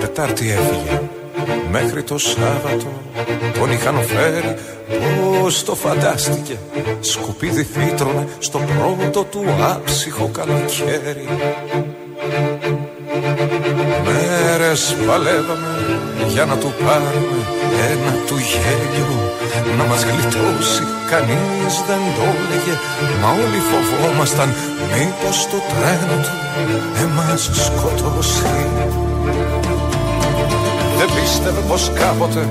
Τετάρτη 0.00 0.50
έφυγε. 0.50 1.00
Μέχρι 1.70 2.02
το 2.02 2.18
Σάββατο 2.18 3.02
τον 3.58 3.72
είχαν 3.72 3.94
φέρει. 4.04 4.54
Πώς 5.20 5.64
το 5.64 5.74
φαντάστηκε! 5.74 6.58
Σκουπίδι 7.00 7.64
φύτρωνε 7.64 8.26
στο 8.38 8.58
πρώτο 8.58 9.24
του 9.24 9.44
άψυχο 9.60 10.30
καλοκαίρι 10.32 11.28
Μέρες 14.72 14.96
παλεύαμε 15.06 15.72
για 16.34 16.44
να 16.44 16.56
του 16.56 16.72
πάρουμε 16.84 17.38
ένα 17.92 18.12
του 18.26 18.36
γέλιο 18.50 19.10
Να 19.78 19.84
μας 19.90 20.02
γλιτώσει 20.08 20.84
κανείς 21.10 21.74
δεν 21.88 22.02
το 22.16 22.22
έλεγε 22.32 22.74
Μα 23.20 23.28
όλοι 23.42 23.60
φοβόμασταν 23.70 24.48
μήπως 24.92 25.36
το 25.50 25.58
τρένο 25.70 26.16
του 26.24 26.34
εμάς 27.04 27.42
σκοτώσει 27.64 28.50
Δεν 30.98 31.08
πίστευε 31.14 31.62
πως 31.68 31.82
κάποτε 32.00 32.42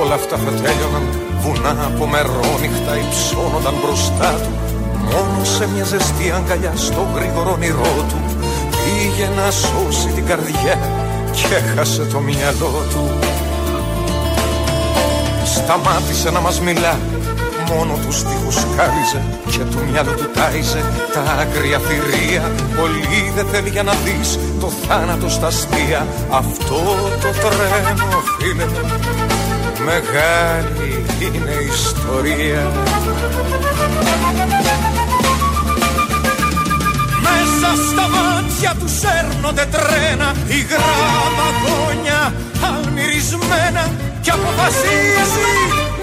όλα 0.00 0.14
αυτά 0.14 0.36
θα 0.44 0.50
τέλειωναν 0.62 1.04
Βουνά 1.42 1.74
από 1.90 2.04
μερόνυχτα 2.06 2.92
υψώνονταν 3.02 3.74
μπροστά 3.80 4.30
του. 4.42 4.52
Μόνο 5.10 5.44
σε 5.54 5.68
μια 5.72 5.84
ζεστή 5.84 6.26
αγκαλιά 6.38 6.72
στο 6.76 7.02
γρήγορο 7.14 7.50
όνειρό 7.52 7.94
του 8.08 8.18
Πήγε 8.82 9.28
να 9.36 9.50
σώσει 9.50 10.08
την 10.16 10.26
καρδιά 10.26 11.01
και 11.32 11.54
έχασε 11.54 12.04
το 12.04 12.18
μυαλό 12.20 12.86
του. 12.90 13.10
Σταμάτησε 15.44 16.30
να 16.30 16.40
μας 16.40 16.60
μιλά 16.60 16.98
Μόνο 17.74 17.98
τους 18.06 18.18
στίχους 18.18 18.56
χάριζε 18.76 19.22
και 19.50 19.58
του 19.58 19.78
μυαλού 19.90 20.14
του 20.14 20.30
τάιζε. 20.34 20.82
Τα 21.12 21.20
άγρια 21.20 21.78
θηρία 21.78 22.50
Πολύ 22.80 23.32
δεν 23.34 23.46
θέλει 23.46 23.68
για 23.68 23.82
να 23.82 23.92
δεις 23.92 24.38
το 24.60 24.66
θάνατο 24.66 25.28
στα 25.28 25.46
αστεία. 25.46 26.06
Αυτό 26.30 26.80
το 27.20 27.30
τρένο 27.40 28.22
φίλε 28.38 28.66
Μεγάλη 29.84 31.04
είναι 31.20 31.50
η 31.50 31.66
ιστορία 31.66 32.70
Μέσα 37.62 37.82
στα 37.90 38.08
μάτια 38.08 38.74
τους 38.80 38.92
σέρνονται 39.00 39.66
τρένα 39.74 40.34
υγρά 40.46 40.94
βαγόνια 41.36 42.34
αλμυρισμένα 42.68 43.84
και 44.20 44.30
αποφασίζει 44.30 45.52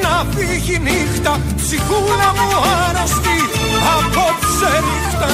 να 0.04 0.14
φύγει 0.34 0.80
νύχτα 0.80 1.40
ψυχούλα 1.56 2.30
μου 2.38 2.50
άρρωστη 2.80 3.40
απόψε 3.96 4.74
νύχτα. 4.88 5.34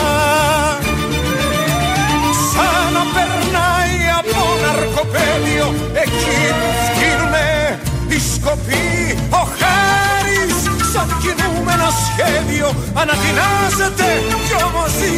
Σαν 2.51 2.93
να 2.95 3.03
περνάει 3.15 3.97
από 4.19 4.41
ναρκοπέδιο 4.63 5.67
εκεί 6.03 6.37
που 6.57 6.69
σκύνουνε 6.85 7.79
οι 8.07 8.19
σκοποί 8.33 8.85
ο 9.29 9.41
Χάρης 9.59 10.57
σαν 10.95 11.17
κινούμενο 11.21 11.87
σχέδιο 12.05 12.75
ανατινάζεται 12.93 14.07
κι 14.47 14.63
όμως 14.63 14.89
ζει 14.89 15.11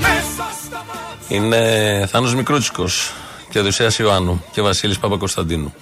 μέσα 0.00 0.46
στα 0.64 0.84
μάτια 0.86 1.36
Είναι 1.36 2.06
Θάνος 2.06 2.34
Μικρούτσικος 2.34 3.12
και 3.50 3.58
Οδυσσέας 3.58 3.98
Ιωάννου 3.98 4.44
και 4.52 4.62
Βασίλης 4.62 4.98
Παπακοσταντίνου. 4.98 5.74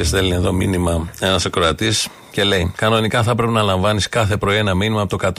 Και 0.00 0.06
στέλνει 0.06 0.34
εδώ 0.34 0.52
μήνυμα 0.52 1.10
ένας 1.18 1.46
ακροατής 1.46 2.08
και 2.30 2.44
λέει: 2.44 2.72
Κανονικά 2.76 3.22
θα 3.22 3.34
πρέπει 3.34 3.52
να 3.52 3.62
λαμβάνεις 3.62 4.08
κάθε 4.08 4.36
πρωί 4.36 4.56
ένα 4.56 4.74
μήνυμα 4.74 5.00
από 5.00 5.16
το 5.16 5.32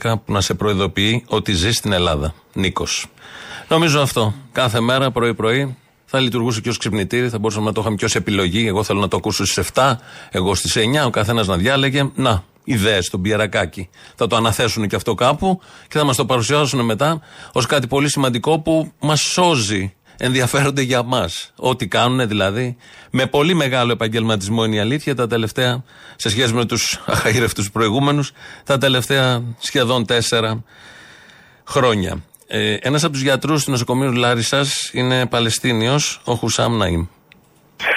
112 0.00 0.14
που 0.24 0.32
να 0.32 0.40
σε 0.40 0.54
προειδοποιεί 0.54 1.24
ότι 1.28 1.52
ζει 1.52 1.72
στην 1.72 1.92
Ελλάδα. 1.92 2.34
Νίκος. 2.52 3.06
Νομίζω 3.68 4.00
αυτό. 4.00 4.34
Κάθε 4.52 4.80
μέρα 4.80 5.10
πρωί-πρωί 5.10 5.76
θα 6.04 6.20
λειτουργούσε 6.20 6.60
και 6.60 6.68
ως 6.68 6.78
ξυπνητήρι, 6.78 7.28
θα 7.28 7.38
μπορούσαμε 7.38 7.66
να 7.66 7.72
το 7.72 7.80
είχαμε 7.80 7.96
και 7.96 8.04
ως 8.04 8.14
επιλογή. 8.14 8.66
Εγώ 8.66 8.82
θέλω 8.82 9.00
να 9.00 9.08
το 9.08 9.16
ακούσω 9.16 9.46
στις 9.46 9.70
7, 9.74 9.96
εγώ 10.30 10.54
στις 10.54 10.76
9, 10.76 11.06
ο 11.06 11.10
καθένας 11.10 11.46
να 11.46 11.56
διάλεγε. 11.56 12.10
Να, 12.14 12.44
ιδέες 12.64 13.06
στον 13.06 13.22
πιερακάκι. 13.22 13.88
Θα 14.14 14.26
το 14.26 14.36
αναθέσουν 14.36 14.88
και 14.88 14.96
αυτό 14.96 15.14
κάπου 15.14 15.60
και 15.88 15.98
θα 15.98 16.04
μας 16.04 16.16
το 16.16 16.24
παρουσιάσουν 16.24 16.84
μετά 16.84 17.20
ως 17.52 17.66
κάτι 17.66 17.86
πολύ 17.86 18.08
σημαντικό 18.08 18.58
που 18.58 18.92
μας 19.00 19.20
σώζει. 19.20 19.94
Ενδιαφέρονται 20.20 20.82
για 20.82 21.02
μας. 21.02 21.52
Ό,τι 21.56 21.86
κάνουν 21.88 22.28
δηλαδή. 22.28 22.76
Με 23.10 23.26
πολύ 23.26 23.54
μεγάλο 23.54 23.92
επαγγελματισμό 23.92 24.64
είναι 24.64 24.76
η 24.76 24.78
αλήθεια 24.78 25.14
τα 25.14 25.26
τελευταία, 25.26 25.82
σε 26.16 26.28
σχέση 26.30 26.52
με 26.54 26.64
τους 26.64 27.00
αχαήρευτου 27.06 27.64
προηγούμενους, 27.64 28.32
τα 28.64 28.78
τελευταία 28.78 29.42
σχεδόν 29.58 30.06
τέσσερα 30.06 30.64
χρόνια. 31.68 32.22
Ε, 32.46 32.74
Ένας 32.80 33.04
από 33.04 33.12
τους 33.12 33.22
γιατρούς 33.22 33.64
του 33.64 33.70
νοσοκομείου 33.70 34.12
Λάρισας 34.12 34.90
είναι 34.92 35.26
Παλαιστίνιος, 35.26 36.20
ο 36.24 36.34
Χουσάμ 36.34 36.78
Ναΐμ. 36.82 37.06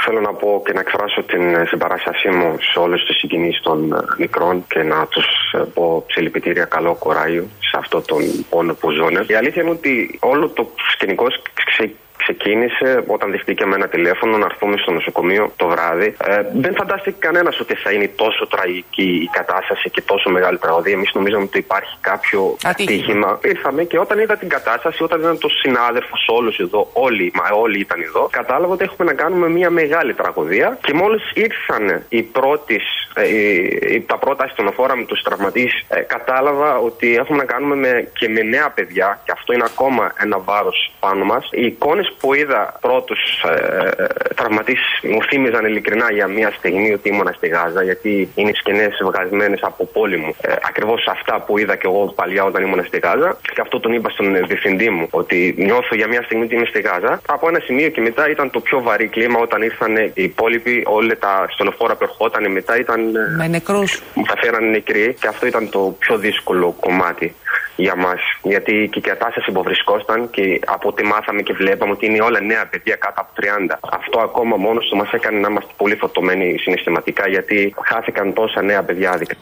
Θέλω 0.05 0.19
να 0.22 0.34
πω 0.34 0.61
και 0.65 0.74
να 0.74 0.80
εκφράσω 0.80 1.24
την 1.24 1.55
ε, 1.55 1.65
συμπαράστασή 1.67 2.30
μου 2.30 2.57
σε 2.72 2.80
όλου 2.80 2.95
του 3.05 3.13
συγκινήσει 3.13 3.61
των 3.61 3.93
ε, 3.93 3.97
μικρών 4.17 4.65
και 4.67 4.84
να 4.84 5.05
τους 5.07 5.26
πω 5.74 6.05
συλληπιτήρια 6.09 6.65
καλό 6.65 6.95
κοράγιο 6.95 7.47
σε 7.59 7.78
αυτό 7.78 8.01
τον 8.01 8.22
πόνο 8.49 8.74
που 8.74 8.91
ζουν. 8.91 9.26
Η 9.28 9.34
αλήθεια 9.34 9.61
είναι 9.61 9.72
ότι 9.72 10.17
όλο 10.22 10.47
το 10.49 10.69
σκηνικό 10.93 11.26
ξε- 11.53 11.95
ξεκίνησε 12.24 13.03
όταν 13.07 13.32
δεχτήκαμε 13.32 13.76
ένα 13.76 13.88
τηλέφωνο 13.88 14.38
να 14.38 14.45
έρθουμε 14.45 14.78
στο 14.78 14.91
νοσοκομείο 14.91 15.51
το 15.55 15.67
βράδυ. 15.67 16.15
Ε, 16.28 16.41
δεν 16.53 16.74
φαντάστηκε 16.76 17.15
κανένας 17.19 17.59
ότι 17.59 17.76
θα 17.76 17.91
είναι 17.91 18.07
τόσο 18.15 18.47
τραγική 18.47 19.09
η 19.28 19.30
κατάσταση 19.39 19.89
και 19.89 20.01
τόσο 20.01 20.30
μεγάλη 20.30 20.57
τραγωδία. 20.57 20.93
Εμείς 20.93 21.11
νομίζαμε 21.13 21.43
ότι 21.43 21.57
υπάρχει 21.57 21.95
κάποιο 22.01 22.57
ατύχημα. 22.63 23.39
Ήρθαμε 23.43 23.84
και 23.84 23.99
όταν 23.99 24.19
είδα 24.19 24.38
την 24.38 24.49
κατάσταση, 24.49 25.03
όταν 25.03 25.19
είδα 25.19 25.38
τον 25.38 25.49
συνάδελφο 25.49 26.15
όλους 26.28 26.57
εδώ, 26.59 26.89
όλοι, 26.93 27.32
μα 27.36 27.57
όλοι 27.57 27.80
ήταν 27.80 28.01
εδώ, 28.01 28.28
κατάλαβα 28.32 28.74
ότι 28.74 28.84
έχουμε 28.84 29.05
να 29.11 29.13
κάνουμε 29.13 29.49
μια 29.49 29.69
μεγάλη 29.69 30.13
τραγωδία. 30.13 30.78
Και 30.82 30.93
μόλις 30.93 31.32
ήρθαν 31.34 32.03
οι 32.09 32.22
πρώτες, 32.22 32.84
ε, 33.15 33.28
οι- 33.28 33.80
οι- 33.93 34.01
τα 34.01 34.17
πρώτα 34.17 34.43
αστυνοφόρα 34.43 34.95
με 34.95 35.03
τους 35.05 35.22
τραυματίες, 35.22 35.86
κατάλαβα 36.07 36.78
ότι 36.78 37.15
έχουμε 37.15 37.38
να 37.38 37.45
κάνουμε 37.45 37.76
με, 37.76 38.07
και 38.13 38.30
με 38.30 38.41
νέα 38.41 38.69
παιδιά, 38.69 39.19
και 39.26 39.32
αυτό 39.32 39.53
είναι 39.53 39.63
ακόμα 39.65 40.11
ένα 40.24 40.39
βάρος 40.39 40.91
πάνω 40.99 41.24
μας. 41.26 41.49
Οι 41.51 41.65
εικόνες 41.65 42.11
που 42.20 42.34
είδα 42.34 42.78
πρώτους 42.82 43.20
ε, 43.43 43.89
τραυματίε 44.36 44.76
μου 45.03 45.24
θύμιζαν 45.24 45.66
ειλικρινά 45.66 46.12
για 46.12 46.28
μια 46.28 46.51
στιγμή 46.57 46.93
ότι 46.93 47.09
ήμουνα 47.09 47.32
στη 47.32 47.47
Γάζα, 47.47 47.84
γιατί 47.84 48.32
είναι 48.36 48.51
σκηνές 48.53 48.97
βγασμένες 49.03 49.59
από 49.64 49.86
πόλεμο. 49.86 50.36
Ε, 50.41 50.53
Ακριβώς 50.68 51.07
αυτά 51.07 51.41
που 51.45 51.57
είδα 51.57 51.76
και 51.76 51.88
εγώ 51.88 52.12
παλιά 52.16 52.43
όταν 52.43 52.64
ήμουν 52.64 52.84
στη 52.86 52.99
Γάζα. 52.99 53.38
Και 53.53 53.62
αυτό 53.62 53.80
τον 53.80 53.93
είπα 53.93 54.09
στον 54.09 54.36
ε, 54.36 54.39
διευθυντή 54.41 54.89
μου, 54.89 55.07
ότι 55.12 55.55
νιώθω 55.57 55.95
για 55.95 56.07
μια 56.07 56.22
στιγμή 56.24 56.43
ότι 56.43 56.55
είμαι 56.55 56.66
στη 56.66 56.82
Γάζα. 56.82 57.22
Από 57.28 57.47
ένα 57.47 57.59
σημείο 57.59 57.89
και 57.89 58.01
μετά 58.01 58.30
ήταν 58.30 58.49
το 58.49 58.59
πιο 58.59 58.82
βαρύ 58.82 59.07
κλίμα 59.07 59.39
όταν 59.39 59.62
ήρθαν 59.62 59.95
οι 59.95 60.12
υπόλοιποι, 60.14 60.84
όλα 60.88 61.18
τα 61.18 61.45
στολοφόρα 61.49 61.95
που 61.95 62.03
ερχόταν 62.03 62.51
μετά 62.51 62.78
ήταν. 62.78 63.16
ε, 63.16 63.20
Με 63.38 63.47
νεκρούς. 63.47 64.01
τα 64.28 64.36
φέρανε 64.41 64.68
νεκροί 64.68 65.16
και 65.20 65.28
αυτό 65.28 65.45
ήταν 65.47 65.70
το 65.70 65.95
πιο 65.99 66.18
δύσκολο 66.18 66.76
κομμάτι 66.80 67.36
για 67.76 67.95
μας. 67.95 68.22
Γιατί 68.41 68.89
και 68.91 68.99
η 68.99 69.01
κατάσταση 69.01 69.51
που 69.51 69.63
βρισκόταν 69.63 70.30
και 70.30 70.59
από 70.65 70.88
ό,τι 70.88 71.03
μάθαμε 71.03 71.41
και 71.41 71.53
βλέπαμε 71.53 71.91
ότι 71.91 72.05
είναι 72.05 72.22
όλα 72.22 72.41
νέα 72.41 72.67
παιδιά 72.67 72.95
κάτω 72.95 73.22
από 73.22 73.32
30. 73.36 73.78
Αυτό 73.91 74.19
ακόμα 74.19 74.55
μόνος 74.57 74.88
του 74.88 74.95
μας 74.95 75.11
έκανε 75.11 75.39
να 75.39 75.47
είμαστε 75.49 75.72
πολύ 75.78 75.95
φορτωμένοι 75.95 76.57
συναισθηματικά 76.57 77.28
γιατί 77.28 77.76
χάθηκαν 77.84 78.34
τόσα 78.34 78.61
νέα 78.61 78.84
παιδιά 78.84 79.11
άδικα. 79.11 79.36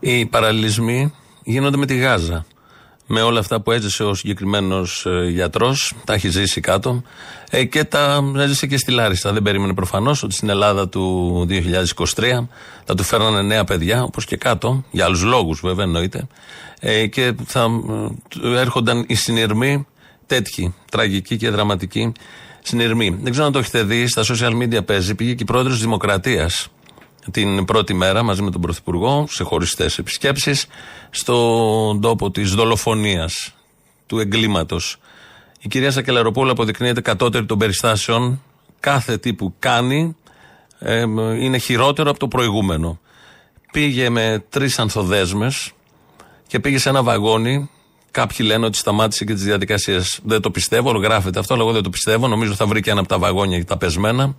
Οι 0.00 0.26
παραλληλισμοί 0.26 1.14
γίνονται 1.42 1.76
με 1.76 1.86
τη 1.86 1.96
Γάζα. 1.96 2.46
Με 3.08 3.22
όλα 3.22 3.38
αυτά 3.38 3.60
που 3.60 3.72
έζησε 3.72 4.04
ο 4.04 4.14
συγκεκριμένος 4.14 5.06
γιατρός, 5.28 5.94
τα 6.04 6.12
έχει 6.12 6.28
ζήσει 6.28 6.60
κάτω 6.60 7.02
ε, 7.50 7.64
και 7.64 7.84
τα 7.84 8.32
έζησε 8.36 8.66
και 8.66 8.76
στη 8.76 8.92
Λάρισσα. 8.92 9.32
Δεν 9.32 9.42
περίμενε 9.42 9.74
προφανώς 9.74 10.22
ότι 10.22 10.34
στην 10.34 10.48
Ελλάδα 10.48 10.88
του 10.88 11.46
2023 11.50 11.54
θα 12.84 12.94
του 12.94 13.02
φέρνανε 13.02 13.42
νέα 13.42 13.64
παιδιά, 13.64 14.02
όπως 14.02 14.24
και 14.24 14.36
κάτω, 14.36 14.84
για 14.90 15.04
άλλους 15.04 15.22
λόγους 15.22 15.60
βέβαια 15.60 15.84
εννοείται, 15.84 16.26
ε, 16.80 17.06
και 17.06 17.32
θα 17.46 17.68
ε, 18.42 18.58
έρχονταν 18.58 19.04
οι 19.08 19.14
συνειρμοί 19.14 19.86
τέτοιοι, 20.26 20.74
τραγικοί 20.90 21.36
και 21.36 21.50
δραματικοί 21.50 22.12
συνειρμοί. 22.62 23.18
Δεν 23.22 23.30
ξέρω 23.30 23.46
αν 23.46 23.52
το 23.52 23.58
έχετε 23.58 23.82
δει, 23.82 24.06
στα 24.06 24.22
social 24.22 24.62
media 24.62 24.86
παίζει, 24.86 25.14
πήγε 25.14 25.34
και 25.34 25.42
η 25.42 25.46
πρόεδρος 25.46 25.72
της 25.72 25.82
Δημοκρατίας 25.82 26.68
την 27.30 27.64
πρώτη 27.64 27.94
μέρα 27.94 28.22
μαζί 28.22 28.42
με 28.42 28.50
τον 28.50 28.60
Πρωθυπουργό 28.60 29.26
σε 29.28 29.44
χωριστές 29.44 29.98
επισκέψεις 29.98 30.66
στον 31.10 32.00
τόπο 32.00 32.30
της 32.30 32.54
δολοφονίας 32.54 33.54
του 34.06 34.18
εγκλήματος. 34.18 34.96
Η 35.60 35.68
κυρία 35.68 35.90
Σακελαροπούλου 35.90 36.50
αποδεικνύεται 36.50 37.00
κατώτερη 37.00 37.46
των 37.46 37.58
περιστάσεων. 37.58 38.42
Κάθε 38.80 39.18
τι 39.18 39.34
που 39.34 39.54
κάνει 39.58 40.16
ε, 40.78 41.00
είναι 41.40 41.58
χειρότερο 41.58 42.10
από 42.10 42.18
το 42.18 42.28
προηγούμενο. 42.28 43.00
Πήγε 43.72 44.10
με 44.10 44.44
τρεις 44.48 44.78
ανθοδέσμες 44.78 45.72
και 46.46 46.60
πήγε 46.60 46.78
σε 46.78 46.88
ένα 46.88 47.02
βαγόνι. 47.02 47.70
Κάποιοι 48.10 48.46
λένε 48.48 48.66
ότι 48.66 48.76
σταμάτησε 48.76 49.24
και 49.24 49.34
τις 49.34 49.42
διαδικασίες. 49.42 50.20
Δεν 50.24 50.40
το 50.40 50.50
πιστεύω, 50.50 50.90
γράφεται 50.90 51.38
αυτό, 51.38 51.54
αλλά 51.54 51.62
εγώ 51.62 51.72
δεν 51.72 51.82
το 51.82 51.90
πιστεύω. 51.90 52.28
Νομίζω 52.28 52.54
θα 52.54 52.66
βρει 52.66 52.80
και 52.80 52.90
ένα 52.90 53.00
από 53.00 53.08
τα 53.08 53.18
βαγόνια 53.18 53.64
τα 53.64 53.76
πεσμένα. 53.76 54.34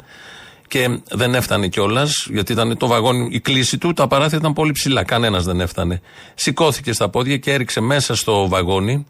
Και 0.68 1.00
δεν 1.10 1.36
έφτανε 1.36 1.68
κιόλας, 1.68 2.28
γιατί 2.32 2.52
ήταν 2.52 2.78
το 2.78 2.88
βαγόνι, 2.88 3.30
η 3.32 3.40
κλίση 3.40 3.78
του, 3.78 3.94
τα 3.94 4.08
παράθυρα 4.08 4.38
ήταν 4.38 4.54
πολύ 4.54 4.72
ψηλά. 4.72 5.04
Κανένας 5.04 5.44
δεν 5.46 5.62
έφτανε. 5.62 6.02
Σηκώθηκε 6.36 6.94
στα 6.94 7.10
πόδια 7.10 7.38
και 7.38 7.54
έριξε 7.54 7.80
μέσα 7.80 8.16
στο 8.16 8.48
βαγόνι 8.48 9.06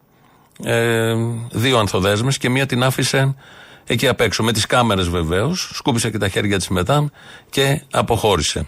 ε, 0.64 1.14
δύο 1.52 1.80
ανθοδέσμες 1.80 2.38
και 2.38 2.50
μία 2.50 2.66
την 2.66 2.84
άφησε 2.84 3.36
εκεί 3.86 4.08
απ' 4.08 4.22
έξω. 4.22 4.44
Με 4.44 4.52
τις 4.52 4.66
κάμερες 4.66 5.10
βεβαίως. 5.10 5.70
Σκούπισε 5.74 6.10
και 6.10 6.18
τα 6.18 6.30
χέρια 6.30 6.58
της 6.58 6.68
μετά 6.68 7.12
και 7.50 7.82
αποχώρησε. 7.92 8.68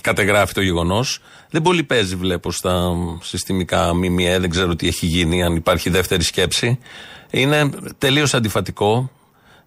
Κατεγράφει 0.00 0.52
το 0.52 0.60
γεγονός. 0.60 1.20
Δεν 1.56 1.64
πολύ 1.64 1.82
παίζει, 1.82 2.16
βλέπω, 2.16 2.50
στα 2.50 2.96
συστημικά 3.22 3.94
ΜΜΕ. 3.94 4.38
Δεν 4.38 4.50
ξέρω 4.50 4.76
τι 4.76 4.86
έχει 4.88 5.06
γίνει, 5.06 5.42
αν 5.42 5.56
υπάρχει 5.56 5.90
δεύτερη 5.90 6.22
σκέψη. 6.22 6.78
Είναι 7.30 7.70
τελείως 7.98 8.34
αντιφατικό. 8.34 9.10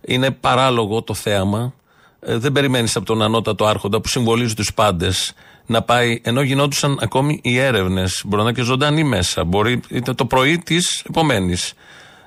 Είναι 0.02 0.32
παράλογο 0.32 1.02
το 1.02 1.14
θέαμα. 1.14 1.74
Ε, 2.20 2.38
δεν 2.38 2.52
περιμένεις 2.52 2.96
από 2.96 3.06
τον 3.06 3.22
ανώτατο 3.22 3.66
άρχοντα 3.66 4.02
που 4.02 4.08
συμβολίζει 4.08 4.54
τους 4.54 4.74
πάντες 4.74 5.34
να 5.66 5.82
πάει, 5.82 6.22
ενώ 6.24 6.42
γινόντουσαν 6.42 6.98
ακόμη 7.02 7.40
οι 7.44 7.58
έρευνες. 7.58 8.22
Μπορεί 8.26 8.44
να 8.44 8.50
είναι 8.50 8.58
και 8.58 8.66
ζωντανή 8.66 9.04
μέσα. 9.04 9.44
Μπορεί 9.44 9.80
ήταν 9.90 10.16
το 10.16 10.26
πρωί 10.26 10.58
της 10.58 11.04
επομένης. 11.10 11.74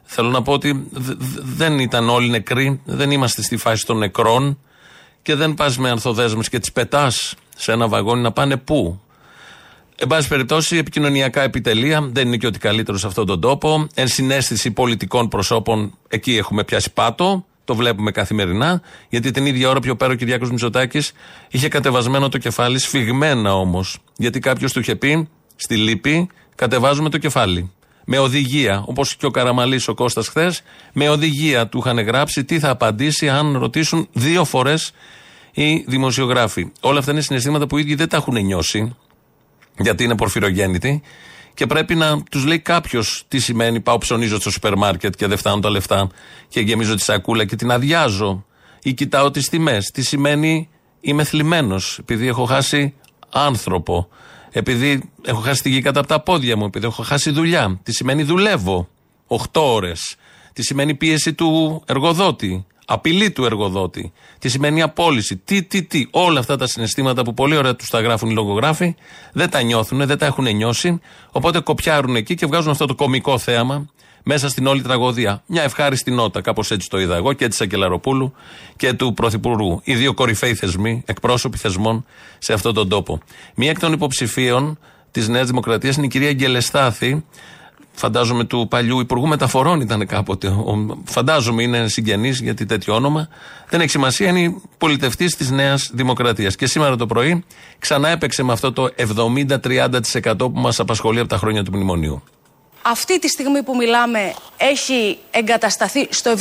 Θέλω 0.03 0.29
να 0.29 0.43
πω 0.43 0.53
ότι 0.53 0.87
δ- 0.91 1.17
δ- 1.19 1.41
δεν 1.43 1.79
ήταν 1.79 2.09
όλοι 2.09 2.29
νεκροί, 2.29 2.81
δεν 2.85 3.11
είμαστε 3.11 3.43
στη 3.43 3.57
φάση 3.57 3.87
των 3.87 3.99
νεκρών 3.99 4.59
και 5.23 5.35
δεν 5.35 5.55
πας 5.55 5.79
με 5.79 5.91
ανθοδέσμες 5.91 6.49
και 6.49 6.59
τις 6.59 6.73
πετάς 6.73 7.35
σε 7.57 7.73
ένα 7.73 7.89
βαγόνι 7.89 8.23
να 8.23 8.33
πάνε 8.33 8.57
πού. 8.57 9.01
Εν 10.03 10.09
πάση 10.09 10.29
περιπτώσει, 10.29 10.77
επικοινωνιακά 10.77 11.43
επιτελεία 11.43 12.09
δεν 12.13 12.27
είναι 12.27 12.37
και 12.37 12.47
ότι 12.47 12.59
καλύτερο 12.59 12.99
σε 12.99 13.07
αυτόν 13.07 13.27
τον 13.27 13.41
τόπο. 13.41 13.87
Ενσυναίσθηση 13.95 14.71
πολιτικών 14.71 15.29
προσώπων, 15.29 15.99
εκεί 16.09 16.37
έχουμε 16.37 16.65
πιάσει 16.65 16.93
πάτο. 16.93 17.45
Το 17.65 17.75
βλέπουμε 17.75 18.11
καθημερινά, 18.11 18.83
γιατί 19.09 19.31
την 19.31 19.47
ίδια 19.47 19.69
ώρα 19.69 19.81
πιο 19.81 19.97
πέρα 19.97 20.13
ο 20.13 20.15
Κυριάκος 20.15 20.51
Μητσοτάκης 20.51 21.13
είχε 21.51 21.69
κατεβασμένο 21.69 22.29
το 22.29 22.39
κεφάλι, 22.39 22.79
σφιγμένα 22.79 23.55
όμως. 23.55 23.99
Γιατί 24.17 24.39
κάποιος 24.39 24.73
του 24.73 24.81
είχε 24.81 24.97
πει, 24.97 25.29
στη 25.57 25.77
λύπη, 25.77 26.29
κατεβάζουμε 26.55 27.11
το 27.11 27.19
κεφάλι. 27.19 27.71
Με 28.05 28.19
οδηγία, 28.19 28.85
όπως 28.87 29.17
και 29.17 29.27
ο 29.27 29.31
Καραμαλής 29.31 29.89
ο 29.89 29.95
Κώστας 29.95 30.29
χθες, 30.29 30.63
με 30.93 31.09
οδηγία 31.09 31.67
του 31.67 31.79
είχαν 31.79 31.99
γράψει 31.99 32.45
τι 32.45 32.59
θα 32.59 32.71
απαντήσει 32.71 33.29
αν 33.29 33.59
ρωτήσουν 33.59 34.09
δύο 34.13 34.45
φορές 34.45 34.93
οι 35.53 35.77
δημοσιογράφοι. 35.77 36.73
Όλα 36.81 36.99
αυτά 36.99 37.13
είναι 37.13 37.21
συναισθήματα 37.21 37.67
που 37.67 37.79
οι 37.79 37.81
ίδιοι 37.81 37.95
δεν 37.95 38.09
τα 38.09 38.17
έχουν 38.17 38.45
νιώσει, 38.45 38.97
γιατί 39.83 40.05
είναι 40.05 40.15
πορφυρογέννητοι 40.15 41.03
και 41.55 41.67
πρέπει 41.67 41.95
να 41.95 42.23
τους 42.23 42.45
λέει 42.45 42.59
κάποιος 42.59 43.25
τι 43.29 43.39
σημαίνει 43.39 43.81
πάω 43.81 43.99
ψωνίζω 43.99 44.41
στο 44.41 44.51
σούπερ 44.51 44.77
μάρκετ 44.77 45.15
και 45.15 45.27
δεν 45.27 45.37
φτάνουν 45.37 45.61
τα 45.61 45.71
λεφτά 45.71 46.09
και 46.49 46.61
γεμίζω 46.61 46.95
τη 46.95 47.03
σακούλα 47.03 47.45
και 47.45 47.57
την 47.57 47.71
αδειάζω 47.71 48.45
ή 48.83 48.93
κοιτάω 48.93 49.31
τις 49.31 49.49
τιμές. 49.49 49.91
Τι 49.91 50.03
σημαίνει 50.03 50.69
είμαι 51.01 51.25
θλιμμένος 51.25 51.99
επειδή 51.99 52.27
έχω 52.27 52.45
χάσει 52.45 52.95
άνθρωπο, 53.31 54.09
επειδή 54.51 55.11
έχω 55.25 55.41
χάσει 55.41 55.63
τη 55.63 55.71
γη 55.71 55.81
κατά 55.81 55.99
από 55.99 56.09
τα 56.09 56.21
πόδια 56.21 56.57
μου, 56.57 56.65
επειδή 56.65 56.87
έχω 56.87 57.03
χάσει 57.03 57.31
δουλειά. 57.31 57.81
Τι 57.83 57.93
σημαίνει 57.93 58.23
δουλεύω 58.23 58.89
8 59.27 59.37
ώρες. 59.53 60.17
Τι 60.53 60.63
σημαίνει 60.63 60.95
πίεση 60.95 61.35
του 61.35 61.83
εργοδότη. 61.87 62.67
Απειλή 62.93 63.31
του 63.31 63.45
εργοδότη. 63.45 64.13
Τι 64.39 64.49
σημαίνει 64.49 64.83
απόλυση. 64.83 65.37
Τι, 65.37 65.63
τι, 65.63 65.83
τι. 65.83 66.07
Όλα 66.11 66.41
αυτά 66.41 66.57
τα 66.57 66.67
συναισθήματα 66.67 67.23
που 67.23 67.35
πολύ 67.35 67.57
ωραία 67.57 67.77
τους 67.77 67.89
τα 67.89 68.01
γράφουν 68.01 68.31
οι 68.31 68.33
λογογράφοι 68.33 68.95
δεν 69.33 69.51
τα 69.51 69.63
νιώθουν, 69.63 70.07
δεν 70.07 70.19
τα 70.19 70.27
έχουν 70.27 70.57
νιώσει. 70.57 71.01
Οπότε 71.31 71.61
κοπιάρουν 71.61 72.17
εκεί 72.17 72.35
και 72.35 72.47
βγάζουν 72.47 72.71
αυτό 72.71 72.87
το 72.87 72.95
κομικό 72.95 73.39
θέαμα 73.39 73.87
μέσα 74.23 74.49
στην 74.49 74.67
όλη 74.67 74.83
τραγωδία. 74.83 75.43
Μια 75.47 75.63
ευχάριστη 75.63 76.11
νότα. 76.11 76.41
Κάπως 76.41 76.71
έτσι 76.71 76.89
το 76.89 77.01
είδα 77.01 77.17
εγώ 77.17 77.33
και 77.33 77.49
της 77.49 77.61
Ακελαροπούλου 77.61 78.33
και 78.77 78.93
του 78.93 79.15
Πρωθυπουργού. 79.15 79.81
Οι 79.85 79.95
δύο 79.95 80.15
κορυφαίοι 80.15 80.55
θεσμοί, 80.55 81.03
εκπρόσωποι 81.07 81.59
θεσμών 81.59 82.05
σε 82.39 82.53
αυτόν 82.53 82.75
τον 82.75 82.89
τόπο. 82.89 83.21
Μία 83.55 83.71
εκ 83.71 83.79
των 83.79 83.93
υποψηφίων 83.93 84.79
της 85.11 85.29
Νέας 85.29 85.47
Δημοκρατίας 85.47 85.97
είναι 85.97 86.07
η 86.07 86.09
κυρία 86.09 86.33
Γκελεστάθη, 86.33 87.25
φαντάζομαι 87.93 88.45
του 88.45 88.67
παλιού 88.71 89.01
Υπουργού 89.01 89.27
Μεταφορών 89.27 89.81
ήταν 89.81 90.07
κάποτε. 90.07 90.49
Ο, 90.49 90.99
φαντάζομαι 91.05 91.63
είναι 91.63 91.89
συγγενής 91.89 92.41
γιατί 92.41 92.67
τέτοιο 92.67 92.95
όνομα. 92.95 93.29
Δεν 93.69 93.81
έχει 93.81 93.91
σημασία, 93.91 94.29
είναι 94.29 94.55
πολιτευτής 94.79 95.37
της 95.37 95.51
Νέας 95.51 95.91
Δημοκρατίας. 95.93 96.57
Και 96.57 96.67
σήμερα 96.67 96.97
το 96.97 97.07
πρωί 97.07 97.45
ξανά 97.79 98.09
έπαιξε 98.09 98.43
με 98.43 98.53
αυτό 98.53 98.73
το 98.73 98.89
70-30% 99.63 100.37
που 100.37 100.53
μας 100.55 100.81
απασχολεί 100.81 101.19
από 101.19 101.29
τα 101.29 101.37
χρόνια 101.37 101.65
του 101.65 101.71
μνημονίου. 101.75 102.23
Αυτή 102.83 103.19
τη 103.19 103.29
στιγμή 103.29 103.63
που 103.63 103.77
μιλάμε 103.77 104.35
έχει 104.71 105.19
εγκατασταθεί 105.31 106.07
στο 106.11 106.35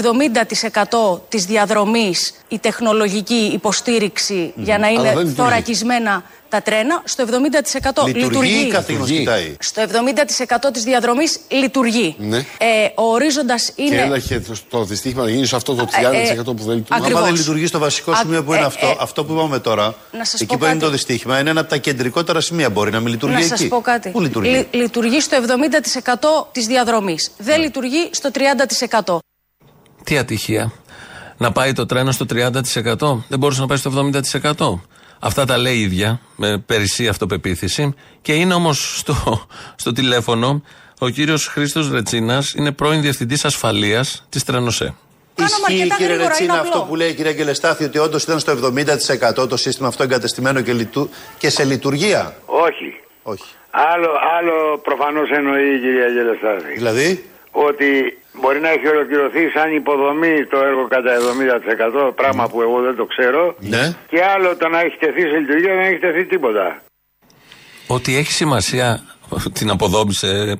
70% 1.14 1.20
της 1.30 1.46
διαδρομής 1.46 2.34
η 2.48 2.60
τεχνολογική 2.60 3.50
υποστήριξη 3.54 4.54
για 4.56 4.78
να 4.78 4.88
Αλλά 4.88 4.94
είναι 5.00 5.02
δεν 5.08 5.18
λειτουργεί. 5.18 5.36
θωρακισμένα 5.36 6.24
τα 6.50 6.62
τρένα. 6.62 7.02
Στο 7.06 7.24
70% 7.24 8.06
Λειτουργεί 8.06 8.26
λειτουργεί. 8.26 8.66
ή 8.68 8.68
καθώς 8.68 9.10
κοιτάει. 9.10 9.56
Στο 9.60 9.82
70% 9.82 10.72
της 10.74 10.84
διαδρομής 10.84 11.40
λειτουργεί. 11.48 12.16
Ναι. 12.20 12.38
Ε, 12.38 12.44
ο 12.96 13.04
ορίζοντας 13.12 13.72
Και 13.76 13.82
είναι... 13.84 13.96
έλαχε 14.02 14.40
το, 14.40 14.54
το 14.70 14.84
δυστύχημα 14.84 15.24
να 15.24 15.30
γίνει 15.30 15.46
σε 15.46 15.56
αυτό 15.56 15.76
το 15.76 15.88
30% 15.92 16.14
Ε, 16.14 16.18
ε, 16.32 16.36
που 16.36 16.44
δεν 16.44 16.56
λειτουργεί. 16.56 16.86
ακριβώς. 16.90 17.12
Άμα 17.20 17.22
δεν 17.22 17.36
λειτουργεί 17.36 17.66
στο 17.66 17.80
βασικό 17.80 18.12
Α- 18.12 18.16
σημείο 18.16 18.44
που 18.44 18.54
είναι 18.54 18.62
ε, 18.62 18.66
αυτό, 18.66 18.88
ε, 18.88 18.96
αυτό 19.00 19.24
που 19.26 19.34
είπαμε 19.34 19.60
τώρα, 19.60 19.96
να 20.12 20.26
σας 20.26 20.34
εκεί 20.42 20.46
πω 20.46 20.56
που 20.60 20.64
είναι 20.64 20.74
κάτι. 20.74 20.86
το 20.86 20.92
δυστύχημα, 20.92 21.40
είναι 21.40 21.50
ένα 21.50 21.60
από 21.60 21.70
τα 21.70 21.78
κεντρικότερα 21.78 22.42
σημεία. 22.42 22.70
Μπορεί 22.70 22.92
να 22.92 23.00
μην 23.00 23.08
λειτουργεί 23.12 23.36
να 23.36 23.40
εκεί. 23.42 23.50
σας 23.50 23.68
πω 23.68 23.82
κάτι. 23.82 24.10
Πού 24.10 24.22
λειτουργεί; 24.22 24.50
Λει- 24.50 24.68
λειτουργεί 24.82 25.20
στο 25.22 25.36
70% 25.36 26.48
της 26.52 26.66
διαδρομής. 26.66 27.32
Δεν 27.38 27.58
Ναι. 27.58 27.64
λειτουργεί 27.66 28.10
στο 28.12 28.30
30%. 29.06 29.18
Τι 30.04 30.18
ατυχία. 30.18 30.72
Να 31.38 31.52
πάει 31.52 31.74
το 31.74 31.86
τρένο 31.86 32.12
στο 32.12 32.26
30%. 32.30 32.52
Δεν 33.28 33.40
μπορούσε 33.40 33.62
να 33.62 33.68
πάει 33.68 33.78
στο 33.78 34.12
70%. 34.42 34.80
Αυτά 35.20 35.46
τα 35.46 35.58
λέει 35.58 35.76
η 35.76 35.82
ίδια, 35.82 36.20
με 36.36 36.58
περισσή 36.58 37.08
αυτοπεποίθηση. 37.08 37.94
Και 38.22 38.34
είναι 38.34 38.54
όμως 38.54 38.98
στο, 38.98 39.46
στο 39.76 39.92
τηλέφωνο 39.92 40.62
ο 41.00 41.10
κύριος 41.10 41.48
Χρήστος 41.48 41.92
Ρετσίνας, 41.92 42.54
είναι 42.54 42.72
πρώην 42.72 43.02
διευθυντής 43.02 43.46
ασφαλείας 43.46 44.26
της 44.30 44.44
Τρενοσέ. 44.44 44.94
Ισχύει, 45.36 45.62
αρκετά 45.66 45.96
κύριε 45.96 46.08
γρήγορα, 46.08 46.28
Ρετσίνα, 46.28 46.54
είναι 46.54 46.62
αυτό 46.62 46.78
απλό. 46.78 46.90
που 46.90 46.96
λέει 46.96 47.10
η 47.10 47.14
κυρία 47.14 47.32
Γκελεστάθη, 47.32 47.84
ότι 47.84 47.98
όντως 47.98 48.24
ήταν 48.24 48.40
στο 48.40 48.74
70% 49.44 49.50
το 49.50 49.58
σύστημα 49.58 49.88
αυτό 49.88 50.04
εγκατεστημένο 50.04 50.62
και, 50.62 50.74
λειτου... 50.74 51.10
και 51.38 51.50
σε 51.50 51.64
λειτουργία; 51.64 52.36
Όχι. 52.46 53.00
Όχι. 53.24 53.44
Άλλο, 53.72 54.10
άλλο 54.38 54.78
προφανώς 54.84 55.30
εννοεί 55.30 55.76
η 55.76 55.80
κυρία 55.80 56.08
Γελεστάδη. 56.08 56.74
Δηλαδή, 56.74 57.30
Ότι 57.52 58.18
μπορεί 58.42 58.60
να 58.60 58.70
έχει 58.70 58.88
ολοκληρωθεί 58.88 59.50
σαν 59.56 59.76
υποδομή 59.76 60.46
το 60.46 60.58
έργο 60.58 60.88
κατά 60.88 61.12
70% 62.10 62.16
πράγμα 62.16 62.50
που 62.50 62.62
εγώ 62.62 62.82
δεν 62.82 62.96
το 62.96 63.06
ξέρω. 63.06 63.56
ναι. 63.60 63.96
Και 64.10 64.24
άλλο 64.36 64.58
το 64.58 64.68
να 64.68 64.80
έχει 64.80 64.98
τεθεί 64.98 65.22
σε 65.22 65.38
λειτουργία 65.38 65.74
δεν 65.76 65.86
έχει 65.92 66.00
τεθεί 66.00 66.26
τίποτα. 66.26 66.82
Ότι 67.88 68.16
έχει 68.18 68.32
σημασία, 68.32 69.04
την 69.54 69.70
αποδόμησε 69.70 70.60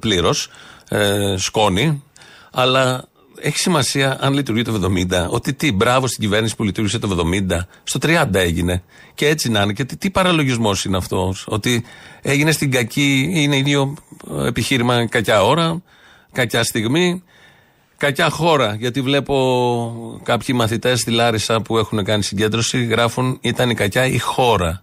πλήρως, 0.00 0.50
ε, 0.90 1.34
σκόνη, 1.36 2.04
αλλά 2.52 3.04
έχει 3.40 3.58
σημασία 3.58 4.18
αν 4.20 4.32
λειτουργεί 4.32 4.62
το 4.62 4.72
70. 4.72 5.28
Ότι 5.28 5.54
τι, 5.54 5.72
μπράβο 5.72 6.06
στην 6.06 6.22
κυβέρνηση 6.22 6.56
που 6.56 6.64
λειτουργήσε 6.64 6.98
το 6.98 7.30
70. 7.50 7.66
Στο 7.84 7.98
30 8.02 8.34
έγινε. 8.34 8.82
Και 9.14 9.28
έτσι 9.28 9.50
να 9.50 9.62
είναι. 9.62 9.72
Και 9.72 9.84
τι, 9.84 9.96
τι 9.96 10.10
παραλογισμός 10.10 10.84
είναι 10.84 10.96
αυτός. 10.96 11.44
Ότι 11.48 11.84
έγινε 12.22 12.52
στην 12.52 12.70
κακή, 12.70 13.30
είναι 13.34 13.56
ίδιο 13.56 13.94
επιχείρημα 14.46 15.06
κακιά 15.06 15.42
ώρα, 15.44 15.82
κακιά 16.36 16.64
στιγμή. 16.64 17.22
Κακιά 17.96 18.30
χώρα, 18.30 18.74
γιατί 18.74 19.00
βλέπω 19.00 20.20
κάποιοι 20.22 20.54
μαθητές 20.58 21.00
στη 21.00 21.10
Λάρισα 21.10 21.60
που 21.60 21.78
έχουν 21.78 22.04
κάνει 22.04 22.22
συγκέντρωση 22.22 22.84
γράφουν 22.84 23.38
ήταν 23.40 23.70
η 23.70 23.74
κακιά 23.74 24.06
η 24.06 24.18
χώρα. 24.18 24.82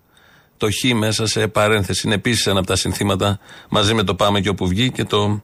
Το 0.57 0.67
χ 0.71 0.93
μέσα 0.93 1.25
σε 1.25 1.47
παρένθεση 1.47 2.01
είναι 2.05 2.15
επίσης 2.15 2.47
ένα 2.47 2.59
από 2.59 2.67
τα 2.67 2.75
συνθήματα 2.75 3.39
μαζί 3.69 3.93
με 3.93 4.03
το 4.03 4.15
πάμε 4.15 4.39
και 4.41 4.49
όπου 4.49 4.67
βγει 4.67 4.91
και 4.91 5.03
το 5.03 5.41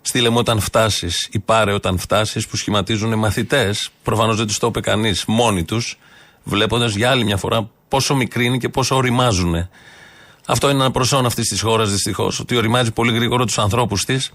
στείλε 0.00 0.28
μου 0.28 0.38
όταν 0.38 0.60
φτάσεις 0.60 1.28
ή 1.32 1.38
πάρε 1.38 1.72
όταν 1.72 1.98
φτάσεις 1.98 2.46
που 2.46 2.56
σχηματίζουν 2.56 3.18
μαθητές. 3.18 3.90
Προφανώς 4.02 4.36
δεν 4.36 4.46
τους 4.46 4.58
το 4.58 4.66
είπε 4.66 4.80
κανείς 4.80 5.24
μόνοι 5.26 5.64
τους, 5.64 5.98
βλέποντας 6.44 6.94
για 6.94 7.10
άλλη 7.10 7.24
μια 7.24 7.36
φορά 7.36 7.70
πόσο 7.88 8.14
μικροί 8.14 8.44
είναι 8.44 8.56
και 8.56 8.68
πόσο 8.68 8.96
οριμάζουν. 8.96 9.68
Αυτό 10.46 10.70
είναι 10.70 10.80
ένα 10.80 10.90
προσόν 10.90 11.26
αυτής 11.26 11.48
της 11.48 11.60
χώρας 11.60 11.90
δυστυχώς. 11.90 12.40
Ότι 12.40 12.56
οριμάζει 12.56 12.92
πολύ 12.92 13.12
γρήγορα 13.12 13.44
τους 13.44 13.58
ανθρώπους 13.58 14.04
της 14.04 14.32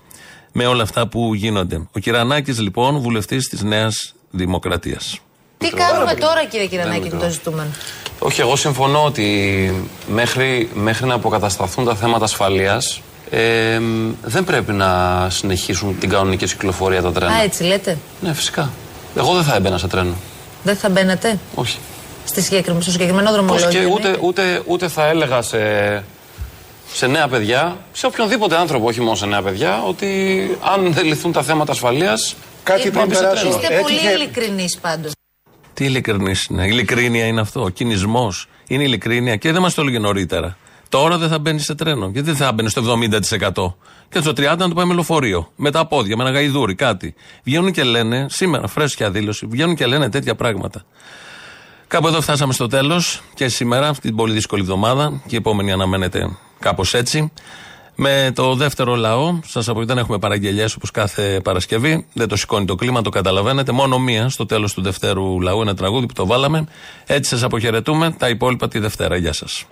με 0.51 0.65
όλα 0.65 0.83
αυτά 0.83 1.07
που 1.07 1.33
γίνονται. 1.33 1.87
Ο 1.91 1.99
Κυρανάκης 1.99 2.59
λοιπόν, 2.59 2.97
βουλευτής 2.99 3.47
της 3.49 3.61
Νέας 3.63 4.13
Δημοκρατίας. 4.31 5.19
Τι 5.57 5.69
κάνουμε 5.69 6.13
τώρα, 6.13 6.45
κύριε 6.45 6.65
Κυρανάκη, 6.67 7.09
που 7.09 7.17
το 7.17 7.29
ζητούμε; 7.29 7.67
Όχι, 8.19 8.41
εγώ 8.41 8.55
συμφωνώ 8.55 9.03
ότι 9.03 9.73
μέχρι, 10.07 10.69
μέχρι 10.73 11.05
να 11.05 11.13
αποκατασταθούν 11.13 11.85
τα 11.85 11.95
θέματα 11.95 12.23
ασφαλείας 12.25 13.01
ε, 13.31 13.79
δεν 14.23 14.43
πρέπει 14.43 14.71
να 14.71 15.27
συνεχίσουν 15.29 15.99
την 15.99 16.09
κανονική 16.09 16.45
κυκλοφορία 16.45 17.01
τα 17.01 17.11
τρένα. 17.11 17.31
Α, 17.33 17.41
έτσι 17.43 17.63
λέτε; 17.63 17.97
Ναι, 18.21 18.33
φυσικά. 18.33 18.69
Εγώ 19.15 19.33
δεν 19.33 19.43
θα 19.43 19.55
έμπαινα 19.55 19.77
σε 19.77 19.87
τρένο. 19.87 20.13
Δεν 20.63 20.75
θα 20.75 20.89
μπαίνετε 20.89 21.39
Όχι. 21.55 21.77
στη 22.25 22.41
συγκεκρι- 22.41 22.81
στο 22.81 22.91
συγκεκριμένο 22.91 23.27
Πώς 23.29 23.35
δρομολόγιο. 23.37 23.69
και 23.69 23.79
ναι. 23.79 23.93
ούτε, 23.93 24.17
ούτε, 24.21 24.61
ούτε 24.65 24.87
θα 24.87 25.05
έλεγα 25.07 25.41
σε, 25.41 25.57
σε 26.93 27.07
νέα 27.07 27.27
παιδιά, 27.27 27.77
σε 27.91 28.05
οποιονδήποτε 28.05 28.55
άνθρωπο, 28.55 28.87
όχι 28.87 29.01
μόνο 29.01 29.15
σε 29.15 29.25
νέα 29.25 29.41
παιδιά, 29.41 29.83
ότι 29.83 30.07
αν 30.73 30.93
δεν 30.93 31.05
λυθούν 31.05 31.31
τα 31.31 31.43
θέματα 31.43 31.71
ασφαλείας 31.71 32.35
Κάτι 32.63 32.91
πρέπει 32.91 33.11
να 33.11 33.31
Είστε 33.31 33.79
πολύ 33.81 34.13
ειλικρινείς 34.15 34.77
πάντως. 34.77 35.11
Τι 35.73 35.85
ειλικρινή 35.85 36.35
είναι. 36.49 36.67
Ειλικρίνεια 36.67 37.25
είναι 37.25 37.41
αυτό. 37.41 37.63
Ο 37.63 37.69
κινησμός 37.69 38.47
είναι 38.67 38.83
ειλικρίνεια 38.83 39.35
και 39.35 39.51
δεν 39.51 39.61
μας 39.61 39.73
το 39.73 39.81
έλεγε 39.81 39.99
νωρίτερα. 39.99 40.57
Τώρα 40.89 41.17
δεν 41.17 41.29
θα 41.29 41.39
μπαίνει 41.39 41.59
σε 41.59 41.75
τρένο. 41.75 42.09
Γιατί 42.13 42.27
δεν 42.27 42.35
θα 42.35 42.51
μπαίνει 42.51 42.69
στο 42.69 42.81
70%. 42.81 43.75
Και 44.09 44.19
στο 44.19 44.31
30% 44.31 44.57
να 44.57 44.67
το 44.67 44.73
πάει 44.73 44.85
με 44.85 44.93
λεωφορείο. 44.93 45.51
Με 45.55 45.71
τα 45.71 45.85
πόδια, 45.85 46.17
με 46.17 46.23
ένα 46.23 46.31
γαϊδούρι, 46.31 46.75
κάτι. 46.75 47.13
Βγαίνουν 47.43 47.71
και 47.71 47.83
λένε, 47.83 48.25
σήμερα, 48.29 48.67
φρέσκια 48.67 49.11
δήλωση, 49.11 49.45
βγαίνουν 49.45 49.75
και 49.75 49.85
λένε 49.85 50.09
τέτοια 50.09 50.35
πράγματα. 50.35 50.85
Κάπου 51.87 52.07
εδώ 52.07 52.21
φτάσαμε 52.21 52.53
στο 52.53 52.67
τέλος 52.67 53.21
και 53.33 53.47
σήμερα, 53.47 53.87
αυτή 53.87 54.07
την 54.07 54.15
πολύ 54.15 54.33
δύσκολη 54.33 54.61
εβδομάδα, 54.61 55.21
και 55.27 55.35
η 55.35 55.37
επόμενη 55.37 55.71
αναμένεται 55.71 56.37
κάπως 56.59 56.93
έτσι. 56.93 57.31
Με 58.01 58.31
το 58.35 58.53
δεύτερο 58.53 58.95
λαό, 58.95 59.39
σας 59.43 59.65
πω 59.65 59.77
ότι 59.77 59.85
δεν 59.85 59.97
έχουμε 59.97 60.17
παραγγελίε 60.19 60.65
όπως 60.75 60.91
κάθε 60.91 61.39
Παρασκευή. 61.43 62.07
Δεν 62.13 62.27
το 62.27 62.35
σηκώνει 62.35 62.65
το 62.65 62.75
κλίμα, 62.75 63.01
το 63.01 63.09
καταλαβαίνετε. 63.09 63.71
Μόνο 63.71 63.99
μία 63.99 64.29
στο 64.29 64.45
τέλος 64.45 64.73
του 64.73 64.81
δευτέρου 64.81 65.41
λαού, 65.41 65.61
ένα 65.61 65.73
τραγούδι 65.73 66.05
που 66.05 66.13
το 66.13 66.25
βάλαμε. 66.25 66.67
Έτσι 67.07 67.29
σας 67.29 67.43
αποχαιρετούμε. 67.43 68.15
Τα 68.19 68.29
υπόλοιπα 68.29 68.67
τη 68.67 68.79
Δευτέρα. 68.79 69.15
Γεια 69.15 69.33
σας. 69.33 69.67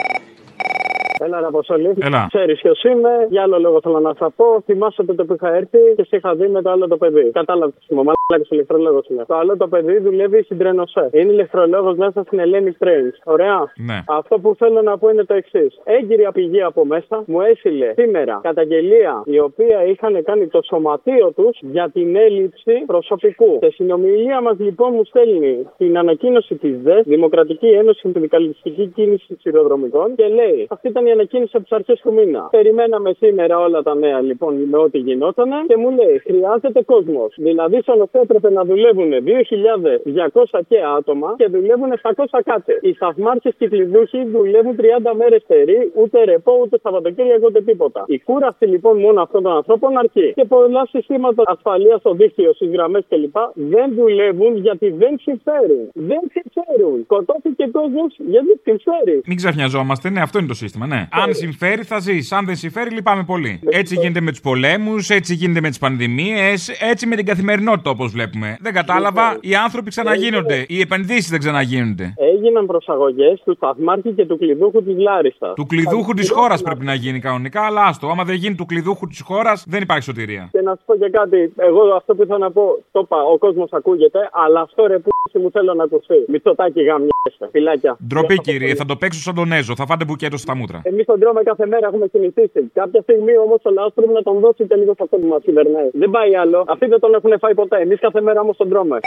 Έλα, 1.19 1.39
ρε 1.39 1.45
Αποστολή. 1.45 1.93
Έλα. 1.99 2.25
Ξέρεις 2.27 2.61
ποιος 2.61 2.83
είμαι, 2.83 3.09
για 3.29 3.41
άλλο 3.41 3.59
λόγο 3.59 3.79
θέλω 3.81 3.99
να 3.99 4.13
σας 4.19 4.31
πω. 4.35 4.45
Θυμάσαι 4.65 5.03
τότε 5.03 5.23
που 5.23 5.33
είχα 5.33 5.55
έρθει 5.55 5.77
και 5.95 6.03
σε 6.07 6.15
είχα 6.15 6.35
δει 6.35 6.47
με 6.47 6.61
το 6.61 6.69
άλλο 6.71 6.87
το 6.87 6.97
παιδί. 6.97 7.31
Κατάλαβες 7.31 7.75
τι 7.87 7.95
μου, 7.95 8.03
μαλάκα 8.29 8.47
ηλεκτρολόγο 8.55 9.03
είναι. 9.07 9.25
Το 9.27 9.35
άλλο 9.35 9.57
το 9.57 9.67
παιδί 9.67 9.97
δουλεύει 9.99 10.43
στην 10.43 10.57
Τρενοσέ. 10.57 11.09
Είναι 11.11 11.31
ηλεκτρολόγος 11.31 11.97
μέσα 11.97 12.23
στην 12.23 12.39
Ελένη 12.39 12.77
Trains. 12.79 13.15
Ωραία. 13.23 13.71
Ναι. 13.75 14.03
Αυτό 14.07 14.39
που 14.39 14.55
θέλω 14.55 14.81
να 14.81 14.97
πω 14.97 15.09
είναι 15.09 15.23
το 15.23 15.33
εξής. 15.33 15.79
Έγκυρη 15.83 16.27
πηγή 16.33 16.61
από 16.61 16.85
μέσα 16.85 17.23
μου 17.25 17.41
έστειλε 17.41 17.93
σήμερα 17.95 18.39
καταγγελία 18.43 19.23
η 19.25 19.39
οποία 19.39 19.85
είχαν 19.85 20.23
κάνει 20.23 20.47
το 20.47 20.61
σωματείο 20.61 21.31
τους 21.31 21.57
για 21.61 21.89
την 21.89 22.15
έλλειψη 22.15 22.83
προσωπικού. 22.85 23.59
Σε 23.61 23.69
συνομιλία 23.71 24.41
μας 24.41 24.59
λοιπόν 24.59 24.93
μου 24.93 25.03
στέλνει 25.05 25.67
την 25.77 25.97
ανακοίνωση 25.97 26.55
της 26.55 26.77
ΔΕΣ, 26.81 27.03
Δημοκρατική 27.05 27.67
Ένωση 27.67 27.99
Συνδικαλιστική 27.99 28.91
Κίνηση 28.95 29.37
Σιδηροδρομικών 29.39 30.15
και 30.15 30.27
λέει 30.27 30.67
αυτή 30.69 30.87
ήταν 30.87 31.05
η 31.05 31.11
ανακοίνωση 31.11 31.51
από 31.53 31.63
τις 31.63 31.71
αρχές 31.71 31.99
του 31.99 32.13
μήνα. 32.13 32.47
Περιμέναμε 32.51 33.13
σήμερα 33.17 33.59
όλα 33.59 33.81
τα 33.83 33.95
νέα 33.95 34.21
λοιπόν 34.21 34.55
με 34.55 34.77
ό,τι 34.77 34.97
γινόταν 34.97 35.49
και 35.67 35.77
μου 35.77 35.89
λέει 35.89 36.21
χρειάζεται 36.25 36.83
κόσμος. 36.83 37.33
Δηλαδή 37.37 37.81
σαν 37.83 38.01
αυτό 38.01 38.16
έπρεπε 38.23 38.49
να 38.51 38.63
δουλεύουν 38.63 39.09
2.200 39.11 40.59
και 40.67 40.77
άτομα 40.97 41.29
και 41.37 41.47
δουλεύουν 41.47 41.89
700 42.01 42.39
κάτι. 42.51 42.73
Οι 42.81 42.93
σταθμάρχε 42.93 43.49
και 43.57 43.65
οι 43.65 43.67
κλειδούχοι 43.67 44.19
δουλεύουν 44.35 44.75
30 44.79 44.81
μέρες 45.21 45.43
περί, 45.47 45.91
ούτε 45.95 46.23
ρεπό, 46.23 46.53
ούτε 46.63 46.79
Σαββατοκύριακο, 46.83 47.45
ούτε 47.49 47.61
τίποτα. 47.61 48.03
Η 48.07 48.19
κούραση 48.19 48.65
λοιπόν 48.65 48.99
μόνο 48.99 49.21
αυτών 49.21 49.43
των 49.43 49.53
ανθρώπων 49.59 49.97
αρκεί. 49.97 50.33
Και 50.35 50.45
πολλά 50.45 50.85
συστήματα 50.89 51.41
ασφαλείας 51.45 51.99
στο 51.99 52.11
δίκτυο, 52.13 52.53
στις 52.53 52.69
γραμμές 52.69 53.03
κλπ. 53.09 53.37
δεν 53.53 53.87
δουλεύουν 53.95 54.57
γιατί 54.57 54.89
δεν 54.89 55.13
συμφέρουν. 55.21 55.83
Δεν 55.93 56.21
συμφέρουν. 56.35 57.01
Σκοτώθηκε 57.03 57.67
κόσμος 57.71 58.15
γιατί 58.17 58.51
συμφέρει. 58.63 59.21
Μην 59.25 59.37
ξαφνιαζόμαστε, 59.37 60.09
ναι, 60.09 60.21
αυτό 60.21 60.39
είναι 60.39 60.47
το 60.47 60.53
σύστημα, 60.53 60.85
ναι. 60.87 61.07
Αν 61.11 61.33
συμφέρει, 61.33 61.83
θα 61.83 61.99
ζεις. 61.99 62.31
Αν 62.31 62.45
δεν 62.45 62.55
συμφέρει, 62.55 62.89
λυπάμαι 62.89 63.23
πολύ. 63.23 63.59
Έτσι 63.69 63.95
γίνεται 63.95 64.21
με 64.21 64.31
τους 64.31 64.41
πολέμους, 64.41 65.09
έτσι 65.09 65.33
γίνεται 65.33 65.61
με 65.61 65.69
τις 65.69 65.79
πανδημίες, 65.79 66.69
έτσι 66.91 67.07
με 67.07 67.15
την 67.15 67.25
καθημερινότητα 67.25 67.89
όπως 67.89 68.06
βλέπουμε. 68.11 68.57
Δεν 68.61 68.73
κατάλαβα, 68.73 69.37
οι 69.41 69.55
άνθρωποι 69.55 69.89
ξαναγίνονται. 69.89 70.65
Οι 70.67 70.79
επενδύσεις 70.79 71.29
δεν 71.29 71.39
ξαναγίνονται. 71.39 72.13
Έγιναν 72.17 72.65
προσαγωγές 72.65 73.41
του 73.45 73.53
σταθμάρχη 73.55 74.11
και 74.11 74.25
του 74.25 74.37
κλειδούχου 74.37 74.83
της 74.83 74.97
Λάριστας. 74.97 75.53
Του 75.55 75.65
κλειδούχου 75.65 76.13
της 76.13 76.31
χώρας 76.31 76.61
πρέπει 76.61 76.85
να 76.85 76.93
γίνει 76.93 77.19
κανονικά, 77.19 77.61
αλλά 77.61 77.81
άστο. 77.85 78.07
Άμα 78.07 78.23
δεν 78.23 78.35
γίνει 78.35 78.55
του 78.55 78.65
κλειδούχου 78.65 79.07
της 79.07 79.21
χώρας, 79.21 79.65
δεν 79.67 79.81
υπάρχει 79.81 80.03
σωτηρία. 80.03 80.49
Και 80.51 80.61
να 80.61 80.71
σου 80.75 80.81
πω 80.85 80.95
και 80.95 81.09
κάτι, 81.09 81.53
εγώ 81.57 81.81
αυτό 81.95 82.15
που 82.15 82.23
ήθελα 82.23 82.37
να 82.37 82.51
πω, 82.51 82.77
το 82.91 82.99
είπα, 83.03 83.23
ο 83.23 83.37
κόσμος 83.37 83.69
ακούγεται, 83.71 84.29
αλλά 84.31 84.61
αυτό 84.61 84.87
ρε 84.87 84.99
που 84.99 85.09
μου 85.33 85.51
θέλω 85.51 85.73
να 85.73 85.83
ακουστεί. 85.83 86.25
Μητσοτάκι 86.27 86.81
γαμιέσαι. 86.83 87.16
Φυλάκια. 87.51 87.97
Ντροπή, 88.07 88.37
κύριε, 88.39 88.75
θα 88.75 88.85
το 88.85 88.95
παίξω 88.95 89.19
σαν 89.19 89.35
τον 89.35 89.51
Έζο. 89.51 89.75
Θα 89.75 89.85
φάτε 89.85 90.05
μπουκέτο 90.05 90.37
στα 90.37 90.55
μούτρα. 90.55 90.81
Εμείς 90.83 91.05
τον 91.05 91.19
τρώμε 91.19 91.41
κάθε 91.43 91.65
μέρα, 91.65 91.87
έχουμε 91.87 92.07
συνηθίσει. 92.11 92.71
Κάποια 92.73 93.01
στιγμή 93.01 93.37
όμως 93.37 93.59
ο 93.63 93.69
λαός 93.69 93.91
πρέπει 93.93 94.13
να 94.13 94.23
τον 94.23 94.39
δώσει 94.39 94.65
και 94.67 94.75
λίγο 94.75 94.93
σε 94.93 95.03
αυτό 95.03 95.17
που 95.17 95.27
μα 95.27 95.39
κυβερνάει. 95.39 95.89
Δεν 95.93 96.09
πάει 96.09 96.35
άλλο. 96.35 96.65
Αυτοί 96.67 96.85
δεν 96.85 96.99
τον 96.99 97.13
έχουν 97.13 97.39
φάει 97.39 97.53
ποτέ. 97.53 97.77
Εμείς 97.81 97.99
κάθε 97.99 98.21
μέρα 98.21 98.39
όμως 98.41 98.57
τον 98.57 98.69
τρώμε. 98.69 98.99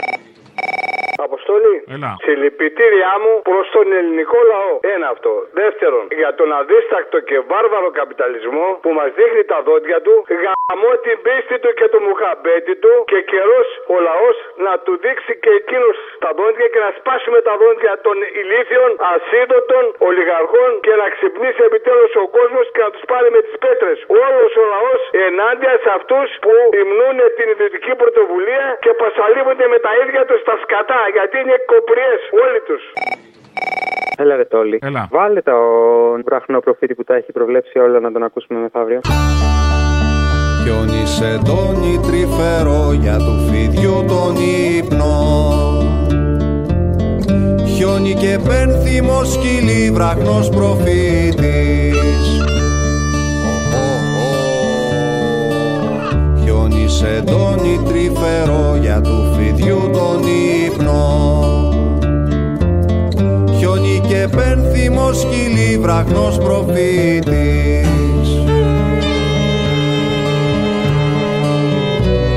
Αποστολή. 1.29 1.75
Έλα. 1.95 2.11
Συλληπιτήριά 2.25 3.13
μου 3.23 3.33
προς 3.49 3.65
τον 3.75 3.87
ελληνικό 3.99 4.39
λαό. 4.51 4.73
Ένα 4.95 5.07
αυτό. 5.15 5.31
Δεύτερον, 5.61 6.03
για 6.21 6.31
τον 6.39 6.49
αδίστακτο 6.59 7.17
και 7.29 7.37
βάρβαρο 7.49 7.89
καπιταλισμό 7.99 8.67
που 8.83 8.89
μας 8.97 9.09
δείχνει 9.17 9.43
τα 9.51 9.59
δόντια 9.67 9.99
του, 10.05 10.15
γαμώ 10.43 10.91
την 11.05 11.17
πίστη 11.25 11.55
του 11.63 11.71
και 11.79 11.87
το 11.93 11.99
μουχαμπέτη 12.05 12.75
του 12.83 12.93
και 13.11 13.19
καιρός 13.31 13.67
ο 13.93 13.95
λαός 14.07 14.37
να 14.65 14.73
του 14.83 14.93
δείξει 15.03 15.31
και 15.43 15.51
εκείνος 15.59 15.97
τα 16.23 16.29
δόντια 16.37 16.67
και 16.73 16.81
να 16.85 16.91
σπάσουμε 16.97 17.39
τα 17.47 17.53
δόντια 17.61 17.93
των 18.05 18.15
ηλίθιων, 18.41 18.89
ασύντοτων, 19.13 19.83
ολιγαρχών 20.07 20.69
και 20.85 20.93
να 21.01 21.07
ξυπνήσει 21.15 21.61
επιτέλους 21.69 22.11
ο 22.23 22.25
κόσμος 22.37 22.65
και 22.73 22.81
να 22.85 22.89
τους 22.93 23.03
πάρει 23.11 23.29
με 23.35 23.41
τις 23.45 23.55
πέτρες. 23.65 23.97
Όλος 24.25 24.51
ο 24.61 24.65
λαός 24.73 25.01
ενάντια 25.27 25.73
σε 25.83 25.89
αυτούς 25.97 26.27
που 26.43 26.53
υμνούν 26.81 27.17
την 27.37 27.47
ιδιωτική 27.53 27.91
πρωτοβουλία 28.01 28.65
και 28.83 28.91
πασαλίβονται 29.01 29.65
με 29.73 29.79
τα 29.85 29.91
ίδια 30.01 30.21
τους 30.29 30.41
τα 30.49 30.55
σκατά 30.63 31.01
γιατί 31.17 31.35
είναι 31.43 31.55
κοπριές 31.71 32.21
όλοι 32.45 32.59
τους. 32.67 32.83
Έλα 34.17 34.35
ρε 34.35 34.45
Τόλι. 34.45 34.79
Έλα. 34.81 35.07
Βάλε 35.11 35.41
τον 35.41 36.21
βραχνό 36.25 36.59
προφήτη 36.59 36.95
που 36.95 37.03
τα 37.03 37.15
έχει 37.15 37.31
προβλέψει 37.31 37.79
όλα 37.79 37.99
να 37.99 38.11
τον 38.11 38.23
ακούσουμε 38.23 38.59
μεθαύριο. 38.59 38.99
Χιόνι 40.63 41.05
σε 41.05 41.41
τόνι 41.45 41.99
τρυφερό 42.07 42.91
για 42.91 43.17
του 43.17 43.35
φιδιού 43.49 44.05
τον 44.07 44.35
ύπνο 44.77 45.13
Χιόνι 47.75 48.13
και 48.13 48.39
πένθυμος 48.47 49.33
σκυλί 49.33 49.91
βραχνός 49.91 50.49
προφήτης 50.49 52.21
σε 56.97 57.23
τόνι 57.25 57.79
τρυφερό 57.85 58.77
για 58.81 59.01
του 59.01 59.35
φιδιού 59.35 59.89
τον 59.93 60.21
ύπνο. 60.65 61.29
Χιόνι 63.57 64.01
και 64.07 64.27
πένθυμο 64.35 65.13
σκυλί 65.13 65.77
βραχνός 65.77 66.37
προφήτης. 66.37 68.29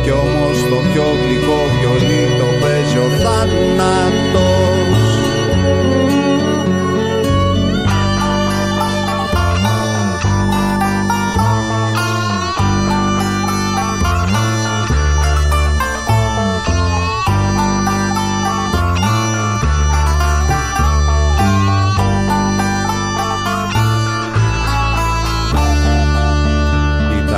Κι 0.03 0.11
όμως 0.11 0.59
το 0.71 0.77
πιο 0.93 1.05
γλυκό 1.23 1.61
βιολί 1.75 2.25
το 2.39 2.47
παίζει 2.61 2.99
ο 2.99 3.09
θάνατος 3.23 4.24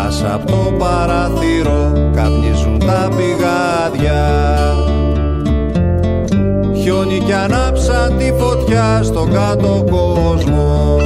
Κοιτάς 0.07 0.24
απ' 0.34 0.46
το 0.46 0.72
παράθυρο 0.78 1.92
καπνίζουν 2.14 2.78
τα 2.78 3.09
πηγάδια. 3.16 4.22
Χιόνι 6.82 7.18
κι 7.18 7.32
ανάψαν 7.32 8.16
τη 8.18 8.32
φωτιά 8.38 9.00
στον 9.02 9.32
κάτω 9.32 9.84
κόσμο. 9.90 10.96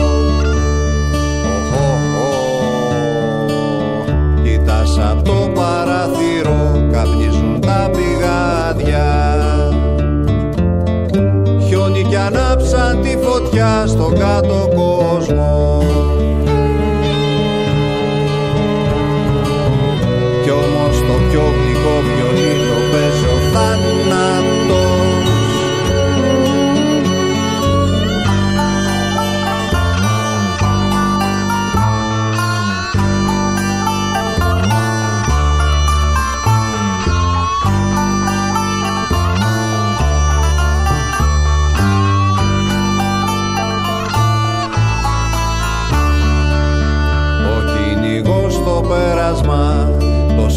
Κοιτάς 4.43 4.99
απ' 5.11 5.23
το 5.23 5.51
παράθυρο 5.55 6.89
καπνίζουν 6.93 7.61
τα 7.61 7.91
πηγάδια. 7.93 9.07
Χιόνι 11.67 12.03
κι 12.03 12.17
ανάψαν 12.17 13.01
τη 13.03 13.17
φωτιά 13.23 13.85
στον 13.87 14.15
κάτω 14.15 14.69
κόσμο 14.69 14.80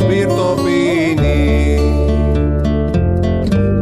σπίρτο 0.04 0.56
πίνει 0.64 1.80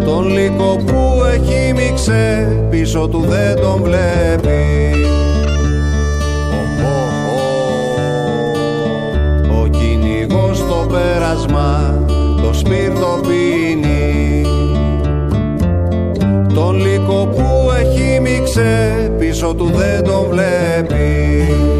Τον 0.06 0.28
λύκο 0.28 0.78
που 0.86 1.22
έχει 1.34 1.74
μίξε 1.74 2.48
πίσω 2.70 3.08
του 3.08 3.26
δεν 3.28 3.56
τον 3.56 3.82
βλέπει. 3.84 4.66
Ο 9.62 9.68
κυνηγός 9.68 10.58
στο 10.58 10.88
πέρασμα 10.92 12.04
το 12.44 12.54
σπίρτο 12.54 13.20
πίνει 13.22 14.46
Τον 16.54 16.76
λύκο 16.76 17.28
που 17.36 17.72
έχει 17.80 18.20
μίξε 18.20 19.12
πίσω 19.20 19.54
του 19.54 19.72
δεν 19.76 20.04
τον 20.04 20.28
βλέπει 20.30 21.71